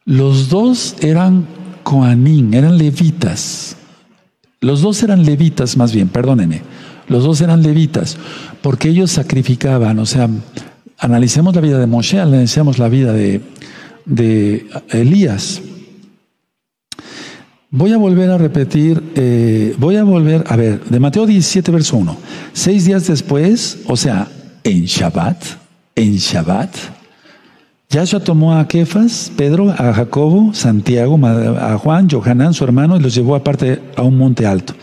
Los 0.05 0.49
dos 0.49 0.95
eran 1.01 1.45
coanín, 1.83 2.55
eran 2.55 2.79
levitas. 2.79 3.78
Los 4.61 4.83
dos 4.83 5.03
eran 5.03 5.25
levitas, 5.25 5.77
más 5.77 5.93
bien, 5.93 6.09
perdónenme. 6.09 6.63
Los 7.07 7.25
dos 7.25 7.41
eran 7.41 7.63
levitas, 7.63 8.17
porque 8.61 8.89
ellos 8.89 9.13
sacrificaban, 9.13 9.99
o 9.99 10.07
sea, 10.07 10.29
analicemos 10.99 11.55
la 11.55 11.61
vida 11.61 11.79
de 11.79 11.87
Moshe, 11.87 12.21
analicemos 12.21 12.79
la 12.79 12.89
vida 12.89 13.13
de, 13.13 13.41
de 14.05 14.67
Elías. 14.91 15.63
Voy 17.71 17.93
a 17.93 17.99
volver 17.99 18.31
a 18.31 18.39
repetir, 18.39 19.03
eh, 19.15 19.75
voy 19.79 19.97
a 19.97 20.05
volver, 20.05 20.45
a 20.49 20.57
ver, 20.57 20.83
de 20.85 21.01
Mateo 21.01 21.27
17, 21.27 21.71
verso 21.71 21.97
1. 21.99 22.17
Seis 22.53 22.87
días 22.87 23.07
después, 23.07 23.79
o 23.87 23.97
sea, 23.97 24.27
en 24.65 24.85
Shabbat, 24.87 25.37
en 25.95 26.17
Shabbat, 26.17 26.71
Yahshua 27.91 28.21
tomó 28.21 28.55
a 28.55 28.69
Kefas, 28.69 29.33
Pedro, 29.35 29.71
a 29.71 29.95
Jacobo, 29.95 30.53
Santiago, 30.53 31.19
a 31.27 31.79
Juan, 31.79 32.07
Johanán, 32.11 32.53
su 32.53 32.63
hermano, 32.65 32.99
y 32.99 33.01
los 33.01 33.15
llevó 33.15 33.35
aparte 33.35 33.81
a 33.97 34.03
un 34.03 34.19
monte 34.19 34.45
alto. 34.45 34.75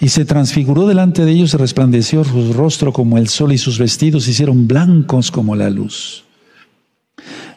Y 0.00 0.08
se 0.08 0.24
transfiguró 0.24 0.88
delante 0.88 1.24
de 1.24 1.30
ellos, 1.30 1.54
resplandeció 1.54 2.24
su 2.24 2.52
rostro 2.52 2.92
como 2.92 3.18
el 3.18 3.28
sol 3.28 3.52
y 3.52 3.58
sus 3.58 3.78
vestidos 3.78 4.24
se 4.24 4.32
hicieron 4.32 4.66
blancos 4.66 5.30
como 5.30 5.54
la 5.54 5.70
luz. 5.70 6.24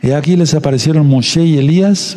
Y 0.03 0.11
aquí 0.11 0.35
les 0.35 0.53
aparecieron 0.53 1.07
Moshe 1.07 1.43
y 1.43 1.57
Elías 1.57 2.15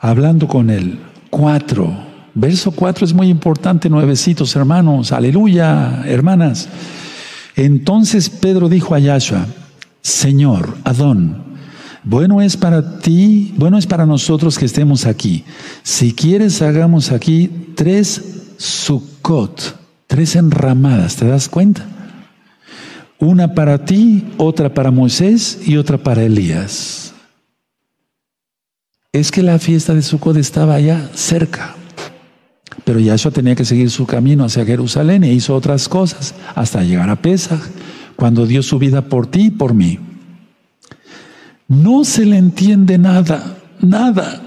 hablando 0.00 0.48
con 0.48 0.70
él. 0.70 0.98
4. 1.28 2.08
Verso 2.32 2.70
4 2.70 3.04
es 3.04 3.12
muy 3.12 3.28
importante, 3.28 3.90
nuevecitos 3.90 4.56
hermanos. 4.56 5.12
Aleluya, 5.12 6.02
hermanas. 6.06 6.66
Entonces 7.56 8.30
Pedro 8.30 8.70
dijo 8.70 8.94
a 8.94 9.00
Yahshua, 9.00 9.44
Señor, 10.00 10.78
Adón, 10.84 11.47
bueno 12.04 12.40
es 12.40 12.56
para 12.56 13.00
ti, 13.00 13.54
bueno 13.56 13.78
es 13.78 13.86
para 13.86 14.06
nosotros 14.06 14.58
que 14.58 14.64
estemos 14.64 15.06
aquí. 15.06 15.44
Si 15.82 16.12
quieres, 16.12 16.62
hagamos 16.62 17.12
aquí 17.12 17.50
tres 17.74 18.22
sukkot, 18.56 19.78
tres 20.06 20.36
enramadas, 20.36 21.16
¿te 21.16 21.26
das 21.26 21.48
cuenta? 21.48 21.86
Una 23.18 23.54
para 23.54 23.84
ti, 23.84 24.24
otra 24.36 24.72
para 24.72 24.90
Moisés 24.90 25.60
y 25.66 25.76
otra 25.76 25.98
para 25.98 26.22
Elías 26.22 27.08
es 29.12 29.30
que 29.30 29.42
la 29.42 29.58
fiesta 29.58 29.94
de 29.94 30.02
Sukkot 30.02 30.36
estaba 30.36 30.74
allá 30.74 31.10
cerca. 31.14 31.74
Pero 32.84 33.00
Yahshua 33.00 33.32
tenía 33.32 33.54
que 33.54 33.64
seguir 33.64 33.90
su 33.90 34.06
camino 34.06 34.44
hacia 34.44 34.64
Jerusalén 34.64 35.24
e 35.24 35.32
hizo 35.32 35.54
otras 35.54 35.88
cosas 35.88 36.34
hasta 36.54 36.84
llegar 36.84 37.10
a 37.10 37.16
Pesach, 37.16 37.60
cuando 38.16 38.46
dio 38.46 38.62
su 38.62 38.78
vida 38.78 39.02
por 39.02 39.26
ti 39.26 39.46
y 39.46 39.50
por 39.50 39.74
mí. 39.74 39.98
No 41.68 42.04
se 42.04 42.24
le 42.24 42.38
entiende 42.38 42.96
nada, 42.96 43.58
nada 43.80 44.42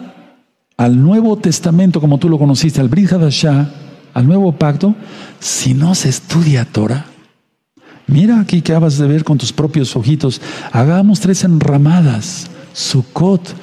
al 0.76 1.00
Nuevo 1.00 1.38
Testamento 1.38 2.02
como 2.02 2.18
tú 2.18 2.28
lo 2.28 2.40
conociste, 2.40 2.82
al 2.82 2.90
Brit 2.90 3.14
Hadashah, 3.14 3.70
al 4.16 4.26
Nuevo 4.26 4.52
Pacto, 4.54 4.96
si 5.40 5.76
no 5.76 5.94
se 5.94 6.10
estudia 6.10 6.66
Torah. 6.66 7.06
Mira 8.08 8.40
aquí 8.40 8.64
que 8.64 8.74
acabas 8.74 8.98
de 8.98 9.08
ver 9.08 9.24
con 9.24 9.38
tus 9.38 9.54
propios 9.54 9.96
ojitos. 9.96 10.42
Hagamos 10.72 11.20
tres 11.20 11.44
enramadas. 11.44 12.50
Sukkot, 12.74 13.54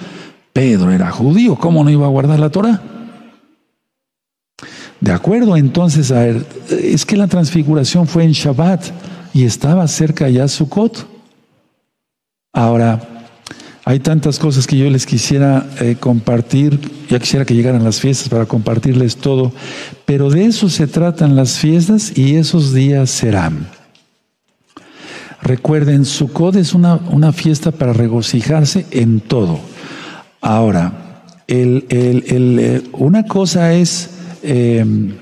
Pedro 0.52 0.92
era 0.92 1.10
judío, 1.10 1.56
¿cómo 1.56 1.82
no 1.82 1.90
iba 1.90 2.06
a 2.06 2.10
guardar 2.10 2.38
la 2.38 2.50
Torah? 2.50 2.80
De 5.00 5.12
acuerdo, 5.12 5.56
entonces, 5.56 6.12
a 6.12 6.20
ver, 6.20 6.46
es 6.70 7.04
que 7.04 7.16
la 7.16 7.26
transfiguración 7.26 8.06
fue 8.06 8.22
en 8.22 8.32
Shabbat 8.32 8.84
y 9.34 9.42
estaba 9.44 9.88
cerca 9.88 10.28
ya 10.28 10.46
Sukkot. 10.46 11.06
Ahora, 12.52 13.17
hay 13.88 14.00
tantas 14.00 14.38
cosas 14.38 14.66
que 14.66 14.76
yo 14.76 14.90
les 14.90 15.06
quisiera 15.06 15.66
eh, 15.80 15.96
compartir, 15.98 16.78
ya 17.08 17.18
quisiera 17.18 17.46
que 17.46 17.54
llegaran 17.54 17.82
las 17.82 18.02
fiestas 18.02 18.28
para 18.28 18.44
compartirles 18.44 19.16
todo, 19.16 19.50
pero 20.04 20.28
de 20.28 20.44
eso 20.44 20.68
se 20.68 20.86
tratan 20.86 21.34
las 21.34 21.56
fiestas 21.56 22.12
y 22.14 22.34
esos 22.34 22.74
días 22.74 23.08
serán. 23.08 23.66
Recuerden, 25.40 26.04
Sukkot 26.04 26.56
es 26.56 26.74
una, 26.74 26.96
una 26.96 27.32
fiesta 27.32 27.70
para 27.72 27.94
regocijarse 27.94 28.84
en 28.90 29.20
todo. 29.20 29.58
Ahora, 30.42 31.22
el, 31.46 31.86
eh, 31.88 32.82
una 32.92 33.24
cosa 33.24 33.72
es 33.72 34.10
em, 34.42 35.14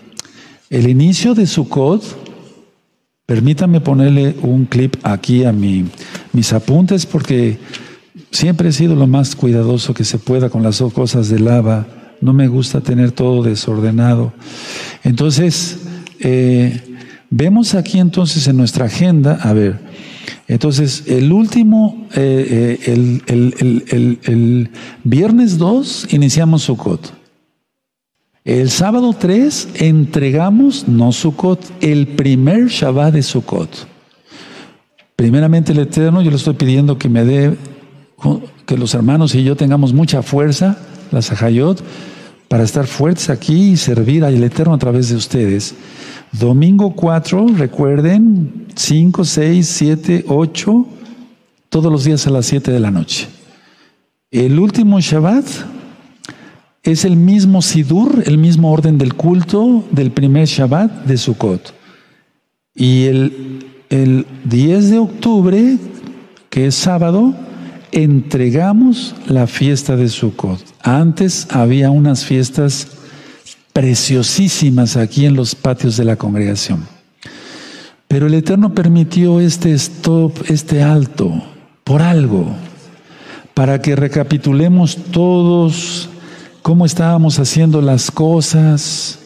el 0.71 0.89
inicio 0.89 1.37
de 1.37 1.47
Sukkot. 1.47 2.03
Permítame 3.27 3.81
ponerle 3.81 4.35
un 4.43 4.67
clip 4.67 4.97
aquí 5.05 5.45
a 5.45 5.53
mi, 5.53 5.85
mis 6.33 6.53
apuntes 6.53 7.07
porque 7.07 7.59
siempre 8.31 8.69
he 8.69 8.73
sido 8.73 8.95
lo 8.95 9.07
más 9.07 9.37
cuidadoso 9.37 9.95
que 9.95 10.05
se 10.05 10.19
pueda 10.19 10.51
con 10.51 10.63
las 10.63 10.81
cosas 10.95 11.29
de 11.29 11.41
lava. 11.41 11.87
No 12.21 12.33
me 12.33 12.49
gusta 12.49 12.81
tener 12.81 13.13
todo 13.13 13.43
desordenado. 13.43 14.33
Entonces, 15.05 15.79
eh, 16.21 16.81
vemos 17.31 17.75
aquí 17.75 17.99
entonces 17.99 18.47
en 18.49 18.57
nuestra 18.57 18.87
agenda, 18.87 19.39
a 19.43 19.53
ver, 19.53 19.81
entonces, 20.49 21.05
el 21.07 21.33
último, 21.33 22.07
eh, 22.15 22.79
eh, 22.87 23.21
el, 23.27 24.71
viernes 25.03 25.59
2 25.59 26.09
iniciamos 26.13 26.63
Sukkot. 26.63 27.13
El 28.45 28.71
sábado 28.71 29.13
3 29.13 29.69
entregamos, 29.75 30.87
no 30.87 31.11
Sukkot, 31.11 31.61
el 31.81 32.07
primer 32.09 32.69
Shabbat 32.69 33.15
de 33.15 33.23
Sukkot. 33.23 33.89
Primeramente 35.17 35.73
el 35.73 35.81
Eterno, 35.81 36.23
yo 36.23 36.31
le 36.31 36.37
estoy 36.37 36.55
pidiendo 36.55 36.97
que 36.97 37.09
me 37.09 37.25
dé 37.25 37.57
que 38.67 38.77
los 38.77 38.95
hermanos 38.95 39.35
y 39.35 39.45
yo 39.45 39.57
tengamos 39.57 39.93
mucha 39.93 40.23
fuerza, 40.23 40.79
la 41.11 41.23
Sahayot, 41.23 41.83
para 42.49 42.65
estar 42.65 42.87
fuertes 42.87 43.29
aquí 43.31 43.73
y 43.73 43.77
servir 43.77 44.25
al 44.25 44.43
Eterno 44.43 44.75
a 44.75 44.79
través 44.79 45.09
de 45.09 45.17
ustedes. 45.17 45.75
Domingo 46.33 46.95
4, 46.95 47.47
recuerden, 47.57 48.67
5, 48.75 49.25
6, 49.25 49.67
7, 49.67 50.25
8, 50.29 50.87
todos 51.69 51.91
los 51.91 52.05
días 52.05 52.27
a 52.27 52.31
las 52.31 52.47
7 52.47 52.71
de 52.71 52.81
la 52.81 52.91
noche. 52.91 53.29
El 54.31 54.59
último 54.59 55.01
Shabbat 55.01 55.47
es 56.83 57.05
el 57.05 57.17
mismo 57.17 57.63
Sidur, 57.63 58.23
el 58.27 58.39
mismo 58.39 58.71
orden 58.73 58.99
del 58.99 59.15
culto 59.15 59.85
del 59.91 60.11
primer 60.11 60.47
Shabbat 60.47 61.05
de 61.05 61.17
Sukkot. 61.17 61.75
Y 62.75 63.05
el, 63.05 63.67
el 63.89 64.27
10 64.45 64.91
de 64.91 64.99
octubre, 64.99 65.79
que 66.51 66.67
es 66.67 66.75
sábado, 66.75 67.35
entregamos 67.97 69.15
la 69.27 69.47
fiesta 69.47 69.97
de 69.97 70.11
Sukkot. 70.11 70.63
Antes 70.83 71.49
había 71.51 71.91
unas 71.91 72.27
fiestas 72.27 72.89
preciosísimas 73.73 74.99
aquí 74.99 75.25
en 75.25 75.35
los 75.35 75.55
patios 75.55 75.97
de 75.97 76.05
la 76.05 76.17
congregación. 76.17 76.87
Pero 78.07 78.27
el 78.27 78.35
Eterno 78.35 78.75
permitió 78.75 79.41
este 79.41 79.73
stop, 79.73 80.33
este 80.49 80.83
alto, 80.83 81.43
por 81.85 82.03
algo, 82.03 82.55
para 83.55 83.81
que 83.81 83.97
recapitulemos 83.97 84.99
todos 85.11 86.11
cómo 86.61 86.85
estábamos 86.85 87.39
haciendo 87.39 87.81
las 87.81 88.11
cosas, 88.11 89.21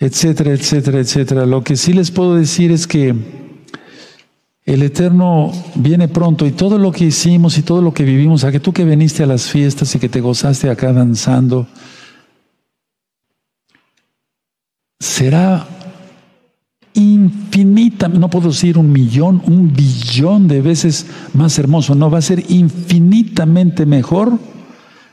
etcétera, 0.00 0.50
etcétera, 0.50 0.98
etcétera. 0.98 1.46
Lo 1.46 1.62
que 1.62 1.76
sí 1.76 1.92
les 1.92 2.10
puedo 2.10 2.34
decir 2.34 2.72
es 2.72 2.88
que 2.88 3.14
el 4.68 4.82
Eterno 4.82 5.50
viene 5.76 6.08
pronto 6.08 6.44
y 6.44 6.50
todo 6.50 6.76
lo 6.76 6.92
que 6.92 7.06
hicimos 7.06 7.56
y 7.56 7.62
todo 7.62 7.80
lo 7.80 7.94
que 7.94 8.04
vivimos, 8.04 8.44
a 8.44 8.52
que 8.52 8.60
tú 8.60 8.70
que 8.70 8.84
viniste 8.84 9.22
a 9.22 9.26
las 9.26 9.48
fiestas 9.48 9.94
y 9.94 9.98
que 9.98 10.10
te 10.10 10.20
gozaste 10.20 10.68
acá 10.68 10.92
danzando, 10.92 11.66
será 15.00 15.66
infinita, 16.92 18.08
no 18.08 18.28
puedo 18.28 18.48
decir 18.48 18.76
un 18.76 18.92
millón, 18.92 19.40
un 19.46 19.72
billón 19.72 20.48
de 20.48 20.60
veces 20.60 21.06
más 21.32 21.58
hermoso, 21.58 21.94
no, 21.94 22.10
va 22.10 22.18
a 22.18 22.22
ser 22.22 22.44
infinitamente 22.50 23.86
mejor 23.86 24.38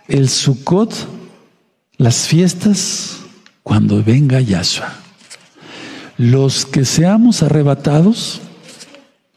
el 0.09 0.27
Sukkot 0.27 0.93
las 1.95 2.27
fiestas 2.27 3.21
cuando 3.63 4.03
venga 4.03 4.41
Yahshua. 4.41 4.95
Los 6.17 6.65
que 6.65 6.83
seamos 6.83 7.41
arrebatados 7.41 8.41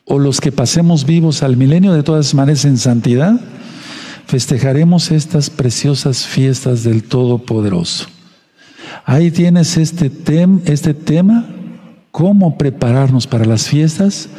o 0.09 0.18
los 0.18 0.40
que 0.40 0.52
pasemos 0.52 1.05
vivos 1.05 1.43
al 1.43 1.56
milenio 1.56 1.93
de 1.93 2.02
todas 2.02 2.35
maneras 2.35 2.64
en 2.64 2.78
santidad, 2.78 3.39
festejaremos 4.26 5.10
estas 5.10 5.51
preciosas 5.51 6.26
fiestas 6.26 6.82
del 6.82 7.05
Todopoderoso. 7.05 8.06
Ahí 9.05 9.30
tienes 9.30 9.76
este, 9.76 10.10
este 10.64 10.94
tema, 10.94 11.47
cómo 12.10 12.56
prepararnos 12.56 13.26
para 13.26 13.44
las 13.44 13.68
fiestas. 13.68 14.30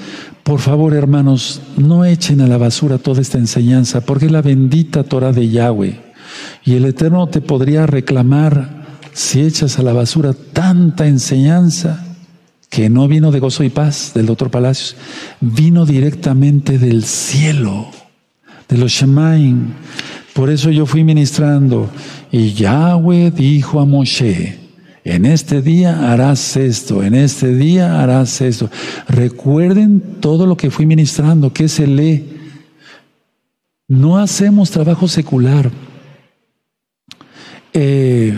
Por 0.44 0.60
favor, 0.60 0.96
hermanos, 0.96 1.62
no 1.78 2.04
echen 2.04 2.42
a 2.42 2.48
la 2.48 2.58
basura 2.58 2.98
toda 2.98 3.22
esta 3.22 3.38
enseñanza, 3.38 4.02
porque 4.02 4.26
es 4.26 4.32
la 4.32 4.42
bendita 4.42 5.04
Torah 5.04 5.32
de 5.32 5.50
Yahweh. 5.50 6.02
Y 6.66 6.76
el 6.76 6.86
Eterno 6.86 7.28
te 7.28 7.42
podría 7.42 7.86
reclamar 7.86 8.80
si 9.14 9.42
echas 9.42 9.78
a 9.78 9.84
la 9.84 9.94
basura 9.94 10.34
tanta 10.34 11.08
enseñanza 11.08 12.09
que 12.70 12.90
no 12.90 13.08
vino 13.08 13.32
de 13.32 13.40
gozo 13.40 13.64
y 13.64 13.70
paz 13.70 14.12
del 14.14 14.30
otro 14.30 14.52
palacio, 14.52 14.98
vino 15.42 15.86
directamente 15.86 16.78
del 16.78 17.04
cielo, 17.04 17.88
de 18.68 18.78
los 18.78 18.92
Shemaim. 18.92 19.74
Por 20.34 20.50
eso 20.50 20.70
yo 20.70 20.86
fui 20.86 21.04
ministrando 21.04 21.90
y 22.32 22.54
Yahweh 22.54 23.32
dijo 23.32 23.80
a 23.80 23.86
Moshe, 23.86 24.60
en 25.04 25.26
este 25.26 25.62
día 25.62 26.12
harás 26.12 26.56
esto, 26.56 27.04
en 27.04 27.16
este 27.16 27.56
día 27.56 28.02
harás 28.02 28.42
esto. 28.42 28.70
Recuerden 29.08 30.02
todo 30.20 30.46
lo 30.46 30.56
que 30.56 30.70
fui 30.70 30.86
ministrando, 30.86 31.52
que 31.52 31.68
se 31.68 31.88
lee. 31.88 32.38
No 33.88 34.20
hacemos 34.20 34.70
trabajo 34.70 35.08
secular, 35.08 35.72
eh, 37.74 38.38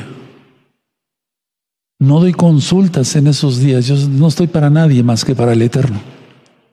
no 2.01 2.19
doy 2.19 2.33
consultas 2.33 3.15
en 3.15 3.27
esos 3.27 3.59
días. 3.59 3.85
Yo 3.85 3.95
no 4.09 4.27
estoy 4.27 4.47
para 4.47 4.71
nadie 4.71 5.03
más 5.03 5.23
que 5.23 5.35
para 5.35 5.53
el 5.53 5.61
Eterno. 5.61 5.99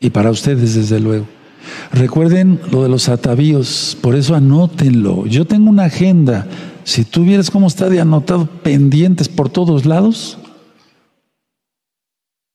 Y 0.00 0.09
para 0.09 0.30
ustedes, 0.30 0.74
desde 0.74 1.00
luego. 1.00 1.26
Recuerden 1.92 2.59
lo 2.72 2.82
de 2.82 2.88
los 2.88 3.10
atavíos, 3.10 3.98
por 4.00 4.16
eso 4.16 4.34
anótenlo. 4.34 5.26
Yo 5.26 5.46
tengo 5.46 5.68
una 5.68 5.84
agenda. 5.84 6.46
Si 6.84 7.05
tú 7.05 7.24
vieras 7.24 7.50
cómo 7.50 7.66
está 7.66 7.90
de 7.90 8.00
anotado 8.00 8.46
pendientes 8.46 9.28
por 9.28 9.50
todos 9.50 9.84
lados, 9.84 10.38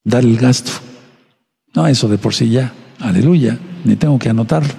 dar 0.04 0.24
el 0.24 0.38
gasto. 0.38 0.72
No, 1.76 1.86
eso 1.86 2.08
de 2.08 2.18
por 2.18 2.34
sí 2.34 2.50
ya. 2.50 2.74
Aleluya. 3.00 3.60
Ni 3.84 3.98
tengo 3.98 4.18
que 4.18 4.30
anotarlo. 4.30 4.74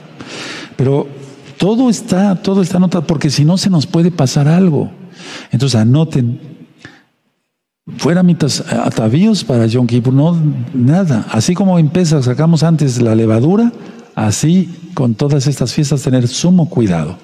Pero 0.77 1.07
todo 1.59 1.89
está, 1.89 2.43
todo 2.43 2.61
está 2.61 2.79
anotado, 2.79 3.07
porque 3.07 3.31
si 3.31 3.45
no 3.45 3.57
se 3.57 3.71
nos 3.71 3.87
puede 3.87 4.11
pasar 4.11 4.49
algo. 4.49 4.91
Entonces 5.53 5.81
anoten, 5.81 6.54
fuera 7.98 8.23
mitas 8.23 8.61
atavíos 8.61 9.44
para 9.44 9.66
Yom 9.66 9.86
Kippur, 9.86 10.12
no 10.12 10.36
nada. 10.73 11.27
Así 11.31 11.55
como 11.55 11.78
en 11.78 11.89
Pesach 11.89 12.24
sacamos 12.24 12.62
antes 12.62 13.01
la 13.01 13.15
levadura, 13.15 13.73
así 14.15 14.69
con 14.94 15.15
todas 15.15 15.47
estas 15.47 15.73
fiestas 15.73 16.02
tener 16.02 16.28
sumo 16.28 16.69
cuidado. 16.69 17.19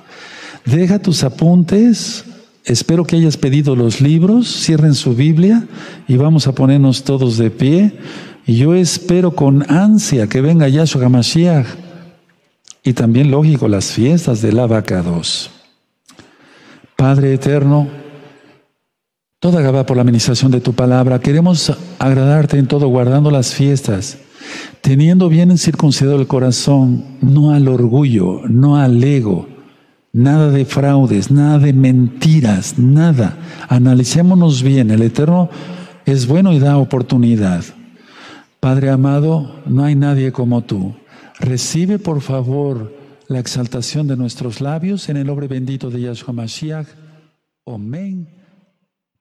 Deja 0.64 0.98
tus 0.98 1.24
apuntes. 1.24 2.24
Espero 2.64 3.04
que 3.04 3.16
hayas 3.16 3.38
pedido 3.38 3.74
los 3.74 4.02
libros, 4.02 4.46
cierren 4.46 4.94
su 4.94 5.14
Biblia 5.14 5.66
y 6.06 6.16
vamos 6.16 6.46
a 6.46 6.54
ponernos 6.54 7.04
todos 7.04 7.38
de 7.38 7.50
pie. 7.50 7.98
Y 8.46 8.56
yo 8.56 8.74
espero 8.74 9.34
con 9.34 9.70
ansia 9.70 10.26
que 10.28 10.42
venga 10.42 10.68
Yahshua 10.68 11.06
HaMashiach 11.06 11.66
y 12.82 12.92
también, 12.92 13.30
lógico, 13.30 13.68
las 13.68 13.92
fiestas 13.92 14.42
del 14.42 14.58
Abacados. 14.58 15.50
Padre 16.96 17.34
eterno, 17.34 17.88
toda 19.40 19.62
Gabá 19.62 19.86
por 19.86 19.96
la 19.96 20.02
administración 20.02 20.52
de 20.52 20.60
tu 20.60 20.74
palabra, 20.74 21.18
queremos 21.18 21.72
agradarte 21.98 22.58
en 22.58 22.66
todo, 22.66 22.88
guardando 22.88 23.30
las 23.30 23.54
fiestas, 23.54 24.18
teniendo 24.82 25.30
bien 25.30 25.56
circuncidado 25.56 26.20
el 26.20 26.26
corazón, 26.26 27.16
no 27.22 27.52
al 27.52 27.66
orgullo, 27.66 28.42
no 28.48 28.76
al 28.76 29.02
ego, 29.02 29.48
nada 30.12 30.50
de 30.50 30.66
fraudes, 30.66 31.30
nada 31.30 31.58
de 31.58 31.72
mentiras, 31.72 32.78
nada. 32.78 33.38
Analicémonos 33.70 34.62
bien, 34.62 34.90
el 34.90 35.00
Eterno 35.00 35.48
es 36.04 36.26
bueno 36.26 36.52
y 36.52 36.58
da 36.58 36.76
oportunidad. 36.76 37.64
Padre 38.60 38.90
amado, 38.90 39.62
no 39.64 39.84
hay 39.84 39.94
nadie 39.94 40.32
como 40.32 40.64
tú. 40.64 40.94
Recibe 41.38 41.98
por 41.98 42.20
favor 42.20 42.94
la 43.26 43.38
exaltación 43.38 44.06
de 44.06 44.18
nuestros 44.18 44.60
labios 44.60 45.08
en 45.08 45.16
el 45.16 45.26
nombre 45.26 45.48
bendito 45.48 45.88
de 45.88 46.02
Yahshua 46.02 46.34
Mashiach. 46.34 46.88
Amén. 47.64 48.39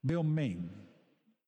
Ve 0.02 0.14
amén. 0.16 0.79